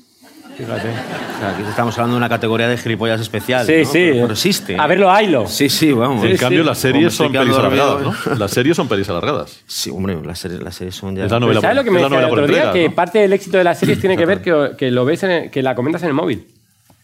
Fíjate. 0.58 0.88
O 0.90 1.40
sea, 1.40 1.50
aquí 1.50 1.64
estamos 1.70 1.96
hablando 1.98 2.14
de 2.16 2.18
una 2.18 2.30
categoría 2.30 2.68
de 2.70 2.78
gilipollas 2.78 3.20
especial. 3.20 3.66
Sí, 3.66 3.74
¿no? 3.80 3.86
sí. 3.86 3.92
Pero, 3.94 4.16
pero 4.22 4.34
existe. 4.34 4.78
A 4.80 4.88
verlo, 4.88 5.12
haylo. 5.12 5.48
Sí, 5.48 5.70
sí, 5.70 5.92
vamos. 5.92 6.24
en 6.24 6.38
cambio, 6.38 6.64
las 6.64 6.78
series 6.78 7.14
son 7.14 7.32
pelis 7.32 7.56
alargadas, 7.58 8.02
¿no? 8.02 8.36
Las 8.38 8.52
series 8.52 8.76
son 8.78 8.88
pelis 8.88 9.10
alargadas. 9.10 9.60
Sí, 9.68 9.90
hombre, 9.90 10.18
las 10.24 10.40
series, 10.40 10.62
las 10.62 10.76
series 10.76 10.96
son 10.96 11.16
ya... 11.16 11.26
Es 11.26 11.32
la 11.32 11.40
novela 11.40 11.60
¿Sabes 11.62 11.76
lo 11.76 11.84
que 11.84 11.92
me 11.92 12.02
decía 12.02 12.20
el 12.20 12.26
otro 12.26 12.36
día? 12.48 12.56
entrega, 12.56 12.72
que 12.74 12.90
¿no? 12.90 12.96
parte 12.96 13.20
del 13.20 13.34
éxito 13.34 13.58
de 13.58 13.64
las 13.66 13.78
series 13.80 14.00
tiene 14.00 14.16
que 14.16 14.26
ver 14.26 14.42
que, 14.42 14.72
que 14.78 14.92
lo 14.92 15.04
ves 15.04 15.24
en 15.24 15.32
el- 15.32 15.52
que 15.52 15.62
la 15.62 15.76
comentas 15.76 16.02
en 16.04 16.08
el 16.10 16.14
móvil. 16.14 16.48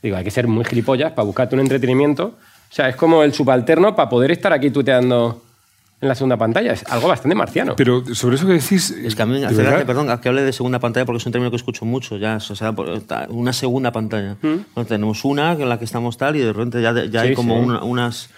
Digo, 0.01 0.15
hay 0.17 0.23
que 0.23 0.31
ser 0.31 0.47
muy 0.47 0.63
gilipollas 0.65 1.11
para 1.11 1.25
buscarte 1.25 1.53
un 1.55 1.61
entretenimiento. 1.61 2.25
O 2.25 2.73
sea, 2.73 2.87
es 2.87 2.95
como 2.95 3.21
el 3.23 3.33
subalterno 3.33 3.95
para 3.95 4.07
poder 4.09 4.31
estar 4.31 4.53
aquí 4.53 4.69
tuteando 4.71 5.41
en 6.01 6.07
la 6.07 6.15
segunda 6.15 6.35
pantalla. 6.37 6.73
Es 6.73 6.83
algo 6.89 7.07
bastante 7.07 7.35
marciano. 7.35 7.75
Pero 7.75 8.03
sobre 8.15 8.35
eso 8.35 8.47
que 8.47 8.53
decís. 8.53 8.89
Es 8.91 9.15
que 9.15 9.21
a 9.21 9.25
mí 9.25 9.33
me 9.33 9.39
de 9.41 9.45
hace 9.45 9.61
gracia, 9.63 9.85
perdón, 9.85 10.17
que 10.19 10.29
hable 10.29 10.41
de 10.41 10.51
segunda 10.51 10.79
pantalla 10.79 11.05
porque 11.05 11.17
es 11.19 11.25
un 11.25 11.31
término 11.31 11.51
que 11.51 11.57
escucho 11.57 11.85
mucho 11.85 12.17
ya. 12.17 12.37
O 12.37 12.55
sea, 12.55 12.73
una 13.29 13.53
segunda 13.53 13.91
pantalla. 13.91 14.35
¿Mm? 14.41 14.55
No, 14.75 14.85
tenemos 14.85 15.23
una 15.25 15.51
en 15.53 15.69
la 15.69 15.77
que 15.79 15.85
estamos 15.85 16.17
tal 16.17 16.35
y 16.35 16.39
de 16.39 16.51
repente 16.51 16.81
ya, 16.81 16.91
ya 17.05 17.21
Sí, 17.21 17.27
hay 17.29 17.33
como 17.35 17.55
sí. 17.57 17.65
una- 17.65 17.83
unas... 17.83 18.29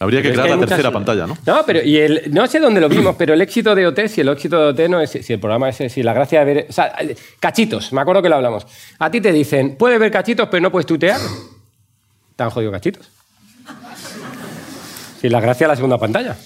Habría 0.00 0.22
que 0.22 0.28
Pero 0.28 0.34
es 0.34 0.40
crear 0.44 0.50
la 0.50 0.56
muchas- 0.58 0.68
tercera 0.68 0.92
pantalla, 0.92 1.26
¿no? 1.26 1.36
No, 1.44 1.62
pero 1.66 1.82
y 1.82 1.96
el, 1.96 2.22
no 2.30 2.46
sé 2.46 2.60
dónde 2.60 2.80
lo 2.80 2.88
vimos, 2.88 3.16
pero 3.18 3.34
el 3.34 3.40
éxito 3.42 3.74
de 3.74 3.84
OT, 3.84 4.06
si 4.06 4.20
el 4.20 4.28
éxito 4.28 4.56
de 4.56 4.66
OT 4.84 4.88
no 4.88 5.00
es, 5.00 5.10
si 5.10 5.32
el 5.32 5.40
programa 5.40 5.68
es, 5.70 5.92
si 5.92 6.04
la 6.04 6.12
gracia 6.12 6.44
de 6.44 6.54
ver, 6.54 6.66
o 6.68 6.72
sea, 6.72 6.94
cachitos, 7.40 7.92
me 7.92 8.00
acuerdo 8.00 8.22
que 8.22 8.28
lo 8.28 8.36
hablamos. 8.36 8.64
A 9.00 9.10
ti 9.10 9.20
te 9.20 9.32
dicen, 9.32 9.74
puedes 9.76 9.98
ver 9.98 10.12
cachitos, 10.12 10.46
pero 10.48 10.60
no 10.62 10.70
puedes 10.70 10.86
tutear. 10.86 11.18
Te 12.36 12.42
han 12.44 12.50
jodido 12.50 12.70
cachitos. 12.70 13.10
Si 15.20 15.28
la 15.28 15.40
gracia 15.40 15.64
es 15.64 15.68
la 15.68 15.74
segunda 15.74 15.98
pantalla. 15.98 16.36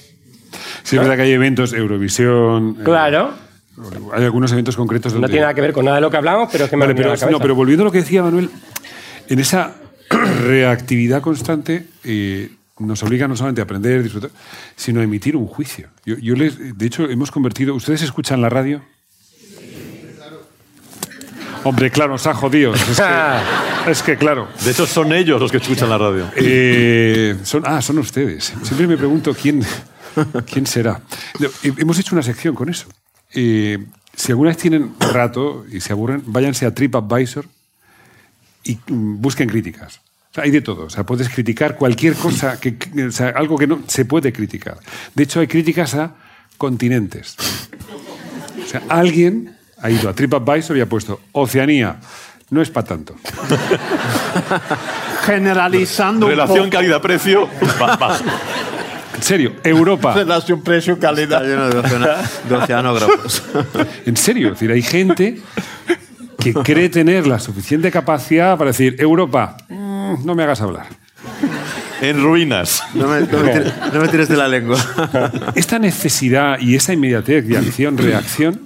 Sí, 0.92 0.96
es 0.96 1.02
verdad 1.02 1.16
que 1.16 1.22
hay 1.22 1.32
eventos, 1.32 1.72
Eurovisión. 1.72 2.76
eh, 2.80 2.84
Claro. 2.84 3.32
hay 4.14 4.24
algunos 4.24 4.52
eventos 4.52 4.76
concretos 4.76 5.12
donde. 5.12 5.26
No 5.26 5.30
tiene 5.30 5.42
nada 5.42 5.54
que 5.54 5.60
ver 5.62 5.72
con 5.72 5.84
nada 5.84 5.96
de 5.96 6.00
lo 6.02 6.10
que 6.10 6.16
hablamos, 6.18 6.48
pero 6.52 6.64
es 6.64 6.70
que 6.70 6.76
me 6.76 6.82
Vale, 6.84 6.94
pero, 6.94 7.08
la 7.08 7.14
cabeza. 7.16 7.30
no, 7.30 7.40
pero 7.40 7.54
volviendo 7.54 7.82
a 7.82 7.86
lo 7.86 7.92
que 7.92 7.98
decía 7.98 8.22
Manuel, 8.22 8.50
en 9.28 9.38
esa 9.38 9.74
reactividad 10.46 11.22
constante 11.22 11.86
eh, 12.04 12.50
nos 12.78 13.02
obliga 13.02 13.26
no 13.28 13.36
solamente 13.36 13.60
a 13.62 13.64
aprender, 13.64 14.02
disfrutar, 14.02 14.30
sino 14.76 15.00
a 15.00 15.04
emitir 15.04 15.36
un 15.36 15.46
juicio. 15.46 15.88
Yo, 16.04 16.16
yo 16.18 16.34
les, 16.34 16.76
de 16.76 16.86
hecho, 16.86 17.08
hemos 17.08 17.30
convertido. 17.30 17.74
¿Ustedes 17.74 18.02
escuchan 18.02 18.40
la 18.42 18.48
radio? 18.50 18.82
Hombre, 21.64 21.90
claro, 21.92 22.12
nos 22.12 22.26
ha 22.26 22.34
jodido. 22.34 22.74
Es 22.74 22.82
que, 22.82 23.02
es 23.90 24.02
que, 24.02 24.16
claro. 24.16 24.48
De 24.64 24.72
hecho, 24.72 24.84
son 24.84 25.12
ellos 25.12 25.40
los 25.40 25.50
que 25.50 25.58
escuchan 25.58 25.88
la 25.88 25.96
radio. 25.96 26.28
Eh, 26.34 27.36
son, 27.44 27.62
ah, 27.64 27.80
son 27.80 27.98
ustedes. 27.98 28.52
Siempre 28.64 28.88
me 28.88 28.96
pregunto 28.96 29.32
quién, 29.40 29.64
quién 30.50 30.66
será. 30.66 31.00
Hemos 31.62 31.98
hecho 31.98 32.14
una 32.14 32.22
sección 32.22 32.54
con 32.54 32.68
eso. 32.68 32.86
Eh, 33.34 33.78
si 34.14 34.32
alguna 34.32 34.50
vez 34.50 34.58
tienen 34.58 34.94
rato 35.00 35.64
y 35.70 35.80
se 35.80 35.92
aburren, 35.92 36.22
váyanse 36.26 36.66
a 36.66 36.74
TripAdvisor 36.74 37.46
y 38.64 38.78
busquen 38.86 39.48
críticas. 39.48 40.00
O 40.30 40.34
sea, 40.34 40.44
hay 40.44 40.50
de 40.50 40.60
todo. 40.60 40.86
O 40.86 40.90
sea, 40.90 41.04
puedes 41.04 41.28
criticar 41.28 41.76
cualquier 41.76 42.14
cosa, 42.14 42.58
que, 42.58 42.76
o 43.06 43.12
sea, 43.12 43.28
algo 43.28 43.58
que 43.58 43.66
no 43.66 43.82
se 43.86 44.04
puede 44.04 44.32
criticar. 44.32 44.78
De 45.14 45.24
hecho, 45.24 45.40
hay 45.40 45.46
críticas 45.46 45.94
a 45.94 46.14
continentes. 46.56 47.36
O 48.62 48.66
sea, 48.66 48.82
alguien 48.88 49.56
ha 49.78 49.90
ido 49.90 50.08
a 50.08 50.14
TripAdvisor 50.14 50.76
y 50.76 50.80
ha 50.80 50.88
puesto 50.88 51.20
Oceanía. 51.32 52.00
No 52.50 52.60
es 52.60 52.70
para 52.70 52.86
tanto. 52.86 53.16
Generalizando 55.24 56.28
Relación 56.28 56.68
calidad-precio. 56.68 57.48
En 59.14 59.22
serio, 59.22 59.52
Europa. 59.64 60.14
Relación 60.16 60.58
Está 60.58 60.70
precio-calidad. 60.70 61.42
lleno 61.42 61.68
de, 61.68 61.78
oceana- 61.78 62.16
de 62.48 62.54
oceanógrafos. 62.54 63.42
En 64.06 64.16
serio, 64.16 64.48
es 64.48 64.54
decir, 64.54 64.70
hay 64.72 64.82
gente 64.82 65.40
que 66.38 66.52
cree 66.54 66.88
tener 66.88 67.26
la 67.26 67.38
suficiente 67.38 67.90
capacidad 67.90 68.58
para 68.58 68.70
decir, 68.70 68.96
Europa, 68.98 69.56
mm, 69.68 70.24
no 70.24 70.34
me 70.34 70.42
hagas 70.42 70.60
hablar. 70.60 70.86
En 72.00 72.20
ruinas. 72.20 72.82
No 72.94 73.06
me, 73.06 73.20
no 73.20 73.38
me 73.38 73.52
tires, 73.52 73.72
no 73.92 74.00
me 74.00 74.08
tires 74.08 74.28
de 74.28 74.36
la 74.36 74.48
lengua. 74.48 74.76
Esta 75.54 75.78
necesidad 75.78 76.58
y 76.58 76.74
esa 76.74 76.92
inmediatez 76.92 77.46
de 77.46 77.56
acción, 77.58 77.96
reacción, 77.96 78.60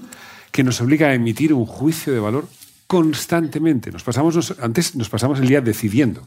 que 0.50 0.64
nos 0.64 0.80
obliga 0.80 1.08
a 1.08 1.14
emitir 1.14 1.52
un 1.52 1.66
juicio 1.66 2.14
de 2.14 2.18
valor 2.20 2.48
constantemente. 2.86 3.90
Nos 3.92 4.02
pasamos, 4.04 4.54
antes 4.62 4.96
nos 4.96 5.10
pasamos 5.10 5.38
el 5.40 5.48
día 5.48 5.60
decidiendo. 5.60 6.26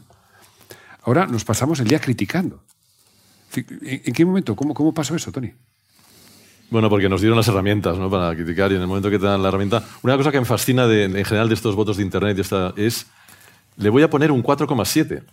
Ahora 1.02 1.26
nos 1.26 1.44
pasamos 1.44 1.80
el 1.80 1.88
día 1.88 1.98
criticando. 1.98 2.62
¿En 3.82 4.12
qué 4.12 4.24
momento? 4.24 4.54
¿Cómo, 4.56 4.74
cómo 4.74 4.92
pasó 4.94 5.14
eso, 5.16 5.32
Tony? 5.32 5.52
Bueno, 6.70 6.88
porque 6.88 7.08
nos 7.08 7.20
dieron 7.20 7.36
las 7.36 7.48
herramientas 7.48 7.98
¿no? 7.98 8.08
para 8.08 8.34
criticar 8.34 8.70
y 8.70 8.76
en 8.76 8.80
el 8.82 8.86
momento 8.86 9.10
que 9.10 9.18
te 9.18 9.26
dan 9.26 9.42
la 9.42 9.48
herramienta... 9.48 9.82
Una 10.02 10.16
cosa 10.16 10.30
que 10.30 10.38
me 10.38 10.46
fascina 10.46 10.86
de- 10.86 11.04
en 11.04 11.24
general 11.24 11.48
de 11.48 11.54
estos 11.54 11.74
votos 11.74 11.96
de 11.96 12.04
Internet 12.04 12.38
y 12.38 12.42
esta, 12.42 12.72
es... 12.76 13.06
Le 13.76 13.88
voy 13.90 14.02
a 14.04 14.10
poner 14.10 14.30
un 14.30 14.42
4,7. 14.42 15.22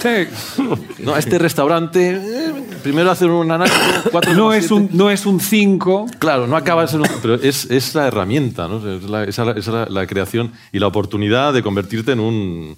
Sí. 0.00 0.62
No, 1.04 1.14
a 1.14 1.18
este 1.18 1.38
restaurante... 1.38 2.10
eh, 2.10 2.52
primero 2.82 3.10
hacer 3.10 3.30
un 3.30 3.50
análisis... 3.50 3.78
4,7. 4.12 4.34
No 4.36 4.52
es 4.52 4.70
un, 4.70 4.88
no 4.92 5.08
es 5.10 5.24
un 5.24 5.40
5. 5.40 6.06
Claro, 6.18 6.46
no 6.46 6.56
acaba 6.56 6.82
de 6.82 6.88
ser 6.88 7.00
un... 7.00 7.06
Pero 7.22 7.34
es, 7.36 7.70
es 7.70 7.94
la 7.94 8.06
herramienta, 8.08 8.68
¿no? 8.68 8.86
Es 8.86 9.02
la, 9.04 9.24
es 9.24 9.38
la- 9.38 9.52
es 9.52 9.66
la- 9.66 9.86
la 9.86 10.06
creación 10.06 10.52
y 10.72 10.78
la 10.78 10.88
oportunidad 10.88 11.52
de 11.54 11.62
convertirte 11.62 12.12
en 12.12 12.20
un, 12.20 12.76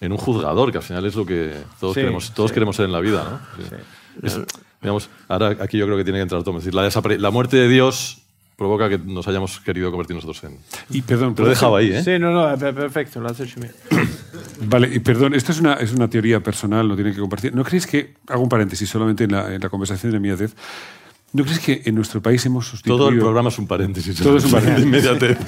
en 0.00 0.12
un 0.12 0.18
juzgador, 0.18 0.70
que 0.72 0.78
al 0.78 0.84
final 0.84 1.04
es 1.06 1.14
lo 1.16 1.26
que 1.26 1.54
todos, 1.80 1.94
Sí, 1.94 2.00
queremos, 2.00 2.32
todos 2.34 2.52
queremos 2.52 2.76
ser 2.76 2.86
en 2.86 2.92
la 2.92 3.00
vida, 3.00 3.40
¿no? 3.58 3.64
Sí. 3.64 3.74
Es- 4.22 4.40
digamos, 4.80 5.10
ahora 5.26 5.56
aquí 5.60 5.76
yo 5.76 5.86
creo 5.86 5.96
que 5.98 6.04
tiene 6.04 6.18
que 6.20 6.22
entrar 6.22 6.42
Tom. 6.44 6.56
Es 6.58 6.64
decir, 6.64 6.74
la, 6.74 6.88
la 7.18 7.30
muerte 7.30 7.56
de 7.56 7.68
Dios 7.68 8.18
provoca 8.56 8.88
que 8.88 8.98
nos 8.98 9.26
hayamos 9.28 9.60
querido 9.60 9.90
convertir 9.90 10.16
nosotros 10.16 10.42
en... 10.44 10.58
Y 10.90 11.02
perdón, 11.02 11.34
Te 11.34 11.42
lo 11.42 11.48
he 11.48 11.50
dejado 11.50 11.76
ahí, 11.76 11.92
¿eh? 11.92 12.02
Sí, 12.02 12.18
no, 12.18 12.32
no, 12.32 12.56
per- 12.58 12.74
perfecto, 12.74 13.20
lo 13.20 13.28
has 13.28 13.38
hecho 13.40 13.60
bien. 13.60 13.72
Vale, 14.62 14.88
y 14.92 14.98
perdón, 14.98 15.34
esto 15.34 15.52
es 15.52 15.60
una, 15.60 15.74
es 15.74 15.92
una 15.92 16.08
teoría 16.08 16.40
personal, 16.40 16.86
no 16.88 16.96
tiene 16.96 17.12
que 17.12 17.20
compartir. 17.20 17.54
¿No 17.54 17.62
creéis 17.64 17.86
que, 17.86 18.14
hago 18.28 18.42
un 18.42 18.48
paréntesis 18.48 18.88
solamente 18.88 19.24
en 19.24 19.32
la, 19.32 19.54
en 19.54 19.60
la 19.60 19.68
conversación 19.68 20.10
de 20.12 20.18
Miatez, 20.20 20.54
¿no 21.32 21.44
creéis 21.44 21.60
que 21.60 21.82
en 21.84 21.94
nuestro 21.94 22.20
país 22.20 22.44
hemos 22.46 22.66
sustituido... 22.66 22.98
Todo 22.98 23.08
el 23.10 23.18
programa 23.20 23.48
es 23.50 23.58
un 23.60 23.66
paréntesis. 23.68 24.16
Todo 24.20 24.36
es 24.38 24.44
un 24.44 24.50
paréntesis. 24.58 24.84
Inmediatez. 24.86 25.38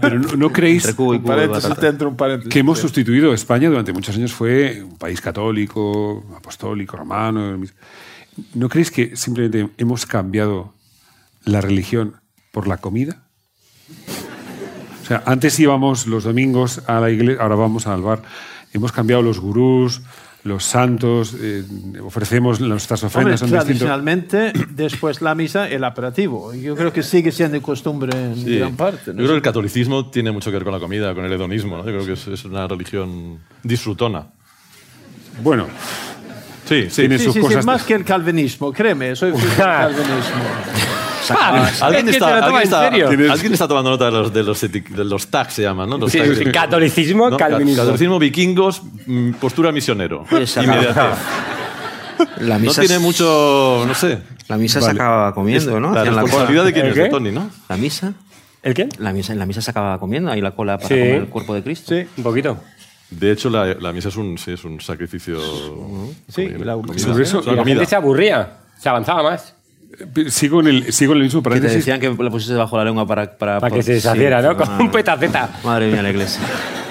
Pero 0.00 0.18
no, 0.18 0.36
¿no 0.36 0.52
creéis 0.52 0.84
Entre 0.84 0.96
cubo 0.96 1.14
y 1.14 1.20
cubo 1.20 1.34
un 1.34 2.48
que 2.48 2.58
hemos 2.58 2.78
sustituido 2.78 3.32
España 3.34 3.68
durante 3.68 3.92
muchos 3.92 4.16
años 4.16 4.32
fue 4.32 4.82
un 4.82 4.96
país 4.96 5.20
católico, 5.20 6.24
apostólico, 6.36 6.96
romano? 6.96 7.58
¿No 8.54 8.68
creéis 8.68 8.90
que 8.90 9.16
simplemente 9.16 9.70
hemos 9.78 10.06
cambiado 10.06 10.74
la 11.44 11.60
religión 11.60 12.16
por 12.52 12.66
la 12.66 12.78
comida? 12.78 13.24
O 15.02 15.06
sea, 15.06 15.22
antes 15.26 15.58
íbamos 15.60 16.06
los 16.06 16.24
domingos 16.24 16.82
a 16.86 16.98
la 17.00 17.10
iglesia, 17.10 17.42
ahora 17.42 17.56
vamos 17.56 17.86
al 17.86 18.00
bar. 18.00 18.22
Hemos 18.72 18.90
cambiado 18.90 19.22
los 19.22 19.38
gurús, 19.38 20.02
los 20.44 20.62
santos, 20.64 21.34
eh, 21.40 21.64
ofrecemos 22.04 22.60
nuestras 22.60 23.02
Hombre, 23.02 23.18
ofrendas. 23.18 23.40
son 23.40 23.48
distintos. 23.50 23.64
tradicionalmente, 23.66 24.52
después 24.70 25.20
la 25.22 25.34
misa, 25.34 25.68
el 25.68 25.82
aperitivo. 25.84 26.52
Yo 26.54 26.76
creo 26.76 26.92
que 26.92 27.02
sigue 27.02 27.32
siendo 27.32 27.60
costumbre 27.62 28.12
en 28.16 28.36
Sí. 28.36 28.58
gran 28.58 28.76
parte. 28.76 29.06
Yo 29.06 29.12
¿no? 29.14 29.18
creo 29.18 29.28
que 29.30 29.36
el 29.36 29.42
catolicismo 29.42 30.10
tiene 30.10 30.30
mucho 30.32 30.50
que 30.50 30.56
ver 30.58 30.64
con 30.64 30.72
la 30.74 30.78
comida, 30.80 31.14
con 31.14 31.24
el 31.24 31.32
hedonismo. 31.32 31.78
¿no? 31.78 31.84
Yo 31.84 31.92
creo 31.92 32.06
que 32.06 32.12
es, 32.12 32.26
es 32.28 32.44
una 32.44 32.68
religión 32.68 33.38
disfrutona. 33.62 34.26
Bueno, 35.42 35.66
Sí, 36.66 36.86
sí. 36.90 37.02
Tiene 37.02 37.18
Sí, 37.18 37.24
sus 37.24 37.34
sí, 37.34 37.40
sí, 37.40 37.46
cosas. 37.46 37.64
más 37.66 37.82
que 37.82 37.94
el 37.94 38.04
calvinismo, 38.04 38.72
créeme, 38.72 39.14
soy 39.16 39.32
calvinismo. 39.56 40.42
¿Alguien, 41.80 42.08
Es 42.08 42.16
que 42.16 42.16
está, 42.18 42.36
alguien 42.44 42.56
en 42.56 42.62
está- 42.62 43.32
alguien 43.32 43.52
está 43.54 43.66
tomando 43.68 43.90
nota 43.90 44.06
de 44.06 44.10
los, 44.10 44.32
de 44.32 44.42
los, 44.42 44.60
de 44.60 45.04
los 45.04 45.26
tags, 45.28 45.54
se 45.54 45.62
llaman, 45.62 45.88
¿no? 45.88 45.96
Los 45.98 46.12
Sí, 46.12 46.18
tags 46.18 46.38
catolicismo, 46.52 47.30
¿no? 47.30 47.36
calvinismo. 47.38 47.82
Catolicismo, 47.82 48.18
vikingos, 48.18 48.82
mm, 49.06 49.30
postura 49.32 49.72
misionero. 49.72 50.24
Inmediatez. 50.30 50.96
La 52.40 52.58
No 52.58 52.66
misa, 52.66 52.80
tiene 52.82 52.96
es- 52.96 53.00
mucho, 53.00 53.84
no 53.86 53.94
sé. 53.94 54.18
la 54.48 54.56
misa 54.56 54.80
se 54.80 54.90
acaba 54.90 55.34
comiendo, 55.34 55.80
¿no? 55.80 55.92
La 55.94 56.04
responsabilidad 56.04 56.64
de 56.64 56.72
quién 56.72 56.86
¿El 56.86 56.92
es, 56.92 56.96
de? 56.98 57.08
Tony, 57.08 57.32
¿no? 57.32 57.50
La 57.68 57.76
misa, 57.76 58.12
¿El 58.62 58.72
qué? 58.74 58.88
la 58.98 59.12
misa, 59.12 59.34
la 59.34 59.46
misa 59.46 59.60
se 59.62 59.70
acaba 59.70 59.98
comiendo, 59.98 60.30
ahí 60.30 60.40
la 60.40 60.52
cola 60.52 60.76
para 60.76 60.88
Sí. 60.88 60.94
comer 60.94 61.14
el 61.16 61.26
cuerpo 61.28 61.54
de 61.54 61.62
Cristo. 61.62 61.94
Sí, 61.94 62.06
Un 62.16 62.22
poquito. 62.22 62.58
De 63.18 63.30
hecho, 63.32 63.50
la, 63.50 63.74
la 63.74 63.92
misa 63.92 64.08
es 64.08 64.16
un, 64.16 64.36
sí, 64.38 64.52
es 64.52 64.64
un 64.64 64.80
sacrificio. 64.80 65.38
sí, 66.28 66.48
comida- 66.48 66.64
la 66.64 66.74
comida. 66.74 66.98
Sobre 66.98 67.22
eso- 67.24 67.38
la 67.42 67.56
comida. 67.56 67.64
gente 67.64 67.86
se 67.86 67.96
aburría, 67.96 68.58
se 68.78 68.88
avanzaba 68.88 69.22
más. 69.22 69.54
eh, 70.16 70.30
sigo 70.30 70.60
en 70.60 70.66
el, 70.68 70.92
sigo 70.92 71.12
en 71.12 71.18
el 71.18 71.24
mismo 71.24 71.40
Que 71.40 71.44
te 71.44 71.50
paréntesis. 71.50 71.78
decían 71.86 72.00
que 72.00 72.22
la 72.22 72.30
pusiese 72.30 72.54
bajo 72.54 72.76
la 72.76 72.84
lengua 72.84 73.06
para... 73.06 73.36
Para, 73.38 73.60
Para 73.60 73.70
que 73.70 73.76
por- 73.78 73.84
se 73.84 73.92
deshaciera, 73.94 74.40
sí, 74.42 74.48
¿no? 74.48 74.56
Con 74.56 74.68
madre- 74.68 74.84
un 74.84 74.90
petaceta. 74.90 75.60
Madre 75.64 75.90
mía, 75.92 76.02
la 76.02 76.10
iglesia. 76.10 76.40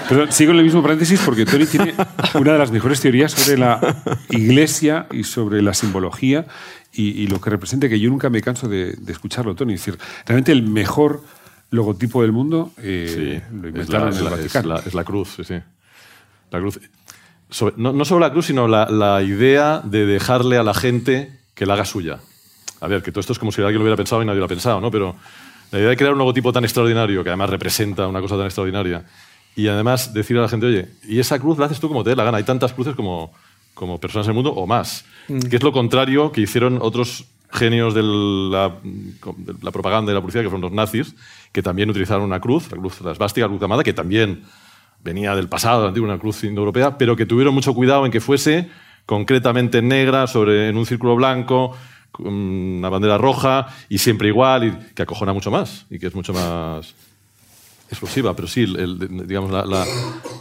Perdón, 0.07 0.31
sigo 0.31 0.51
en 0.51 0.57
el 0.59 0.63
mismo 0.65 0.81
paréntesis 0.81 1.19
porque 1.25 1.45
Tony 1.45 1.65
tiene 1.65 1.93
una 2.33 2.53
de 2.53 2.59
las 2.59 2.71
mejores 2.71 2.99
teorías 2.99 3.31
sobre 3.31 3.57
la 3.57 3.79
iglesia 4.29 5.07
y 5.11 5.23
sobre 5.23 5.61
la 5.61 5.73
simbología 5.73 6.45
y, 6.93 7.21
y 7.23 7.27
lo 7.27 7.39
que 7.41 7.49
representa, 7.49 7.87
que 7.89 7.99
yo 7.99 8.09
nunca 8.09 8.29
me 8.29 8.41
canso 8.41 8.67
de, 8.67 8.93
de 8.93 9.11
escucharlo, 9.11 9.55
Tony. 9.55 9.73
Es 9.73 9.79
decir, 9.85 9.97
realmente 10.25 10.51
el 10.51 10.63
mejor 10.63 11.23
logotipo 11.71 12.21
del 12.21 12.31
mundo 12.33 12.71
eh, 12.77 13.41
Sí, 13.49 13.55
lo 13.55 13.67
es 13.67 13.73
inventaron 13.73 14.11
la, 14.11 14.15
en 14.15 14.17
el 14.17 14.23
es 14.25 14.29
la- 14.31 14.35
es 14.37 14.41
Vaticano. 14.53 14.67
la- 14.75 14.79
es 14.81 14.93
la 14.93 15.03
cruz, 15.03 15.33
sí, 15.37 15.43
sí. 15.45 15.55
La 16.53 16.59
cruz. 16.59 16.79
Sobre- 17.49 17.75
no, 17.77 17.91
no 17.91 18.05
solo 18.05 18.21
la 18.21 18.31
cruz, 18.31 18.45
sino 18.45 18.67
la, 18.67 18.87
la 18.89 19.21
idea 19.21 19.81
de 19.83 20.05
dejarle 20.05 20.57
a 20.57 20.63
la 20.63 20.73
gente 20.73 21.37
que 21.53 21.65
la 21.65 21.73
haga 21.73 21.83
suya. 21.85 22.19
A 22.79 22.87
ver, 22.87 23.03
que 23.03 23.11
todo 23.11 23.19
esto 23.19 23.33
es 23.33 23.39
como 23.39 23.51
si 23.51 23.61
alguien 23.61 23.79
lo 23.79 23.83
hubiera 23.83 23.97
pensado 23.97 24.21
y 24.21 24.25
nadie 24.25 24.39
lo 24.39 24.45
ha 24.45 24.49
pensado, 24.49 24.79
¿no? 24.79 24.89
Pero 24.91 25.15
la 25.71 25.79
idea 25.79 25.89
de 25.89 25.97
crear 25.97 26.13
un 26.13 26.19
logotipo 26.19 26.53
tan 26.53 26.63
extraordinario, 26.63 27.23
que 27.23 27.29
además 27.29 27.49
representa 27.49 28.07
una 28.07 28.21
cosa 28.21 28.37
tan 28.37 28.45
extraordinaria, 28.45 29.05
y 29.55 29.67
además 29.67 30.13
decir 30.13 30.37
a 30.37 30.41
la 30.41 30.49
gente, 30.49 30.65
oye, 30.65 30.87
y 31.07 31.19
esa 31.19 31.39
cruz 31.39 31.57
la 31.57 31.65
haces 31.65 31.79
tú 31.79 31.87
como 31.87 32.03
te 32.03 32.11
dé 32.11 32.15
la 32.15 32.23
gana. 32.23 32.37
Hay 32.37 32.43
tantas 32.43 32.73
cruces 32.73 32.95
como, 32.95 33.31
como 33.73 33.99
personas 33.99 34.27
en 34.27 34.31
el 34.31 34.35
mundo 34.35 34.51
o 34.51 34.65
más. 34.67 35.05
Que 35.27 35.55
es 35.55 35.63
lo 35.63 35.71
contrario 35.71 36.31
que 36.31 36.41
hicieron 36.41 36.79
otros 36.81 37.25
genios 37.51 37.93
de 37.93 38.01
la, 38.03 38.75
de 38.83 39.53
la 39.61 39.71
propaganda 39.71 40.11
y 40.11 40.15
la 40.15 40.21
publicidad, 40.21 40.43
que 40.43 40.49
fueron 40.49 40.61
los 40.61 40.71
nazis, 40.71 41.15
que 41.51 41.61
también 41.61 41.89
utilizaron 41.89 42.23
una 42.23 42.39
cruz, 42.39 42.71
la 42.71 42.77
cruz, 42.77 42.99
la 43.01 43.11
esvástica, 43.11 43.45
la 43.45 43.49
cruz 43.49 43.61
amada, 43.61 43.83
que 43.83 43.93
también 43.93 44.43
venía 45.03 45.35
del 45.35 45.47
pasado, 45.49 45.87
antiguo, 45.87 46.07
una 46.09 46.19
cruz 46.19 46.43
indoeuropea, 46.43 46.97
pero 46.97 47.15
que 47.15 47.25
tuvieron 47.25 47.53
mucho 47.53 47.73
cuidado 47.73 48.05
en 48.05 48.11
que 48.11 48.21
fuese 48.21 48.69
concretamente 49.05 49.81
negra, 49.81 50.27
sobre, 50.27 50.69
en 50.69 50.77
un 50.77 50.85
círculo 50.85 51.15
blanco, 51.15 51.75
una 52.19 52.89
bandera 52.89 53.17
roja, 53.17 53.67
y 53.89 53.97
siempre 53.97 54.27
igual, 54.29 54.63
y 54.65 54.93
que 54.93 55.01
acojona 55.01 55.33
mucho 55.33 55.51
más, 55.51 55.85
y 55.89 55.99
que 55.99 56.07
es 56.07 56.15
mucho 56.15 56.31
más 56.33 56.93
explosiva. 57.89 58.35
Pero 58.35 58.47
sí, 58.47 58.61
el- 58.61 59.27
digamos, 59.27 59.51
la, 59.51 59.65
la- 59.65 59.85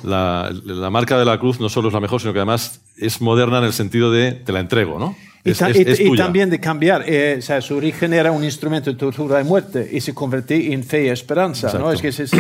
la- 0.05 0.53
la 0.65 0.91
marca 0.91 1.19
de 1.19 1.25
la 1.25 1.39
cruz 1.39 1.61
no 1.61 1.69
solo 1.69 1.89
es 1.89 1.95
la 1.95 2.01
mejor, 2.01 2.21
sino 2.21 2.33
que 2.33 2.39
además 2.39 2.81
es 2.97 3.21
moderna 3.21 3.59
en 3.59 3.65
el 3.65 3.73
sentido 3.73 4.11
de 4.13 4.33
te 4.33 4.53
la 4.53 4.61
entrego, 4.61 4.99
¿no? 4.99 5.17
Y, 5.45 5.51
Es, 5.51 5.59
ta- 5.59 5.70
es- 5.70 5.76
y- 5.76 5.82
es 5.82 5.99
y 6.01 6.14
también 6.16 6.51
de 6.51 6.61
cambiar. 6.61 7.03
eh, 7.05 7.36
o 7.38 7.43
sea, 7.43 7.61
su 7.61 7.74
origen 7.76 8.12
era 8.12 8.30
un 8.30 8.45
instrumento 8.45 8.90
de 8.93 8.97
tortura 8.97 9.40
y 9.40 9.45
muerte 9.45 9.88
y 9.93 10.01
se 10.01 10.14
convirtió 10.14 10.57
en 10.57 10.84
fe 10.84 11.07
y 11.07 11.09
esperanza. 11.09 11.76
¿no? 11.78 11.90
Es 11.90 12.01
que 12.01 12.09
es, 12.09 12.20
es- 12.20 12.32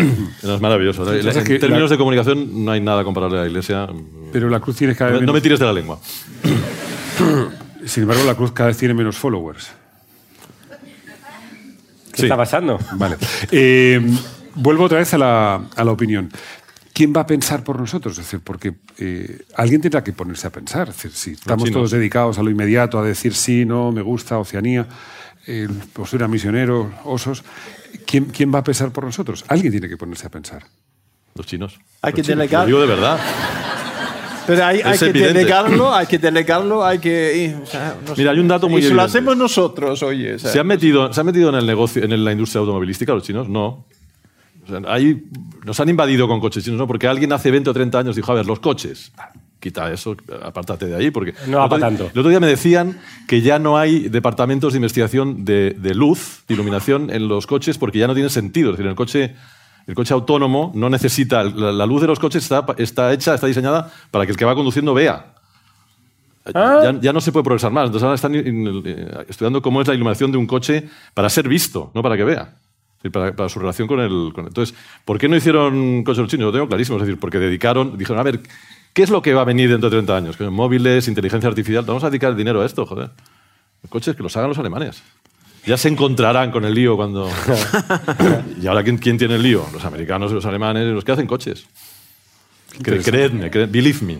No, 0.44 0.54
es 0.54 0.60
maravilloso. 0.60 1.02
En 1.12 1.26
es 1.28 1.36
que 1.38 1.58
términos 1.58 1.90
la- 1.90 1.94
de 1.94 1.98
comunicación 1.98 2.64
no 2.64 2.70
hay 2.70 2.80
nada 2.80 3.02
comparable 3.02 3.38
a 3.38 3.42
la 3.42 3.48
Iglesia. 3.48 3.88
Pero 4.32 4.48
la 4.48 4.60
cruz 4.60 4.76
tiene 4.76 4.94
cada 4.94 5.10
No, 5.10 5.16
vez 5.18 5.26
no 5.26 5.32
me 5.32 5.32
menos, 5.32 5.42
tires 5.42 5.58
de 5.58 5.66
la 5.66 5.72
lengua. 5.72 5.98
Sin 7.84 8.04
embargo, 8.04 8.22
la 8.24 8.34
cruz 8.36 8.52
cada 8.52 8.68
vez 8.68 8.76
tiene 8.76 8.94
menos 8.94 9.16
followers. 9.16 9.72
¿Qué 12.12 12.18
Sí. 12.18 12.22
está 12.24 12.36
pasando? 12.36 12.78
Vale. 12.92 13.16
Eh, 13.50 14.00
vuelvo 14.54 14.84
otra 14.84 14.98
vez 14.98 15.12
a 15.14 15.18
la, 15.18 15.54
a 15.74 15.84
la 15.84 15.90
opinión. 15.90 16.30
¿Quién 17.02 17.12
va 17.12 17.22
a 17.22 17.26
pensar 17.26 17.64
por 17.64 17.80
nosotros? 17.80 18.16
Es 18.16 18.26
decir, 18.26 18.38
porque 18.44 18.74
eh, 18.96 19.42
alguien 19.56 19.80
tendrá 19.80 20.04
que 20.04 20.12
ponerse 20.12 20.46
a 20.46 20.50
pensar. 20.50 20.88
Es 20.88 20.94
decir, 20.94 21.10
si 21.10 21.32
estamos 21.32 21.64
chinos. 21.64 21.80
todos 21.80 21.90
dedicados 21.90 22.38
a 22.38 22.44
lo 22.44 22.50
inmediato, 22.50 22.96
a 22.96 23.02
decir 23.02 23.34
sí, 23.34 23.64
no, 23.64 23.90
me 23.90 24.02
gusta, 24.02 24.38
Oceanía, 24.38 24.86
eh, 25.48 25.66
postura 25.92 26.28
misionero, 26.28 26.92
osos, 27.02 27.42
¿quién, 28.06 28.26
¿quién 28.26 28.54
va 28.54 28.60
a 28.60 28.62
pensar 28.62 28.92
por 28.92 29.02
nosotros? 29.02 29.44
Alguien 29.48 29.72
tiene 29.72 29.88
que 29.88 29.96
ponerse 29.96 30.28
a 30.28 30.30
pensar. 30.30 30.62
Los 31.34 31.44
chinos. 31.44 31.80
Hay 32.02 32.12
Los 32.12 32.14
que 32.14 32.22
chinos. 32.22 32.38
delegar. 32.38 32.60
Lo 32.60 32.66
digo 32.66 32.80
de 32.82 32.86
verdad. 32.86 33.18
pero 34.46 34.64
hay, 34.64 34.78
que 34.78 35.06
evidente. 35.06 35.34
delegarlo, 35.40 35.92
hay 35.92 36.06
que 36.06 36.18
delegarlo, 36.20 36.84
hay 36.84 37.00
que... 37.00 37.36
y, 37.36 37.62
o 37.64 37.66
sea, 37.66 37.96
no 38.06 38.14
sé. 38.14 38.20
Mira, 38.20 38.30
hay 38.30 38.38
un 38.38 38.46
dato 38.46 38.68
muy 38.68 38.80
Y 38.80 38.84
si 38.84 38.94
lo 38.94 39.02
hacemos 39.02 39.36
nosotros, 39.36 40.04
oye. 40.04 40.34
o 40.34 40.38
sea, 40.38 40.52
¿Se 40.52 40.60
han 40.60 40.68
metido, 40.68 41.12
¿se 41.12 41.18
han 41.18 41.26
metido 41.26 41.48
en 41.48 41.56
el 41.56 41.66
negocio, 41.66 42.04
en 42.04 42.24
la 42.24 42.30
industria 42.30 42.60
automovilística 42.60 43.12
los 43.12 43.24
chinos? 43.24 43.48
No. 43.48 43.86
O 44.64 44.66
sea, 44.68 44.80
hay- 44.86 45.24
nos 45.64 45.78
han 45.80 45.88
invadido 45.88 46.28
con 46.28 46.40
coches 46.40 46.64
chinos, 46.64 46.78
¿no? 46.78 46.86
Porque 46.86 47.06
alguien 47.08 47.32
hace 47.32 47.50
20 47.50 47.70
o 47.70 47.72
30 47.74 47.98
años 47.98 48.16
dijo, 48.16 48.30
a 48.32 48.36
ver, 48.36 48.46
los 48.46 48.60
coches, 48.60 49.12
quita 49.60 49.92
eso, 49.92 50.16
apártate 50.42 50.86
de 50.86 50.96
ahí. 50.96 51.10
Porque 51.10 51.34
No 51.48 51.58
va 51.58 51.64
el 51.64 51.66
otro 51.66 51.68
pa' 51.68 51.76
día- 51.76 51.86
tanto. 51.98 52.04
El 52.12 52.18
otro 52.20 52.28
día 52.30 52.40
me 52.40 52.46
decían 52.46 52.98
que 53.26 53.40
ya 53.42 53.58
no 53.58 53.76
hay 53.78 54.08
departamentos 54.08 54.72
de 54.72 54.78
investigación 54.78 55.44
de, 55.44 55.70
de 55.78 55.94
luz, 55.94 56.44
de 56.48 56.54
iluminación 56.54 57.10
en 57.10 57.28
los 57.28 57.46
coches, 57.46 57.76
porque 57.78 57.98
ya 57.98 58.06
no 58.06 58.14
tiene 58.14 58.28
sentido. 58.28 58.70
Es 58.70 58.76
decir, 58.76 58.88
el 58.88 58.94
coche, 58.96 59.34
el 59.86 59.94
coche 59.94 60.14
autónomo 60.14 60.70
no 60.74 60.88
necesita... 60.90 61.42
La, 61.44 61.72
la 61.72 61.86
luz 61.86 62.00
de 62.00 62.06
los 62.06 62.18
coches 62.20 62.42
está, 62.44 62.64
está 62.78 63.12
hecha, 63.12 63.34
está 63.34 63.46
diseñada 63.48 63.90
para 64.12 64.24
que 64.26 64.32
el 64.32 64.38
que 64.38 64.44
va 64.44 64.54
conduciendo 64.54 64.94
vea. 64.94 65.34
Ya, 66.82 67.00
ya 67.00 67.12
no 67.12 67.20
se 67.20 67.30
puede 67.30 67.44
progresar 67.44 67.70
más. 67.70 67.86
Entonces 67.86 68.02
ahora 68.04 68.16
están 68.16 68.34
in- 68.34 68.82
eh, 68.84 69.24
estudiando 69.28 69.62
cómo 69.62 69.80
es 69.80 69.86
la 69.88 69.94
iluminación 69.94 70.32
de 70.32 70.38
un 70.38 70.46
coche 70.46 70.88
para 71.14 71.28
ser 71.30 71.46
visto, 71.48 71.92
no 71.94 72.02
para 72.02 72.16
que 72.16 72.24
vea. 72.24 72.56
Para, 73.10 73.34
para 73.34 73.48
su 73.48 73.58
relación 73.58 73.88
con 73.88 74.00
el, 74.00 74.32
con- 74.34 74.46
Entonces, 74.46 74.74
¿por 75.04 75.18
qué 75.18 75.28
no 75.28 75.36
hicieron 75.36 76.04
coches 76.04 76.18
los 76.22 76.28
chinos? 76.30 76.46
Lo 76.46 76.52
tengo 76.52 76.68
clarísimo. 76.68 76.98
Es 76.98 77.04
decir, 77.06 77.18
porque 77.18 77.38
dedicaron, 77.38 77.96
dijeron, 77.98 78.20
a 78.20 78.22
ver, 78.22 78.40
¿qué 78.92 79.02
es 79.02 79.10
lo 79.10 79.22
que 79.22 79.34
va 79.34 79.42
a 79.42 79.44
venir 79.44 79.68
dentro 79.70 79.90
de 79.90 79.96
30 79.96 80.16
años? 80.16 80.40
Móviles, 80.52 81.08
inteligencia 81.08 81.48
artificial. 81.48 81.84
Vamos 81.84 82.04
a 82.04 82.10
dedicar 82.10 82.30
el 82.30 82.36
dinero 82.36 82.62
a 82.62 82.66
esto, 82.66 82.86
joder. 82.86 83.10
Los 83.82 83.90
coches 83.90 84.14
que 84.14 84.22
los 84.22 84.36
hagan 84.36 84.48
los 84.50 84.58
alemanes. 84.58 85.02
Ya 85.66 85.76
se 85.76 85.88
encontrarán 85.88 86.50
con 86.50 86.64
el 86.64 86.74
lío 86.74 86.96
cuando... 86.96 87.28
y 88.60 88.66
ahora, 88.66 88.82
¿quién, 88.82 88.98
quién 88.98 89.16
tiene 89.18 89.36
el 89.36 89.42
lío? 89.42 89.64
Los 89.72 89.84
americanos 89.84 90.30
y 90.32 90.34
los 90.34 90.44
alemanes, 90.46 90.86
los 90.92 91.04
que 91.04 91.12
hacen 91.12 91.26
coches. 91.26 91.66
Cre- 92.80 93.04
Creedme, 93.04 93.50
cre- 93.50 93.70
believe 93.70 93.98
me. 94.04 94.18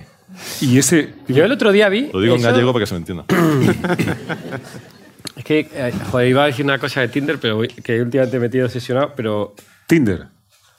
Y 0.60 0.78
ese... 0.78 1.14
Yo 1.28 1.44
el 1.44 1.50
otro 1.52 1.72
día 1.72 1.88
vi. 1.88 2.10
Lo 2.12 2.20
digo 2.20 2.34
en 2.34 2.40
eso- 2.40 2.50
gallego 2.50 2.72
para 2.72 2.82
que 2.84 2.86
se 2.86 2.94
me 2.94 2.98
entienda. 2.98 3.24
Es 5.36 5.44
que, 5.44 5.60
eh, 5.72 5.92
joder, 6.10 6.28
iba 6.28 6.42
a 6.44 6.46
decir 6.46 6.64
una 6.64 6.78
cosa 6.78 7.00
de 7.00 7.08
Tinder, 7.08 7.38
pero 7.38 7.56
voy- 7.56 7.68
que 7.68 8.00
últimamente 8.02 8.38
me 8.38 8.44
he 8.46 8.48
metido 8.48 8.66
obsesionado, 8.66 9.12
pero. 9.16 9.54
Tinder. 9.86 10.26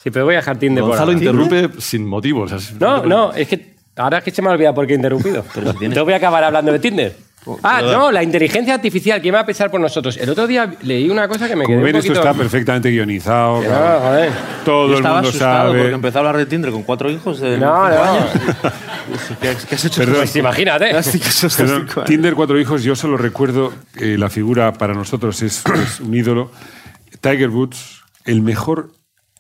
Sí, 0.04 0.12
pero 0.12 0.26
voy 0.26 0.36
a 0.36 0.38
dejar 0.38 0.58
Tinder 0.60 0.82
por 0.82 0.90
Gonzalo 0.90 1.12
ahora. 1.14 1.24
interrumpe 1.48 1.82
sin 1.82 2.06
motivo. 2.06 2.42
o 2.42 2.48
sea, 2.48 2.58
es- 2.58 2.74
No, 2.80 3.06
no, 3.06 3.34
es 3.34 3.48
que 3.48 3.76
ahora 3.96 4.18
es 4.20 4.24
que 4.24 4.32
se 4.32 4.42
me 4.42 4.50
ha 4.50 4.52
olvidado 4.52 4.76
por 4.76 4.86
qué 4.86 4.94
he 4.94 4.96
interrumpido. 4.98 5.44
Pero 5.54 5.72
si 5.72 5.78
tienes- 5.78 5.98
Entonces 5.98 6.04
voy 6.04 6.14
a 6.14 6.18
acabar 6.18 6.44
hablando 6.44 6.72
de 6.72 6.80
Tinder. 6.80 7.16
Ah, 7.62 7.82
no, 7.82 8.12
la 8.12 8.24
inteligencia 8.24 8.74
artificial, 8.74 9.22
¿quién 9.22 9.36
va 9.36 9.42
a 9.42 9.46
pensar 9.46 9.70
por 9.70 9.80
nosotros? 9.82 10.18
El 10.18 10.30
otro 10.30 10.48
día 10.48 10.76
leí 10.82 11.10
una 11.10 11.28
cosa 11.28 11.48
que 11.48 11.56
me 11.56 11.66
quedé 11.66 11.76
Como 11.76 11.78
un 11.80 11.84
ven, 11.84 11.96
esto 11.98 12.14
está 12.14 12.34
perfectamente 12.34 12.90
guionizado. 12.90 13.60
Que 13.62 13.68
claro. 13.68 14.00
joder. 14.02 14.32
Todo 14.64 14.86
Yo 14.88 14.92
el 14.94 14.98
estaba 15.00 15.16
mundo 15.16 15.30
asustado 15.30 15.68
porque 15.68 15.82
sabe. 15.84 15.94
empezó 15.96 16.18
a 16.18 16.20
hablar 16.20 16.38
de 16.38 16.46
Tinder 16.46 16.72
con 16.72 16.84
cuatro 16.84 17.12
hijos 17.12 17.40
de 17.40 17.58
No, 17.58 17.90
no. 17.90 18.04
años. 18.04 18.26
¿Qué, 19.42 19.56
qué 19.68 19.76
has 19.76 19.86
hecho? 19.86 20.00
Perdón. 20.00 20.16
Pues 20.18 20.36
imagínate. 20.36 20.92
Perdón, 21.58 21.88
Tinder, 22.06 22.34
cuatro 22.36 22.60
hijos, 22.60 22.84
yo 22.84 22.96
solo 22.96 23.18
recuerdo, 23.18 23.74
eh, 24.00 24.16
la 24.18 24.30
figura 24.30 24.74
para 24.74 24.94
nosotros 24.94 25.42
es, 25.42 25.64
es 25.66 26.00
un 26.00 26.14
ídolo. 26.16 26.52
Tiger 27.22 27.50
Woods, 27.50 28.04
el 28.26 28.42
mejor 28.42 28.92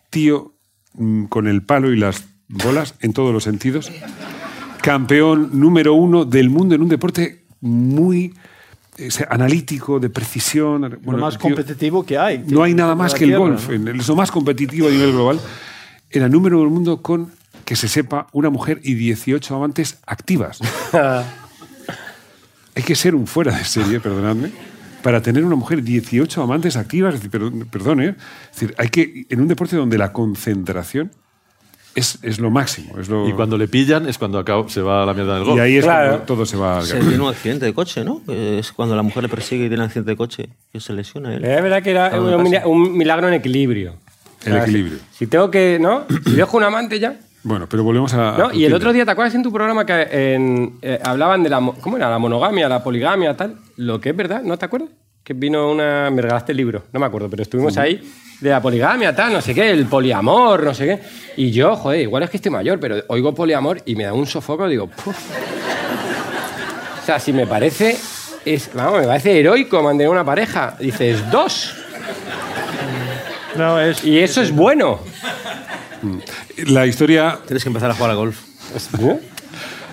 tío 0.10 0.54
mm, 0.93 1.26
con 1.26 1.47
el 1.47 1.64
palo 1.64 1.91
y 1.91 1.97
las 1.97 2.24
bolas 2.49 2.95
en 2.99 3.14
todos 3.14 3.34
los 3.34 3.43
sentidos. 3.43 3.91
Campeón 4.82 5.51
número 5.54 5.93
uno 5.93 6.26
del 6.26 6.49
mundo 6.49 6.76
en 6.76 6.82
un 6.82 6.89
deporte 6.89 7.43
muy 7.64 8.34
eh, 8.97 9.09
analítico, 9.30 9.99
de 9.99 10.09
precisión. 10.09 10.99
lo 11.03 11.18
más 11.18 11.34
tío- 11.38 11.41
competitivo 11.41 12.05
que 12.05 12.18
hay. 12.18 12.43
no 12.47 12.61
hay 12.64 12.74
nada 12.74 12.93
más 12.93 13.14
que 13.16 13.24
el 13.24 13.32
tierra, 13.32 13.39
golf. 13.39 13.70
Es 13.70 14.07
lo 14.07 14.16
más 14.16 14.30
competitivo 14.32 14.88
a 14.88 14.91
nivel 14.91 15.11
global. 15.14 15.39
Era 16.11 16.30
número 16.30 16.59
del 16.59 16.70
mundo 16.70 17.01
con, 17.01 17.32
que 17.66 17.76
se 17.76 17.88
sepa, 17.88 18.28
una 18.34 18.49
mujer 18.51 18.80
y 18.84 18.93
18 18.93 19.55
amantes 19.55 19.97
activas. 20.05 20.59
Hay 22.76 22.84
que 22.84 22.95
ser 22.95 23.16
un 23.16 23.28
fuera 23.28 23.55
de 23.55 23.64
serie, 23.66 23.99
perdonadme. 23.99 24.51
para 25.03 25.22
tener 25.22 25.43
una 25.45 25.55
mujer 25.55 25.84
18 25.84 26.41
amantes 26.41 26.76
activas. 26.76 27.16
Pero, 27.32 27.51
perdón, 27.72 28.01
¿eh? 28.01 28.16
Es 28.51 28.59
decir, 28.59 28.76
hay 28.78 28.89
que, 28.89 29.26
en 29.30 29.41
un 29.41 29.47
deporte 29.47 29.76
donde 29.76 29.97
la 29.97 30.11
concentración 30.11 31.11
es, 31.96 32.20
es 32.24 32.39
lo 32.39 32.50
máximo. 32.50 32.98
Es 33.00 33.08
lo, 33.10 33.28
Y 33.28 33.34
cuando 33.34 33.58
le 33.58 33.68
pillan 33.68 34.08
es 34.08 34.18
cuando 34.18 34.39
acaba- 34.39 34.68
se 34.70 34.82
va 34.82 35.04
a 35.04 35.06
la 35.06 35.14
mierda 35.14 35.36
del 35.36 35.44
golf. 35.44 35.58
y 35.58 35.62
ahí 35.62 35.78
es 35.78 35.84
Claro. 35.86 36.08
cuando 36.10 36.26
todo 36.26 36.46
se 36.46 36.58
va 36.58 36.78
al 36.80 36.84
Se 36.86 37.00
tiene 37.00 37.20
un 37.20 37.30
accidente 37.30 37.66
de 37.66 37.74
coche, 37.74 38.04
¿no? 38.04 38.22
Es 38.28 38.72
cuando 38.72 38.96
la 38.96 39.04
mujer 39.04 39.24
le 39.24 39.30
persigue 39.30 39.66
y 39.66 39.68
tiene 39.68 39.84
un 39.84 39.88
accidente 39.88 40.12
de 40.12 40.18
coche 40.18 40.50
que 40.72 40.80
se 40.80 40.94
lesiona 40.94 41.34
él. 41.36 41.44
Es 41.46 41.62
verdad 41.62 41.82
que 41.84 41.91
era 41.91 42.12
un, 42.68 42.98
milagro 42.98 43.28
en 43.28 43.36
equilibrio. 43.36 43.96
El 44.46 44.58
equilibrio. 44.58 44.98
Si 45.12 45.28
tengo 45.28 45.50
que, 45.52 45.78
¿no? 45.80 46.04
Si 46.26 46.32
dejo 46.32 46.58
un 46.58 46.64
amante 46.64 47.00
ya. 47.00 47.16
Bueno, 47.44 47.68
pero 47.70 47.84
volvemos 47.84 48.14
a. 48.14 48.38
¿no? 48.38 48.48
a 48.50 48.56
Y 48.56 48.64
el 48.66 48.74
otro 48.74 48.91
día, 48.94 49.04
¿te 49.06 49.12
acuerdas 49.12 49.36
en 49.36 49.44
tu 49.44 49.52
programa 49.52 49.86
que 49.86 50.08
en, 50.36 50.78
eh, 50.82 51.00
hablaban 51.04 51.44
de 51.44 51.50
la, 51.50 51.60
mo- 51.60 51.76
¿cómo 51.82 51.98
era? 51.98 52.10
La 52.10 52.18
monogamia, 52.18 52.68
la 52.70 52.82
poligamia, 52.84 53.36
tal. 53.36 53.58
Lo 53.78 54.00
que 54.00 54.10
es 54.12 54.16
verdad, 54.16 54.41
¿no 54.44 54.58
te 54.58 54.66
acuerdas? 54.66 54.89
Que 55.24 55.34
vino 55.34 55.70
una, 55.72 56.10
me 56.10 56.22
regalaste 56.22 56.52
el 56.54 56.58
libro, 56.58 56.84
no 56.91 57.00
me 57.02 57.06
acuerdo, 57.06 57.30
pero 57.30 57.44
estuvimos 57.44 57.78
ahí 57.78 58.02
de 58.44 58.50
la 58.50 58.62
poligamia, 58.62 59.16
tal, 59.16 59.32
no 59.32 59.41
sé 59.41 59.56
qué, 59.56 59.70
el 59.72 59.86
poliamor, 59.86 60.64
no 60.64 60.74
sé 60.74 60.86
qué. 60.86 61.00
Y 61.38 61.52
yo, 61.52 61.76
joder, 61.78 62.02
igual 62.02 62.24
es 62.24 62.30
que 62.30 62.38
estoy 62.38 62.52
mayor, 62.52 62.78
pero 62.80 62.98
oigo 63.08 63.34
poliamor 63.34 63.82
y 63.86 63.96
me 63.96 64.04
da 64.04 64.14
un 64.14 64.28
sofoco, 64.28 64.68
digo, 64.68 64.88
"Puf". 64.88 65.16
O 67.02 67.06
sea, 67.06 67.20
si 67.20 67.32
me 67.34 67.48
parece, 67.48 67.98
es, 68.46 68.70
vamos, 68.74 69.00
me 69.02 69.08
parece 69.08 69.39
heroico 69.39 69.82
mantener 69.82 70.10
una 70.10 70.26
pareja. 70.26 70.76
Dices, 70.80 71.30
dos. 71.32 71.74
No, 73.56 73.80
es, 73.80 74.04
Y 74.04 74.20
eso 74.20 74.41
es 74.41 74.52
bueno. 74.52 75.00
La 76.68 76.86
historia 76.86 77.39
Tienes 77.48 77.64
que 77.64 77.70
empezar 77.70 77.91
a 77.91 77.94
jugar 77.94 78.12
al 78.12 78.18
golf. 78.18 78.39
¿Eh? 79.00 79.20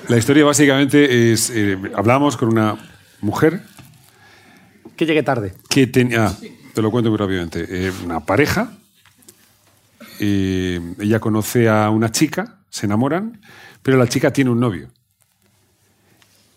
La 0.08 0.16
historia 0.16 0.44
básicamente 0.44 1.32
es, 1.32 1.50
eh, 1.54 1.78
hablamos 1.94 2.36
con 2.36 2.48
una 2.48 2.76
mujer 3.20 3.60
Que 4.96 5.06
llegue 5.06 5.22
tarde. 5.22 5.52
que 5.68 5.86
tenía, 5.86 6.26
ah, 6.26 6.34
te 6.74 6.82
lo 6.82 6.90
cuento 6.90 7.10
muy 7.10 7.18
rápidamente, 7.18 7.66
eh, 7.68 7.92
una 8.04 8.20
pareja, 8.20 8.72
eh, 10.18 10.80
ella 10.98 11.18
conoce 11.18 11.68
a 11.68 11.90
una 11.90 12.10
chica, 12.12 12.58
se 12.68 12.86
enamoran, 12.86 13.40
pero 13.82 13.96
la 13.96 14.06
chica 14.06 14.32
tiene 14.32 14.50
un 14.50 14.60
novio. 14.60 14.90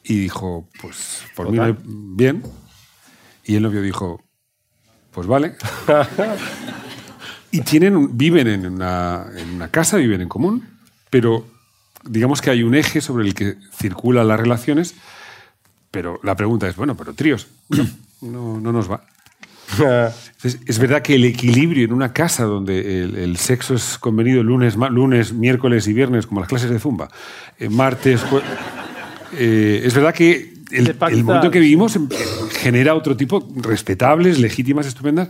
Y 0.04 0.20
dijo, 0.20 0.68
pues 0.82 1.24
por 1.34 1.50
mí 1.50 1.58
bien. 1.86 2.44
Y 3.46 3.56
el 3.56 3.64
novio 3.64 3.82
dijo, 3.82 4.22
pues 5.12 5.28
vale. 5.28 5.56
y 7.52 7.62
tienen, 7.62 8.18
viven 8.18 8.48
en 8.48 8.66
una, 8.68 9.28
en 9.36 9.50
una 9.50 9.70
casa, 9.70 9.98
viven 9.98 10.22
en 10.22 10.30
común, 10.30 10.68
pero 11.10 11.48
digamos 12.04 12.42
que 12.42 12.50
hay 12.50 12.64
un 12.64 12.76
eje 12.76 13.00
sobre 13.00 13.26
el 13.26 13.34
que 13.34 13.56
circulan 13.72 14.28
las 14.28 14.40
relaciones, 14.40 14.96
pero 15.90 16.20
la 16.24 16.36
pregunta 16.36 16.68
es, 16.68 16.76
bueno, 16.76 16.98
pero 16.98 17.14
tríos, 17.14 17.48
no, 17.70 17.88
no, 18.22 18.60
no 18.60 18.72
nos 18.74 18.92
va. 18.92 19.06
Entonces, 20.36 20.60
es 20.66 20.78
verdad 20.80 21.02
que 21.02 21.16
el 21.16 21.26
equilibrio 21.26 21.86
en 21.86 21.94
una 21.94 22.12
casa 22.12 22.44
donde 22.44 23.04
el, 23.04 23.16
el 23.16 23.38
sexo 23.38 23.76
es 23.76 23.98
convenido 23.98 24.44
lunes, 24.44 24.76
lunes, 24.76 25.32
miércoles 25.34 25.88
y 25.88 25.94
viernes, 25.94 26.28
como 26.28 26.42
las 26.42 26.50
clases 26.50 26.70
de 26.70 26.80
zumba, 26.80 27.08
eh, 27.60 27.70
martes, 27.70 28.22
jue- 28.26 28.42
eh, 29.38 29.82
es 29.86 29.94
verdad 29.94 30.14
que 30.14 30.54
el, 30.72 30.86
el 31.20 31.24
momento 31.24 31.52
que 31.52 31.60
vivimos 31.60 31.98
genera 32.60 32.94
otro 32.96 33.16
tipo, 33.16 33.48
respetables, 33.58 34.40
legítimas, 34.40 34.86
estupendas, 34.86 35.30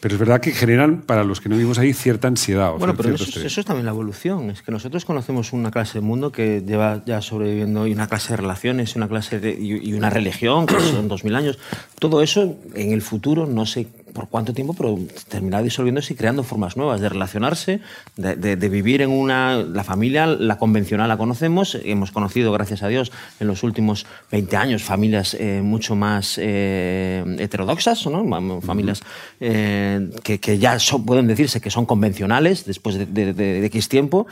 pero 0.00 0.14
es 0.14 0.18
verdad 0.20 0.40
que 0.40 0.52
generan 0.52 1.00
para 1.02 1.24
los 1.24 1.40
que 1.40 1.48
no 1.48 1.56
vivimos 1.56 1.78
ahí 1.78 1.92
cierta 1.92 2.28
ansiedad. 2.28 2.74
o 2.74 2.78
Bueno, 2.78 2.94
pero 2.96 3.08
eso, 3.14 3.22
es- 3.24 3.28
estrés. 3.30 3.46
eso 3.46 3.60
es 3.60 3.66
también 3.66 3.84
la 3.86 3.90
evolución. 3.92 4.50
Es 4.50 4.62
que 4.62 4.70
nosotros 4.70 5.04
conocemos 5.04 5.52
una 5.52 5.70
clase 5.70 5.94
de 5.94 6.00
mundo 6.02 6.30
que 6.32 6.62
lleva 6.66 7.02
ya 7.04 7.20
sobreviviendo 7.20 7.86
y 7.86 7.92
una 7.92 8.06
clase 8.06 8.30
de 8.30 8.36
relaciones 8.36 8.94
una 8.96 9.08
clase 9.08 9.40
de- 9.40 9.52
y, 9.58 9.90
y 9.90 9.94
una 9.94 10.10
religión 10.10 10.66
que 10.66 10.78
son 10.80 11.08
dos 11.08 11.24
mil 11.24 11.34
años. 11.34 11.58
Todo 11.98 12.22
eso 12.22 12.56
en 12.74 12.92
el 12.92 13.02
futuro, 13.02 13.46
no 13.46 13.66
sé 13.66 13.88
por 14.18 14.28
cuánto 14.28 14.52
tiempo, 14.52 14.74
pero 14.74 14.98
terminará 15.28 15.62
disolviéndose 15.62 16.12
y 16.12 16.16
creando 16.16 16.42
formas 16.42 16.76
nuevas 16.76 17.00
de 17.00 17.08
relacionarse, 17.08 17.80
de, 18.16 18.34
de- 18.34 18.56
de 18.56 18.68
vivir 18.68 19.00
en 19.00 19.10
una... 19.10 19.58
La 19.62 19.84
familia, 19.84 20.26
la 20.26 20.58
convencional 20.58 21.06
la 21.08 21.16
conocemos. 21.16 21.78
Hemos 21.84 22.10
conocido, 22.10 22.50
gracias 22.50 22.82
a 22.82 22.88
Dios, 22.88 23.12
en 23.38 23.46
los 23.46 23.62
últimos 23.62 24.06
20 24.32 24.56
años 24.56 24.82
familias 24.82 25.34
eh, 25.34 25.60
mucho 25.62 25.94
más 25.94 26.36
eh, 26.42 27.22
heterodoxas, 27.38 28.04
¿no? 28.06 28.60
Familias 28.60 29.02
eh, 29.38 30.10
que, 30.24 30.40
que 30.40 30.58
ya 30.58 30.80
son- 30.80 31.04
pueden 31.06 31.28
decirse 31.28 31.60
que 31.60 31.70
son 31.70 31.86
convencionales 31.86 32.64
después 32.64 32.96
de, 32.98 33.06
de- 33.06 33.32
de- 33.34 33.60
de 33.60 33.66
X 33.66 33.88
tiempo. 33.88 34.26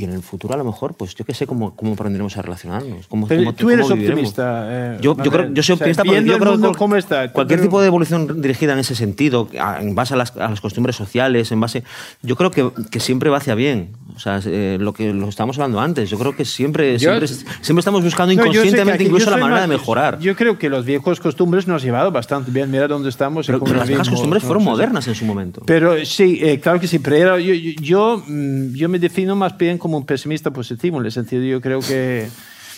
Y 0.00 0.04
en 0.04 0.12
el 0.12 0.22
futuro, 0.22 0.54
a 0.54 0.56
lo 0.56 0.64
mejor, 0.64 0.94
pues 0.94 1.14
yo 1.14 1.24
qué 1.24 1.34
sé 1.34 1.46
cómo, 1.46 1.74
cómo 1.76 1.92
aprenderemos 1.94 2.36
a 2.36 2.42
relacionarnos. 2.42 3.06
Cómo, 3.08 3.26
Pero 3.26 3.42
cómo- 3.42 3.54
tú 3.54 3.70
eres 3.70 3.86
cómo 3.88 4.00
optimista. 4.02 4.66
eh, 4.68 4.98
Yo, 5.00 5.16
yo, 5.22 5.30
creo, 5.30 5.52
yo 5.52 5.62
soy 5.62 5.74
o 5.74 5.76
sea, 5.76 5.76
optimista 5.76 6.04
porque 6.04 6.24
yo 6.24 6.38
creo 6.38 6.60
que 6.72 6.78
cómo 6.78 6.96
está, 6.96 7.32
cualquier 7.32 7.60
tipo 7.60 7.80
de 7.80 7.86
evolución 7.86 8.40
dirigida 8.40 8.72
en 8.72 8.78
ese 8.78 8.94
sentido, 8.94 9.48
en 9.80 9.94
base 9.94 10.14
a 10.14 10.16
las, 10.16 10.36
a 10.36 10.50
las 10.50 10.60
costumbres 10.60 10.96
sociales, 10.96 11.50
en 11.52 11.60
base, 11.60 11.84
yo 12.22 12.36
creo 12.36 12.50
que, 12.50 12.70
que 12.90 13.00
siempre 13.00 13.30
va 13.30 13.38
hacia 13.38 13.54
bien. 13.54 13.90
O 14.16 14.18
sea, 14.20 14.40
eh, 14.44 14.76
lo 14.80 14.92
que 14.92 15.12
lo 15.12 15.28
estamos 15.28 15.56
hablando 15.58 15.80
antes, 15.80 16.08
yo 16.10 16.18
creo 16.18 16.36
que 16.36 16.44
siempre, 16.44 16.92
Yo- 16.98 17.10
siempre, 17.18 17.26
siempre 17.28 17.80
estamos 17.80 18.02
buscando 18.04 18.32
No, 18.34 18.40
inconscientemente 18.42 18.92
aquí- 18.92 19.04
incluso 19.04 19.30
la 19.30 19.36
manera 19.38 19.62
de 19.62 19.66
más- 19.66 19.76
mejorar. 19.80 20.18
Yo 20.20 20.36
creo 20.36 20.58
que 20.58 20.68
los 20.68 20.84
viejos 20.84 21.18
costumbres 21.20 21.66
nos 21.66 21.82
han 21.82 21.86
llevado 21.86 22.10
bastante 22.12 22.50
bien. 22.50 22.70
Mira 22.70 22.86
dónde 22.88 23.08
estamos. 23.08 23.44
y 23.44 23.48
pero, 23.48 23.58
cómo 23.58 23.68
pero 23.70 23.78
las 23.80 23.88
viejas 23.88 24.08
costumbres 24.08 24.42
¿no? 24.42 24.46
fueron 24.46 24.62
sí. 24.62 24.68
modernas 24.68 25.08
en 25.08 25.14
su 25.14 25.24
momento. 25.24 25.62
Pero 25.66 26.04
sí, 26.04 26.38
eh, 26.42 26.60
claro 26.60 26.78
que 26.78 26.86
sí. 26.86 26.98
Pero 27.00 27.16
era- 27.16 27.38
yo, 27.40 27.52
yo, 27.54 27.72
yo, 27.80 28.22
mm, 28.26 28.74
yo 28.74 28.88
me 28.88 28.98
defino 28.98 29.34
más 29.34 29.56
bien 29.58 29.78
como 29.84 29.98
un 29.98 30.06
pesimista 30.06 30.50
positivo, 30.50 30.98
en 30.98 31.04
el 31.04 31.12
sentido, 31.12 31.42
yo 31.44 31.60
creo 31.60 31.80
que 31.80 32.26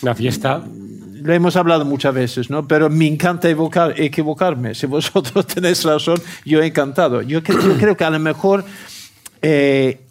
Una 0.01 0.13
fiesta. 0.13 0.61
lo 1.21 1.33
hemos 1.33 1.55
hablado 1.55 1.85
muchas 1.85 2.13
veces, 2.13 2.49
¿no? 2.49 2.67
Pero 2.67 2.89
me 2.89 3.07
encanta 3.07 3.47
evocar, 3.47 3.93
equivocarme. 3.95 4.75
Si 4.75 4.87
vosotros 4.87 5.47
tenéis 5.55 5.85
razón, 5.85 6.17
yo 6.43 6.61
encantado. 6.61 7.21
Yo, 7.21 7.39
yo 7.39 7.77
creo 7.79 7.95
que 7.95 8.03
a 8.03 8.09
lo 8.09 8.19
mejor 8.19 8.65
eh, 9.41 10.01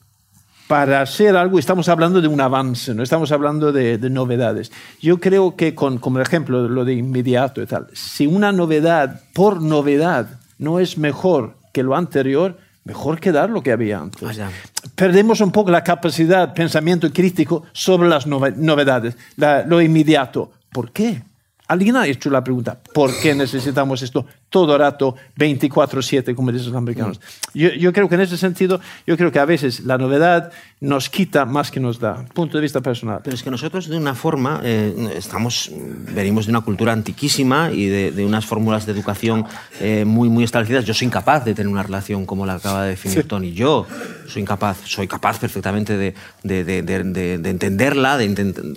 para 0.68 1.02
hacer 1.02 1.36
algo 1.36 1.58
estamos 1.58 1.86
hablando 1.90 2.22
de 2.22 2.28
un 2.28 2.40
avance, 2.40 2.94
no 2.94 3.02
estamos 3.02 3.30
hablando 3.30 3.72
de, 3.72 3.98
de 3.98 4.08
novedades. 4.08 4.72
Yo 4.98 5.20
creo 5.20 5.54
que 5.54 5.74
con, 5.74 5.98
como 5.98 6.20
ejemplo, 6.20 6.66
lo 6.66 6.86
de 6.86 6.94
inmediato 6.94 7.60
y 7.60 7.66
tal, 7.66 7.88
si 7.92 8.26
una 8.26 8.52
novedad 8.52 9.20
por 9.34 9.60
novedad 9.60 10.40
no 10.56 10.80
es 10.80 10.96
mejor 10.96 11.56
que 11.74 11.82
lo 11.82 11.94
anterior, 11.94 12.56
mejor 12.86 13.20
que 13.20 13.32
dar 13.32 13.50
lo 13.50 13.62
que 13.62 13.72
había 13.72 13.98
antes. 13.98 14.22
Vaya. 14.22 14.48
Perdemos 14.94 15.40
un 15.42 15.52
poco 15.52 15.70
la 15.70 15.84
capacidad, 15.84 16.54
pensamiento 16.54 17.12
crítico 17.12 17.64
sobre 17.72 18.08
las 18.08 18.26
nove- 18.26 18.54
novedades, 18.56 19.16
la- 19.36 19.62
lo 19.66 19.82
inmediato. 19.82 20.52
¿Por 20.72 20.92
qué? 20.92 21.22
Alguien 21.68 21.96
ha 21.96 22.06
hecho 22.06 22.30
la 22.30 22.44
pregunta, 22.44 22.78
¿por 22.94 23.10
qué 23.20 23.34
necesitamos 23.34 24.00
esto 24.02 24.24
todo 24.50 24.74
el 24.74 24.78
rato, 24.80 25.16
24/7, 25.36 26.34
como 26.34 26.52
dicen 26.52 26.68
los 26.68 26.76
americanos? 26.76 27.20
Yo, 27.54 27.70
yo 27.70 27.92
creo 27.92 28.08
que 28.08 28.14
en 28.14 28.20
ese 28.20 28.36
sentido, 28.36 28.80
yo 29.06 29.16
creo 29.16 29.32
que 29.32 29.38
a 29.40 29.44
veces 29.44 29.80
la 29.80 29.98
novedad 29.98 30.52
nos 30.80 31.08
quita 31.08 31.44
más 31.44 31.70
que 31.70 31.80
nos 31.80 31.98
da, 31.98 32.24
punto 32.34 32.58
de 32.58 32.62
vista 32.62 32.80
personal. 32.80 33.20
Pero 33.24 33.34
es 33.34 33.42
que 33.42 33.50
nosotros 33.50 33.88
de 33.88 33.96
una 33.96 34.14
forma 34.14 34.60
eh, 34.62 35.12
estamos 35.16 35.70
venimos 36.14 36.46
de 36.46 36.52
una 36.52 36.60
cultura 36.60 36.92
antiquísima 36.92 37.70
y 37.72 37.86
de, 37.86 38.12
de 38.12 38.24
unas 38.26 38.44
fórmulas 38.46 38.86
de 38.86 38.92
educación 38.92 39.44
eh, 39.80 40.04
muy 40.04 40.28
muy 40.28 40.44
establecidas. 40.44 40.84
Yo 40.84 40.94
soy 40.94 41.06
incapaz 41.06 41.44
de 41.44 41.54
tener 41.54 41.68
una 41.72 41.82
relación 41.82 42.26
como 42.26 42.46
la 42.46 42.54
acaba 42.54 42.84
de 42.84 42.90
definir 42.90 43.26
Tony. 43.26 43.52
Yo 43.52 43.86
soy 44.28 44.42
incapaz, 44.42 44.78
soy 44.84 45.08
capaz 45.08 45.38
perfectamente 45.40 45.96
de, 45.96 46.14
de- 46.42 46.64
de- 46.64 46.82
de- 46.82 47.02
de- 47.04 47.38
de 47.38 47.50
entenderla, 47.50 48.18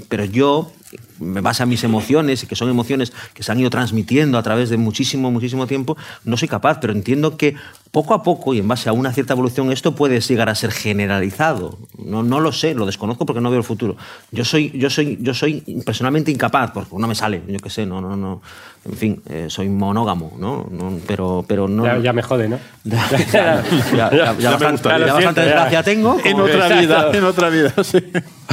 pero 0.08 0.26
yo 0.26 0.72
me 1.20 1.42
basa 1.42 1.64
en 1.64 1.70
mis 1.70 1.84
emociones 1.84 2.44
y 2.44 2.48
que 2.48 2.56
son 2.56 2.70
emociones 2.70 3.12
que 3.34 3.44
se 3.44 3.52
han 3.52 3.60
ido 3.60 3.70
transmitiendo 3.70 4.38
a 4.38 4.44
través 4.44 4.70
de 4.70 4.78
muchísimo, 4.78 5.32
muchísimo 5.32 5.68
tiempo, 5.68 5.98
no 6.24 6.38
soy 6.38 6.48
capaz, 6.48 6.80
pero 6.80 6.94
entiendo 6.94 7.38
que 7.38 7.56
poco 7.92 8.14
a 8.14 8.24
poco 8.24 8.54
y 8.54 8.60
en 8.60 8.68
base 8.68 8.90
a 8.90 8.94
una 8.94 9.12
cierta 9.14 9.34
evolución 9.34 9.72
esto 9.72 9.96
puede 9.96 10.20
llegar 10.20 10.50
a 10.50 10.56
ser 10.56 10.72
generalizado. 10.72 11.78
No, 11.98 12.24
no 12.24 12.40
lo 12.40 12.52
sé, 12.52 12.74
lo 12.74 12.86
desconozco 12.86 13.26
porque 13.26 13.42
no 13.42 13.50
veo 13.50 13.60
el 13.60 13.66
futuro. 13.66 13.98
Yo 14.32 14.46
soy, 14.46 14.72
yo 14.72 14.90
soy, 14.90 15.18
yo 15.22 15.34
soy 15.34 15.62
personalmente 15.86 16.32
incapaz, 16.32 16.72
porque 16.72 16.96
no 16.96 17.08
me 17.08 17.16
sale, 17.16 17.42
yo 17.48 17.60
qué 17.60 17.70
sé, 17.70 17.86
no, 17.86 18.02
no, 18.02 18.16
no. 18.16 18.42
En 18.86 18.94
fin, 18.96 19.22
eh, 19.30 19.48
soy 19.50 19.68
monógamo, 19.70 20.34
¿no? 20.40 20.68
No, 20.72 20.98
pero, 21.06 21.44
pero 21.48 21.68
no. 21.68 21.86
Ya, 21.86 21.98
ya 22.00 22.14
me 22.14 22.22
jode, 22.24 22.48
¿no? 22.48 22.60
Ya, 22.86 23.08
ya, 23.12 23.64
ya, 23.94 24.10
ya, 24.12 24.36
ya 24.40 24.52
bastante, 24.52 24.88
bastante 24.90 25.42
desgracia 25.42 25.84
tengo. 25.84 26.18
En 26.24 26.40
otra 26.40 26.54
Exacto. 26.68 26.80
vida, 26.82 27.12
en 27.14 27.24
otra 27.26 27.50
vida, 27.50 27.74
sí. 27.84 28.00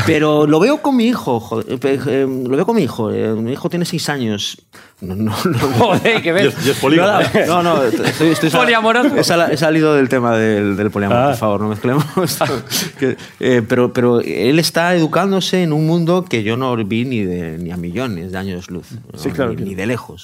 pero 0.05 0.47
lo 0.47 0.59
veo 0.61 0.83
con 0.83 0.97
mi 0.97 1.05
hijo, 1.07 1.39
joder, 1.41 1.67
eh, 1.71 2.01
eh, 2.07 2.27
lo 2.29 2.57
veo 2.57 2.67
con 2.67 2.77
mi 2.77 2.83
hijo. 2.83 3.11
eh, 3.13 3.29
Mi 3.35 3.53
hijo 3.53 3.71
tiene 3.71 3.85
seis 3.85 4.09
años. 4.09 4.59
No, 5.01 5.15
no, 5.15 5.35
no. 5.45 5.59
Joder, 5.79 6.23
que 6.23 6.31
Y 6.31 6.33
ves. 6.33 6.55
es, 6.59 6.67
y 6.67 6.71
es. 6.71 7.47
No, 7.47 7.63
no, 7.63 7.83
estoy, 7.85 8.29
estoy 8.31 8.49
Poliamoroso. 8.51 9.15
He, 9.17 9.25
sal- 9.25 9.53
he 9.53 9.57
salido 9.59 9.95
del 9.95 10.09
tema 10.09 10.35
del, 10.37 10.75
del 10.77 10.91
poliamor, 10.91 11.19
Ah. 11.19 11.27
por 11.29 11.37
favor, 11.37 11.61
no 11.61 11.69
mezclemos. 11.69 12.05
Que, 12.99 13.17
eh, 13.41 13.63
pero, 13.69 13.93
pero 13.93 14.21
él 14.21 14.59
está 14.59 14.95
educándose 14.95 15.63
en 15.63 15.73
un 15.75 15.87
mundo 15.87 16.25
que 16.25 16.43
yo 16.43 16.57
no 16.57 16.75
vi 16.77 17.05
ni, 17.05 17.21
de, 17.25 17.59
ni 17.59 17.71
a 17.73 17.77
millones 17.77 18.33
de 18.33 18.39
años 18.39 18.71
luz. 18.71 18.87
Sí, 19.17 19.29
¿no? 19.29 19.35
claro 19.35 19.51
ni, 19.51 19.57
que 19.57 19.65
ni 19.65 19.71
no. 19.73 19.77
de 19.77 19.87
lejos. 19.87 20.16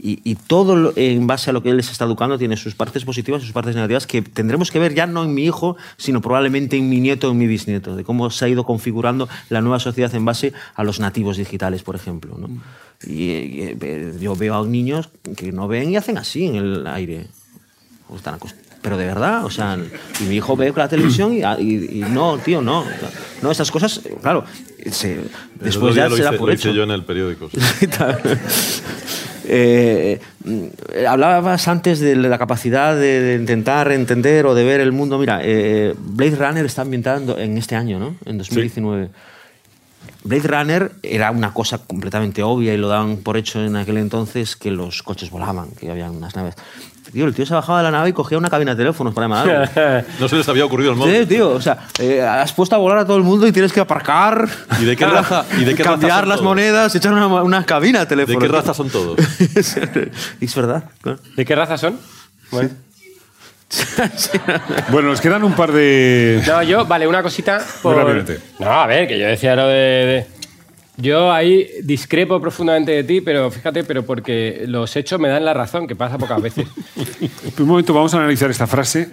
Y, 0.00 0.20
y 0.24 0.34
todo 0.34 0.92
en 0.96 1.26
base 1.26 1.50
a 1.50 1.52
lo 1.52 1.62
que 1.62 1.70
él 1.70 1.76
les 1.76 1.90
está 1.90 2.04
educando 2.04 2.38
tiene 2.38 2.56
sus 2.56 2.74
partes 2.74 3.04
positivas 3.04 3.42
y 3.42 3.46
sus 3.46 3.52
partes 3.52 3.74
negativas 3.74 4.06
que 4.06 4.22
tendremos 4.22 4.70
que 4.70 4.78
ver 4.78 4.94
ya 4.94 5.06
no 5.06 5.24
en 5.24 5.34
mi 5.34 5.44
hijo, 5.44 5.76
sino 5.96 6.20
probablemente 6.20 6.76
en 6.76 6.88
mi 6.88 7.00
nieto 7.00 7.28
o 7.28 7.32
en 7.32 7.38
mi 7.38 7.46
bisnieto, 7.46 7.96
de 7.96 8.04
cómo 8.04 8.30
se 8.30 8.44
ha 8.44 8.48
ido 8.48 8.64
configurando 8.64 9.28
la 9.48 9.60
nueva 9.60 9.78
sociedad 9.80 10.14
en 10.14 10.24
base 10.24 10.52
a 10.74 10.84
los 10.84 11.00
nativos 11.00 11.36
digitales, 11.36 11.82
por 11.82 11.96
ejemplo. 11.96 12.36
¿no? 12.38 12.48
Y, 13.06 13.22
y, 13.24 13.76
eh, 13.80 14.14
yo 14.20 14.34
veo 14.36 14.54
a 14.56 14.66
niños 14.66 15.08
que 15.36 15.52
no 15.52 15.68
ven 15.68 15.90
y 15.90 15.96
hacen 15.96 16.18
así 16.18 16.46
en 16.46 16.56
el 16.56 16.86
aire. 16.86 17.26
O 18.08 18.16
están 18.16 18.38
pero 18.82 18.96
de 18.96 19.04
verdad, 19.04 19.44
o 19.44 19.50
sea, 19.50 19.78
y 20.20 20.24
mi 20.24 20.36
hijo 20.36 20.56
ve 20.56 20.72
la 20.74 20.88
televisión 20.88 21.34
y, 21.34 21.40
y- 21.62 21.98
y 21.98 22.04
no, 22.10 22.38
tío, 22.38 22.62
no. 22.62 22.82
No, 23.42 23.50
esas 23.50 23.70
cosas, 23.70 24.00
claro, 24.22 24.44
se- 24.90 25.20
después 25.56 25.94
ya 25.94 26.08
lo 26.08 26.16
se 26.16 26.22
da 26.22 26.30
hice, 26.30 26.38
por 26.38 26.48
lo 26.48 26.54
hice 26.54 26.68
hecho. 26.70 26.76
yo 26.76 26.82
en 26.84 26.90
el 26.90 27.04
periódico. 27.04 27.50
sí. 27.50 27.58
Eh, 29.52 30.20
mm, 30.44 31.06
hablabas 31.08 31.66
antes 31.66 31.98
de 31.98 32.14
la 32.14 32.38
capacidad 32.38 32.94
de, 32.94 33.20
de 33.20 33.34
intentar 33.34 33.90
entender 33.90 34.46
o 34.46 34.54
de 34.54 34.62
ver 34.62 34.80
el 34.80 34.92
mundo. 34.92 35.18
Mira, 35.18 35.40
eh, 35.42 35.92
Blade 35.98 36.36
Runner 36.36 36.64
está 36.64 36.82
ambientado 36.82 37.36
en 37.36 37.58
este 37.58 37.74
año, 37.74 37.98
¿no? 37.98 38.14
En 38.26 38.38
2019. 38.38 39.10
Blade 40.22 40.46
Runner 40.46 40.92
era 41.02 41.32
una 41.32 41.52
cosa 41.52 41.78
completamente 41.78 42.44
obvia 42.44 42.74
y 42.74 42.76
lo 42.76 42.86
daban 42.86 43.16
por 43.16 43.36
hecho 43.36 43.64
en 43.64 43.74
aquel 43.74 43.96
entonces 43.96 44.54
que 44.54 44.70
los 44.70 45.02
coches 45.02 45.30
volaban, 45.30 45.72
que 45.72 45.90
había 45.90 46.08
unas 46.12 46.36
naves. 46.36 46.54
Tío, 47.12 47.26
el 47.26 47.34
tío 47.34 47.44
se 47.44 47.54
bajaba 47.54 47.78
de 47.78 47.84
la 47.84 47.90
nave 47.90 48.10
y 48.10 48.12
cogía 48.12 48.38
una 48.38 48.48
cabina 48.48 48.70
de 48.72 48.76
teléfonos 48.76 49.12
para 49.12 49.26
llamar. 49.26 50.04
No 50.20 50.28
se 50.28 50.36
les 50.36 50.48
había 50.48 50.64
ocurrido 50.64 50.92
el 50.92 50.96
móvil. 50.96 51.16
Sí, 51.20 51.26
tío, 51.26 51.50
o 51.50 51.60
sea, 51.60 51.78
eh, 51.98 52.22
has 52.22 52.52
puesto 52.52 52.76
a 52.76 52.78
volar 52.78 52.98
a 52.98 53.04
todo 53.04 53.16
el 53.16 53.22
mundo 53.24 53.46
y 53.46 53.52
tienes 53.52 53.72
que 53.72 53.80
aparcar. 53.80 54.48
¿Y 54.80 54.84
de 54.84 54.96
qué 54.96 55.06
raza- 55.06 55.44
y 55.58 55.64
de 55.64 55.74
qué 55.74 55.82
raza 55.82 55.92
Cambiar 55.98 56.20
son 56.20 56.28
las 56.28 56.38
todos? 56.38 56.48
monedas, 56.48 56.94
echar 56.94 57.12
una, 57.12 57.26
una 57.26 57.64
cabina 57.66 57.98
de 58.00 58.04
¿De 58.04 58.08
teléfono. 58.08 58.38
qué 58.38 58.48
raza 58.48 58.74
son 58.74 58.88
todos? 58.90 59.18
es 60.40 60.54
verdad. 60.54 60.84
claro. 61.02 61.18
¿De 61.36 61.44
qué 61.44 61.54
raza 61.56 61.76
son? 61.78 61.98
Bueno. 62.50 62.70
Bueno, 64.90 65.08
nos 65.10 65.20
quedan 65.20 65.44
un 65.44 65.52
par 65.52 65.72
de... 65.72 66.42
No, 66.46 66.62
yo, 66.62 66.84
vale, 66.86 67.06
una 67.06 67.22
cosita. 67.22 67.60
Por... 67.82 68.24
No, 68.58 68.70
a 68.70 68.86
ver, 68.86 69.06
que 69.06 69.18
yo 69.18 69.26
decía 69.26 69.54
lo 69.54 69.66
de, 69.68 69.74
de- 69.76 70.26
Yo 71.00 71.32
ahí 71.32 71.68
discrepo 71.82 72.40
profundamente 72.40 72.92
de 72.92 73.04
ti, 73.04 73.20
pero 73.20 73.50
fíjate, 73.50 73.84
pero 73.84 74.04
porque 74.04 74.64
los 74.66 74.94
hechos 74.96 75.18
me 75.20 75.28
dan 75.28 75.44
la 75.44 75.54
razón, 75.54 75.86
que 75.86 75.96
pasa 75.96 76.18
pocas 76.18 76.40
veces. 76.42 76.66
Un 77.58 77.66
momento, 77.66 77.94
vamos 77.94 78.12
a 78.14 78.18
analizar 78.18 78.50
esta 78.50 78.66
frase. 78.66 79.08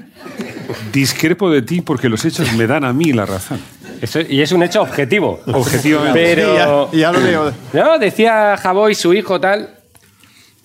Discrepo 0.92 1.50
de 1.50 1.62
ti 1.62 1.82
porque 1.82 2.10
los 2.10 2.24
hechos 2.26 2.52
me 2.54 2.68
dan 2.68 2.84
a 2.84 2.94
mí 2.94 3.14
la 3.14 3.26
razón. 3.26 3.60
Eso- 4.02 4.20
y 4.22 4.42
es 4.42 4.52
un 4.52 4.64
hecho 4.64 4.82
objetivo. 4.82 5.40
Objetivamente. 5.48 6.20
Pero. 6.36 6.90
Sí, 6.92 6.98
ya, 7.00 7.12
ya 7.12 7.12
lo 7.12 7.24
veo. 7.24 7.54
No, 7.74 7.98
decía 8.00 8.58
Javoy, 8.58 8.94
su 8.94 9.14
hijo, 9.14 9.40
tal. 9.40 9.74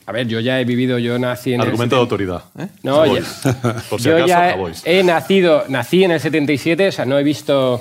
A 0.04 0.12
ver, 0.12 0.26
yo 0.26 0.40
ya 0.40 0.60
he 0.60 0.64
vivido, 0.64 0.98
yo 0.98 1.16
nací 1.18 1.52
en 1.54 1.60
el 1.60 1.68
Argumento 1.68 1.94
de 1.94 2.00
autoridad. 2.02 2.42
¿eh? 2.58 2.66
No, 2.82 2.96
Javois. 2.96 3.40
Por 3.88 4.00
si 4.00 4.08
yo 4.08 4.16
acaso, 4.16 4.26
ya 4.26 4.50
Javois. 4.50 4.82
he 4.84 5.02
nacido, 5.04 5.64
nací 5.68 6.02
en 6.02 6.10
el 6.10 6.20
77, 6.20 6.88
o 6.88 6.92
sea, 6.92 7.04
no 7.04 7.18
he 7.18 7.22
visto, 7.22 7.80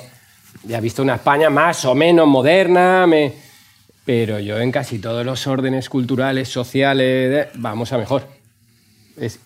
ya 0.64 0.78
he 0.78 0.82
visto 0.82 1.02
una 1.02 1.16
España 1.16 1.50
más 1.50 1.86
o 1.86 1.96
menos 1.96 2.28
moderna, 2.28 3.06
me- 3.08 3.34
pero 4.06 4.40
yo 4.40 4.58
en 4.60 4.72
casi 4.72 5.00
todos 5.00 5.26
los 5.26 5.46
órdenes 5.48 5.88
culturales, 5.90 6.50
sociales, 6.50 7.48
vamos 7.56 7.92
a 7.94 7.98
mejor. 7.98 8.24
Es 9.18 9.40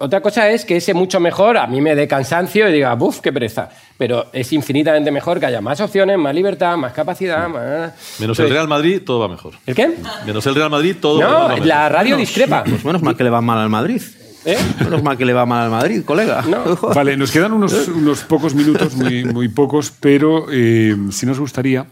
Otra 0.00 0.20
cosa 0.20 0.50
es 0.50 0.64
que 0.64 0.76
ese 0.76 0.92
mucho 0.94 1.20
mejor 1.20 1.56
a 1.56 1.66
mí 1.66 1.80
me 1.80 1.94
dé 1.94 2.08
cansancio 2.08 2.68
y 2.68 2.72
diga, 2.72 2.92
buf, 2.94 3.20
qué 3.20 3.32
pereza. 3.32 3.68
Pero 3.96 4.26
es 4.32 4.52
infinitamente 4.52 5.10
mejor 5.12 5.38
que 5.38 5.46
haya 5.46 5.60
más 5.60 5.80
opciones, 5.80 6.18
más 6.18 6.34
libertad, 6.34 6.76
más 6.76 6.92
capacidad, 6.92 7.48
más... 7.48 7.92
Menos 8.18 8.38
el 8.40 8.50
Real 8.50 8.66
Madrid, 8.66 9.00
todo 9.06 9.20
va 9.20 9.28
mejor. 9.28 9.54
¿El 9.64 9.74
qué? 9.76 9.94
Menos 10.26 10.44
el 10.46 10.54
Real 10.56 10.70
Madrid, 10.70 10.96
todo 11.00 11.20
va 11.20 11.30
No, 11.30 11.48
mejor. 11.50 11.66
la 11.66 11.88
radio 11.88 12.16
discrepa. 12.16 12.64
Pues 12.64 12.84
menos 12.84 13.00
mal 13.02 13.16
que 13.16 13.22
le 13.24 13.30
va 13.30 13.40
mal 13.40 13.58
al 13.58 13.68
Madrid. 13.70 14.02
¿Eh? 14.44 14.58
Menos 14.80 15.02
mal 15.02 15.18
que 15.18 15.24
le 15.24 15.32
va 15.32 15.44
mal 15.44 15.64
al 15.64 15.70
Madrid, 15.70 16.02
colega. 16.04 16.42
No. 16.42 16.76
Vale, 16.94 17.16
nos 17.16 17.30
quedan 17.30 17.52
unos, 17.52 17.88
unos 17.88 18.20
pocos 18.24 18.54
minutos, 18.54 18.94
muy, 18.94 19.24
muy 19.24 19.48
pocos, 19.48 19.92
pero 20.00 20.46
eh, 20.50 20.96
si 21.10 21.26
nos 21.26 21.38
gustaría, 21.38 21.86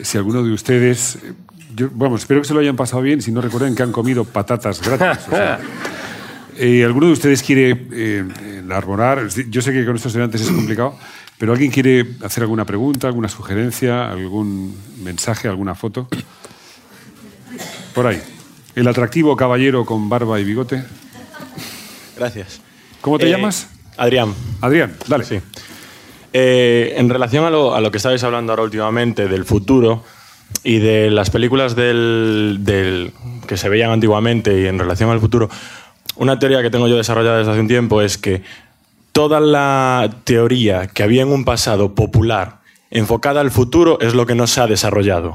si 0.00 0.16
alguno 0.16 0.42
de 0.42 0.52
ustedes, 0.52 1.18
yo, 1.74 1.88
vamos, 1.92 2.22
espero 2.22 2.40
que 2.40 2.48
se 2.48 2.54
lo 2.54 2.60
hayan 2.60 2.76
pasado 2.76 3.02
bien, 3.02 3.20
si 3.20 3.32
no 3.32 3.40
recuerden 3.40 3.74
que 3.74 3.82
han 3.82 3.92
comido 3.92 4.24
patatas 4.24 4.80
gratis. 4.80 5.26
o 5.28 5.30
sea, 5.30 5.60
eh, 6.56 6.84
¿Alguno 6.84 7.06
de 7.06 7.12
ustedes 7.12 7.42
quiere 7.42 7.86
eh, 7.92 8.24
elaborar? 8.58 9.28
Yo 9.50 9.60
sé 9.60 9.72
que 9.72 9.84
con 9.84 9.96
estos 9.96 10.10
estudiantes 10.10 10.40
es 10.40 10.50
complicado, 10.50 10.96
pero 11.36 11.52
¿alguien 11.52 11.70
quiere 11.70 12.06
hacer 12.24 12.44
alguna 12.44 12.64
pregunta, 12.64 13.08
alguna 13.08 13.28
sugerencia, 13.28 14.10
algún 14.10 14.74
mensaje, 15.02 15.48
alguna 15.48 15.74
foto? 15.74 16.08
Por 17.94 18.06
ahí. 18.06 18.22
El 18.74 18.88
atractivo 18.88 19.36
caballero 19.36 19.84
con 19.84 20.08
barba 20.08 20.40
y 20.40 20.44
bigote. 20.44 20.82
Gracias. 22.22 22.60
¿Cómo 23.00 23.18
te 23.18 23.26
Eh, 23.26 23.30
llamas? 23.30 23.68
Adrián. 23.96 24.32
Adrián, 24.60 24.94
dale. 25.08 25.24
Sí. 25.24 25.40
Eh, 26.32 26.94
en 26.96 27.10
relación 27.10 27.44
a 27.44 27.50
lo, 27.50 27.74
a 27.74 27.80
lo 27.80 27.90
que 27.90 27.96
estabais 27.96 28.22
hablando 28.22 28.52
ahora 28.52 28.62
últimamente 28.62 29.26
del 29.26 29.44
futuro 29.44 30.04
y 30.62 30.78
de 30.78 31.10
las 31.10 31.30
películas 31.30 31.74
del, 31.74 32.58
del- 32.60 33.12
que 33.48 33.56
se 33.56 33.68
veían 33.68 33.90
antiguamente 33.90 34.56
y 34.60 34.66
en 34.66 34.78
relación 34.78 35.10
al 35.10 35.18
futuro, 35.18 35.50
una 36.14 36.38
teoría 36.38 36.62
que 36.62 36.70
tengo 36.70 36.86
yo 36.86 36.96
desarrollada 36.96 37.38
desde 37.38 37.50
hace 37.50 37.60
un 37.60 37.66
tiempo 37.66 38.00
es 38.02 38.18
que 38.18 38.42
toda 39.10 39.40
la 39.40 40.08
teoría 40.22 40.86
que 40.86 41.02
había 41.02 41.22
en 41.22 41.28
un 41.32 41.44
pasado 41.44 41.96
popular 41.96 42.60
enfocada 42.92 43.40
al 43.40 43.50
futuro 43.50 43.98
es 44.00 44.14
lo 44.14 44.26
que 44.26 44.34
no 44.34 44.46
se 44.46 44.60
ha 44.60 44.66
desarrollado. 44.66 45.34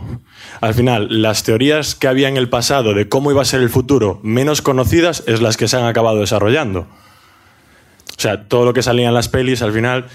Al 0.61 0.73
final, 0.73 1.21
las 1.21 1.43
teorías 1.43 1.95
que 1.95 2.07
había 2.07 2.29
en 2.29 2.37
el 2.37 2.47
pasado 2.49 2.93
de 2.93 3.09
cómo 3.09 3.31
iba 3.31 3.41
a 3.41 3.45
ser 3.45 3.61
el 3.61 3.69
futuro 3.69 4.19
menos 4.23 4.61
conocidas 4.61 5.23
es 5.27 5.41
las 5.41 5.57
que 5.57 5.67
se 5.67 5.75
han 5.77 5.85
acabado 5.85 6.19
desarrollando. 6.19 6.81
O 6.81 8.19
sea, 8.19 8.47
todo 8.47 8.65
lo 8.65 8.73
que 8.73 8.81
salía 8.81 9.07
en 9.07 9.13
las 9.13 9.27
pelis, 9.29 9.61
al 9.61 9.71
final, 9.73 10.05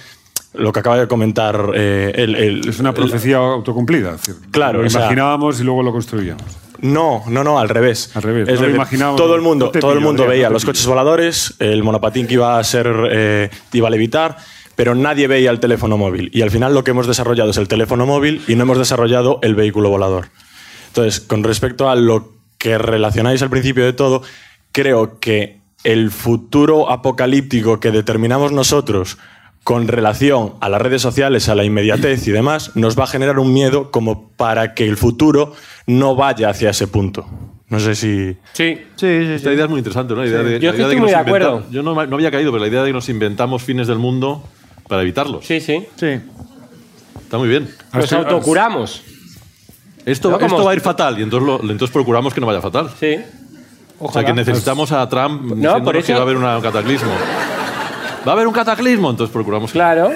lo 0.54 0.72
que 0.72 0.80
acaba 0.80 0.98
de 0.98 1.06
comentar 1.08 1.70
eh, 1.74 2.12
el, 2.16 2.34
el- 2.36 2.68
Es 2.68 2.80
una 2.80 2.92
profecía 2.92 3.36
autocumplida. 3.36 4.14
es 4.14 4.24
decir, 4.26 4.36
Claro, 4.50 4.80
Lo 4.80 4.86
o 4.86 4.90
sea- 4.90 5.02
imaginábamos 5.02 5.60
y 5.60 5.64
luego 5.64 5.82
lo 5.82 5.92
construíamos. 5.92 6.44
No, 6.80 7.22
no, 7.28 7.44
no, 7.44 7.60
al 7.60 7.68
revés. 7.68 8.10
Al 8.16 8.22
revés, 8.22 8.48
Es 8.48 8.60
no 8.60 8.66
decir, 8.66 8.98
todo 9.16 9.36
el 9.36 9.40
mundo, 9.40 9.70
todo 9.70 9.92
el 9.92 10.00
mundo 10.00 10.26
veía 10.26 10.50
los 10.50 10.64
coches 10.64 10.84
voladores, 10.84 11.54
el 11.60 11.84
monopatín 11.84 12.26
que 12.26 12.34
iba 12.34 12.58
a 12.58 12.64
ser, 12.64 12.92
eh, 13.12 13.50
iba 13.72 13.86
a 13.86 13.90
levitar, 13.92 14.36
pero 14.76 14.94
nadie 14.94 15.28
veía 15.28 15.50
el 15.50 15.60
teléfono 15.60 15.96
móvil. 15.98 16.30
Y 16.32 16.42
al 16.42 16.50
final 16.50 16.74
lo 16.74 16.84
que 16.84 16.92
hemos 16.92 17.06
desarrollado 17.06 17.50
es 17.50 17.56
el 17.56 17.68
teléfono 17.68 18.06
móvil 18.06 18.42
y 18.48 18.54
no 18.54 18.62
hemos 18.62 18.78
desarrollado 18.78 19.38
el 19.42 19.54
vehículo 19.54 19.90
volador. 19.90 20.26
Entonces, 20.88 21.20
con 21.20 21.42
respecto 21.42 21.88
a 21.88 21.96
lo 21.96 22.32
que 22.58 22.78
relacionáis 22.78 23.42
al 23.42 23.50
principio 23.50 23.84
de 23.84 23.92
todo, 23.92 24.22
creo 24.72 25.18
que 25.18 25.60
el 25.84 26.10
futuro 26.10 26.90
apocalíptico 26.90 27.80
que 27.80 27.90
determinamos 27.90 28.52
nosotros 28.52 29.18
con 29.64 29.88
relación 29.88 30.54
a 30.60 30.68
las 30.68 30.82
redes 30.82 31.02
sociales, 31.02 31.48
a 31.48 31.54
la 31.54 31.64
inmediatez 31.64 32.26
y 32.26 32.32
demás, 32.32 32.72
nos 32.74 32.98
va 32.98 33.04
a 33.04 33.06
generar 33.06 33.38
un 33.38 33.52
miedo 33.52 33.90
como 33.90 34.28
para 34.30 34.74
que 34.74 34.86
el 34.86 34.96
futuro 34.96 35.54
no 35.86 36.16
vaya 36.16 36.50
hacia 36.50 36.70
ese 36.70 36.88
punto. 36.88 37.26
No 37.68 37.78
sé 37.80 37.94
si... 37.94 38.36
Sí. 38.52 38.74
Sí, 38.96 39.06
sí, 39.06 39.26
sí. 39.26 39.32
Esta 39.32 39.52
idea 39.52 39.64
es 39.64 39.70
muy 39.70 39.78
interesante, 39.78 40.14
¿no? 40.14 40.20
La 40.22 40.28
idea 40.28 40.42
de, 40.42 40.60
Yo 40.60 40.72
la 40.72 40.76
idea 40.76 40.86
estoy 40.86 40.94
que 40.96 41.00
muy 41.00 41.10
nos 41.10 41.10
de 41.10 41.16
acuerdo. 41.16 41.64
Yo 41.70 41.82
no, 41.82 41.94
no 41.94 42.16
había 42.16 42.30
caído, 42.30 42.50
pero 42.50 42.62
la 42.62 42.68
idea 42.68 42.82
de 42.82 42.88
que 42.88 42.92
nos 42.92 43.08
inventamos 43.08 43.62
fines 43.62 43.86
del 43.86 43.98
mundo 43.98 44.42
para 44.92 45.02
evitarlos. 45.02 45.46
Sí, 45.46 45.58
sí. 45.58 45.86
Sí. 45.96 46.20
Está 47.22 47.38
muy 47.38 47.48
bien. 47.48 47.66
Nos 47.94 48.12
autocuramos. 48.12 49.02
Esto, 50.04 50.30
como- 50.32 50.44
esto 50.46 50.64
va 50.64 50.72
a 50.72 50.74
ir 50.74 50.82
fatal 50.82 51.18
y 51.18 51.22
entonces, 51.22 51.46
lo- 51.46 51.60
entonces 51.62 51.90
procuramos 51.90 52.34
que 52.34 52.42
no 52.42 52.46
vaya 52.46 52.60
fatal. 52.60 52.90
Sí. 53.00 53.16
O 53.98 54.12
sea, 54.12 54.22
que 54.22 54.34
necesitamos 54.34 54.92
a 54.92 55.08
Trump 55.08 55.42
diciéndonos 55.44 55.80
por 55.82 55.96
eso- 55.96 56.06
que 56.08 56.12
va 56.12 56.18
a 56.18 56.22
haber 56.22 56.36
una- 56.36 56.56
un 56.56 56.62
cataclismo. 56.62 57.10
Va 58.26 58.32
a 58.32 58.34
haber 58.34 58.46
un 58.46 58.52
cataclismo, 58.52 59.08
entonces 59.10 59.32
procuramos 59.32 59.70
que... 59.72 59.78
Claro. 59.78 60.10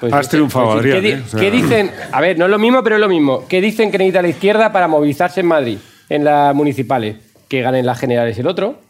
Pues, 0.00 0.12
Has 0.14 0.28
triunfado, 0.30 0.80
¿qué 0.80 0.92
Adrián, 0.94 1.04
¿eh? 1.04 1.22
O 1.26 1.28
sea- 1.28 1.40
¿Qué 1.40 1.50
dicen? 1.50 1.90
A 2.10 2.20
ver, 2.22 2.38
no 2.38 2.46
es 2.46 2.50
lo 2.50 2.58
mismo, 2.58 2.82
pero 2.82 2.94
es 2.96 3.00
lo 3.02 3.08
mismo. 3.08 3.44
¿Qué 3.48 3.60
dicen 3.60 3.90
que 3.90 3.98
necesita 3.98 4.22
la 4.22 4.28
izquierda 4.28 4.72
para 4.72 4.88
movilizarse 4.88 5.40
en 5.40 5.46
Madrid, 5.46 5.76
en 6.08 6.24
las 6.24 6.54
municipales? 6.54 7.16
Que 7.48 7.60
ganen 7.60 7.84
las 7.84 7.98
generales 7.98 8.38
el 8.38 8.46
otro. 8.46 8.80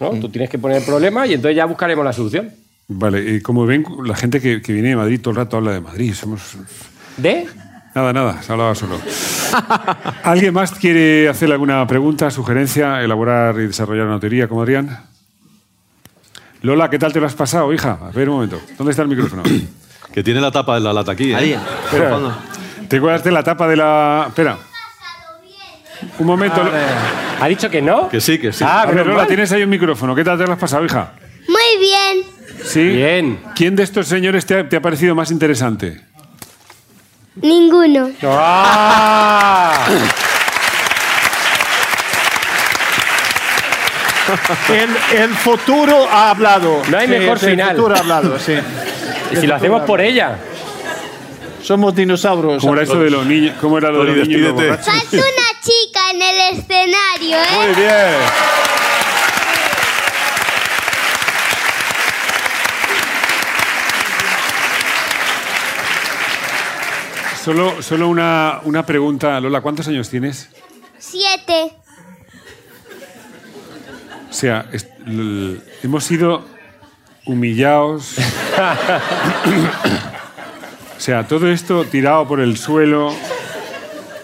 ¿no? 0.00 0.12
Mm. 0.12 0.20
Tú 0.20 0.28
tienes 0.28 0.50
que 0.50 0.58
poner 0.58 0.78
el 0.78 0.84
problema 0.84 1.26
y 1.26 1.34
entonces 1.34 1.56
ya 1.56 1.64
buscaremos 1.66 2.04
la 2.04 2.12
solución. 2.12 2.52
Vale, 2.88 3.20
y 3.36 3.40
como 3.40 3.64
ven, 3.66 3.84
la 4.04 4.14
gente 4.14 4.40
que, 4.40 4.60
que 4.60 4.72
viene 4.72 4.90
de 4.90 4.96
Madrid 4.96 5.20
todo 5.20 5.30
el 5.30 5.36
rato 5.36 5.56
habla 5.56 5.72
de 5.72 5.80
Madrid. 5.80 6.12
Somos. 6.14 6.56
¿De? 7.16 7.46
Nada, 7.94 8.12
nada, 8.12 8.42
se 8.42 8.52
hablaba 8.52 8.74
solo. 8.74 9.00
¿Alguien 10.24 10.52
más 10.52 10.72
quiere 10.72 11.28
hacerle 11.28 11.54
alguna 11.54 11.86
pregunta, 11.86 12.30
sugerencia, 12.30 13.02
elaborar 13.02 13.54
y 13.56 13.66
desarrollar 13.68 14.06
una 14.06 14.18
teoría 14.20 14.48
como 14.48 14.62
Adrián? 14.62 15.04
Lola, 16.62 16.90
¿qué 16.90 16.98
tal 16.98 17.12
te 17.12 17.20
lo 17.20 17.26
has 17.26 17.34
pasado, 17.34 17.72
hija? 17.72 17.98
A 18.02 18.10
ver 18.10 18.28
un 18.28 18.36
momento. 18.36 18.60
¿Dónde 18.76 18.90
está 18.90 19.02
el 19.02 19.08
micrófono? 19.08 19.42
Que 20.12 20.22
tiene 20.22 20.40
la 20.40 20.52
tapa 20.52 20.76
de 20.76 20.80
la 20.80 20.92
lata 20.92 21.10
aquí. 21.10 21.32
¿eh? 21.32 21.34
Ahí, 21.34 21.58
fondo. 21.90 22.32
Tengo 22.88 23.06
que 23.06 23.10
darte 23.10 23.32
la 23.32 23.42
tapa 23.42 23.66
de 23.66 23.74
la. 23.74 24.26
Espera. 24.28 24.56
Un 26.20 26.26
momento. 26.26 26.62
¿Ha 27.40 27.48
dicho 27.48 27.68
que 27.68 27.82
no? 27.82 28.08
Que 28.08 28.20
sí, 28.20 28.38
que 28.38 28.52
sí. 28.52 28.62
Ah, 28.64 28.82
A 28.82 28.86
ver, 28.86 29.04
Lola, 29.04 29.16
mal. 29.18 29.26
tienes 29.26 29.50
ahí 29.50 29.64
un 29.64 29.70
micrófono. 29.70 30.14
¿Qué 30.14 30.22
tal 30.22 30.38
te 30.38 30.46
lo 30.46 30.52
has 30.52 30.58
pasado, 30.60 30.84
hija? 30.84 31.14
Muy 31.48 31.80
bien. 31.80 32.33
¿Sí? 32.64 32.82
Bien. 32.88 33.40
¿Quién 33.54 33.76
de 33.76 33.82
estos 33.82 34.06
señores 34.08 34.46
te 34.46 34.58
ha, 34.58 34.68
te 34.68 34.76
ha 34.76 34.80
parecido 34.82 35.14
más 35.14 35.30
interesante? 35.30 36.00
Ninguno. 37.36 38.10
¡Ah! 38.22 39.86
El, 44.68 45.18
el 45.20 45.34
futuro 45.34 46.08
ha 46.10 46.30
hablado. 46.30 46.82
No 46.88 46.96
hay 46.98 47.06
Sí, 47.06 47.12
mejor 47.12 47.38
el 47.42 47.50
final. 47.50 47.76
futuro 47.76 47.94
ha 47.94 47.98
hablado, 47.98 48.38
sí. 48.38 48.54
Y 49.32 49.36
si 49.36 49.46
lo 49.46 49.54
hacemos 49.56 49.82
por 49.82 50.00
ella. 50.00 50.36
Somos 51.62 51.94
dinosaurios. 51.94 52.60
¿Cómo 52.60 52.74
era 52.74 52.82
eso 52.82 52.98
de 53.00 53.10
los 53.10 53.24
niños? 53.26 53.56
¿Cómo 53.60 53.78
era 53.78 53.90
lo 53.90 54.04
de 54.04 54.16
los 54.16 54.28
niños? 54.28 54.52
Falta 54.54 54.90
una 55.16 55.60
chica 55.62 56.10
en 56.12 56.22
el 56.22 56.58
escenario, 56.58 57.36
¿eh? 57.38 57.56
Muy 57.56 57.74
bien. 57.74 58.14
Solo, 67.44 67.82
solo 67.82 68.08
una, 68.08 68.60
una 68.64 68.86
pregunta, 68.86 69.38
Lola. 69.38 69.60
¿Cuántos 69.60 69.86
años 69.88 70.08
tienes? 70.08 70.48
Siete. 70.98 71.74
O 74.30 74.32
sea, 74.32 74.64
hemos 75.82 76.04
sido 76.04 76.42
humillados. 77.26 78.14
o 80.96 81.00
sea, 81.00 81.28
todo 81.28 81.50
esto 81.50 81.84
tirado 81.84 82.26
por 82.26 82.40
el 82.40 82.56
suelo. 82.56 83.14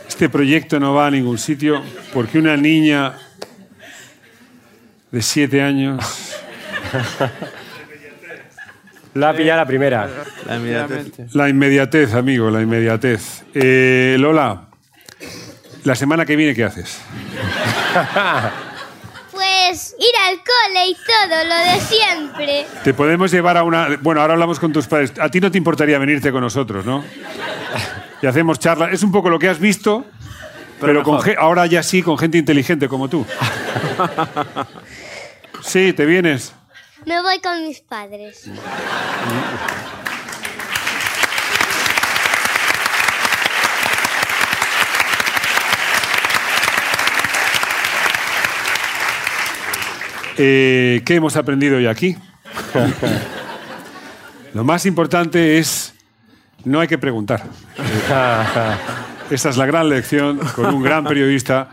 Este 0.09 0.31
proyecto 0.31 0.81
no 0.81 0.95
va 0.95 1.09
a 1.09 1.11
ningún 1.11 1.37
sitio 1.37 1.83
porque 2.15 2.39
una 2.39 2.57
niña 2.57 3.19
de 5.11 5.21
siete 5.21 5.61
años. 5.61 6.33
La 9.15 9.31
ha 9.31 9.33
pillado 9.35 9.59
la 9.61 9.67
primera. 9.67 10.09
La 10.47 10.57
inmediatez. 10.57 11.35
La 11.35 11.49
inmediatez, 11.49 12.15
amigo, 12.15 12.51
la 12.51 12.61
inmediatez. 12.63 13.43
Eh, 13.55 14.17
Lola, 14.19 14.69
la 15.85 15.95
semana 15.95 16.25
que 16.25 16.37
viene, 16.37 16.55
¿qué 16.55 16.65
haces? 16.65 17.01
Pues 19.33 19.95
ir 19.99 20.11
al 20.29 20.37
cole 20.39 20.87
y 20.89 20.95
todo, 20.95 21.45
lo 21.45 21.55
de 21.73 21.81
siempre. 21.81 22.67
Te 22.85 22.93
podemos 22.93 23.31
llevar 23.31 23.57
a 23.57 23.63
una. 23.63 23.97
Bueno, 24.03 24.21
ahora 24.21 24.35
hablamos 24.35 24.59
con 24.61 24.71
tus 24.73 24.87
padres. 24.87 25.13
A 25.19 25.29
ti 25.31 25.41
no 25.41 25.51
te 25.51 25.57
importaría 25.57 25.99
venirte 25.99 26.31
con 26.31 26.43
nosotros, 26.43 26.85
¿no? 26.85 27.03
Y 28.21 28.27
hacemos 28.27 28.59
charla. 28.59 28.91
Es 28.91 29.03
un 29.03 29.13
poco 29.13 29.31
lo 29.31 29.39
que 29.39 29.49
has 29.49 29.59
visto, 29.59 30.05
pero, 30.81 31.03
con 31.03 31.23
ge- 31.23 31.37
ahora 31.39 31.65
ya 31.67 31.83
sí, 31.83 32.03
con 32.03 32.19
gente 32.19 32.37
inteligente 32.37 32.87
como 32.89 33.09
tú. 33.09 33.25
Sí, 35.63 35.93
te 35.93 36.05
vienes. 36.07 36.53
Me 37.07 37.23
voy 37.23 37.41
con 37.41 37.63
mis 37.63 37.81
padres. 37.81 38.49
Eh, 50.37 51.03
¿Qué 51.05 51.15
hemos 51.15 51.37
aprendido 51.37 51.77
hoy 51.77 51.87
aquí? 51.87 52.17
Lo 54.55 54.65
más 54.65 54.87
importante 54.87 55.59
es. 55.59 55.95
No 56.65 56.81
hay 56.81 56.89
que 56.89 56.99
preguntar. 56.99 57.43
Esa 59.31 59.49
es 59.49 59.57
la 59.57 59.67
gran 59.67 59.89
lección 59.89 60.39
con 60.55 60.75
un 60.75 60.83
gran 60.83 61.05
periodista 61.05 61.69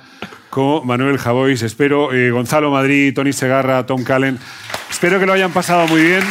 como 0.50 0.84
Manuel 0.84 1.18
Javois. 1.18 1.62
Espero, 1.62 2.14
eh, 2.14 2.32
Gonzalo 2.32 2.72
Madrid, 2.72 3.14
Tony 3.14 3.34
Segarra, 3.34 3.86
Tom 3.86 4.04
Callen. 4.04 4.40
Espero 4.98 5.20
que 5.20 5.28
lo 5.28 5.34
hayan 5.34 5.52
pasado 5.52 5.86
muy 5.86 6.02
bien. 6.02 6.24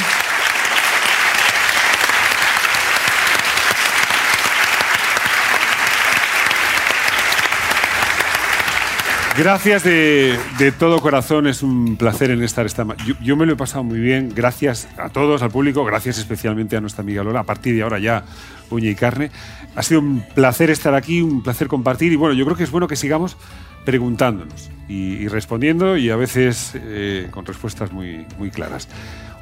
Gracias 9.38 9.84
de, 9.84 10.36
todo 10.80 11.00
corazón, 11.00 11.46
es 11.46 11.62
un 11.62 11.96
placer 11.96 12.32
en 12.32 12.42
estar 12.42 12.66
esta 12.66 12.84
yo, 13.06 13.14
yo 13.22 13.36
me 13.36 13.46
lo 13.46 13.52
he 13.52 13.56
pasado 13.56 13.84
muy 13.84 14.00
bien, 14.00 14.32
gracias 14.34 14.88
a 14.98 15.10
todos, 15.10 15.42
al 15.42 15.52
público, 15.52 15.84
gracias 15.84 16.18
especialmente 16.18 16.76
a 16.76 16.80
nuestra 16.80 17.02
amiga 17.02 17.22
Lola, 17.22 17.40
a 17.40 17.44
partir 17.44 17.76
de 17.76 17.82
ahora 17.82 18.00
ya 18.00 18.24
uña 18.70 18.90
y 18.90 18.96
carne. 18.96 19.30
Ha 19.76 19.82
sido 19.84 20.00
un 20.00 20.24
placer 20.34 20.70
estar 20.70 20.94
aquí, 20.96 21.22
un 21.22 21.44
placer 21.44 21.68
compartir. 21.68 22.10
Y 22.10 22.16
bueno, 22.16 22.34
yo 22.34 22.44
creo 22.44 22.56
que 22.56 22.64
es 22.64 22.70
bueno 22.72 22.88
que 22.88 22.96
sigamos 22.96 23.36
preguntándonos 23.86 24.70
y, 24.86 25.28
respondiendo 25.28 25.96
y 25.96 26.10
a 26.10 26.16
veces 26.16 26.72
eh, 26.74 27.28
con 27.30 27.46
respuestas 27.46 27.90
muy 27.92 28.50
claras. 28.52 28.88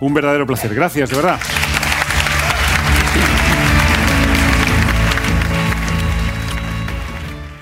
Un 0.01 0.15
verdadero 0.15 0.47
placer, 0.47 0.73
gracias, 0.75 1.11
de 1.11 1.17
verdad. 1.17 1.41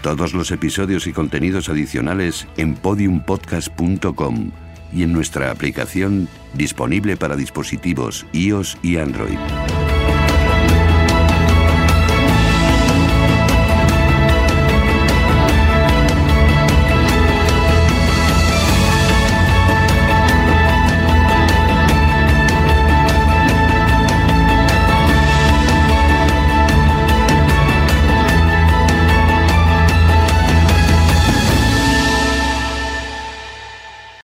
Todos 0.02 0.34
los 0.34 0.50
episodios 0.50 1.06
y 1.06 1.12
contenidos 1.12 1.68
adicionales 1.68 2.48
en 2.56 2.74
podiumpodcast.com 2.74 4.50
y 4.92 5.04
en 5.04 5.12
nuestra 5.12 5.52
aplicación 5.52 6.28
disponible 6.54 7.16
para 7.16 7.36
dispositivos 7.36 8.26
iOS 8.32 8.76
y 8.82 8.96
Android. 8.96 9.38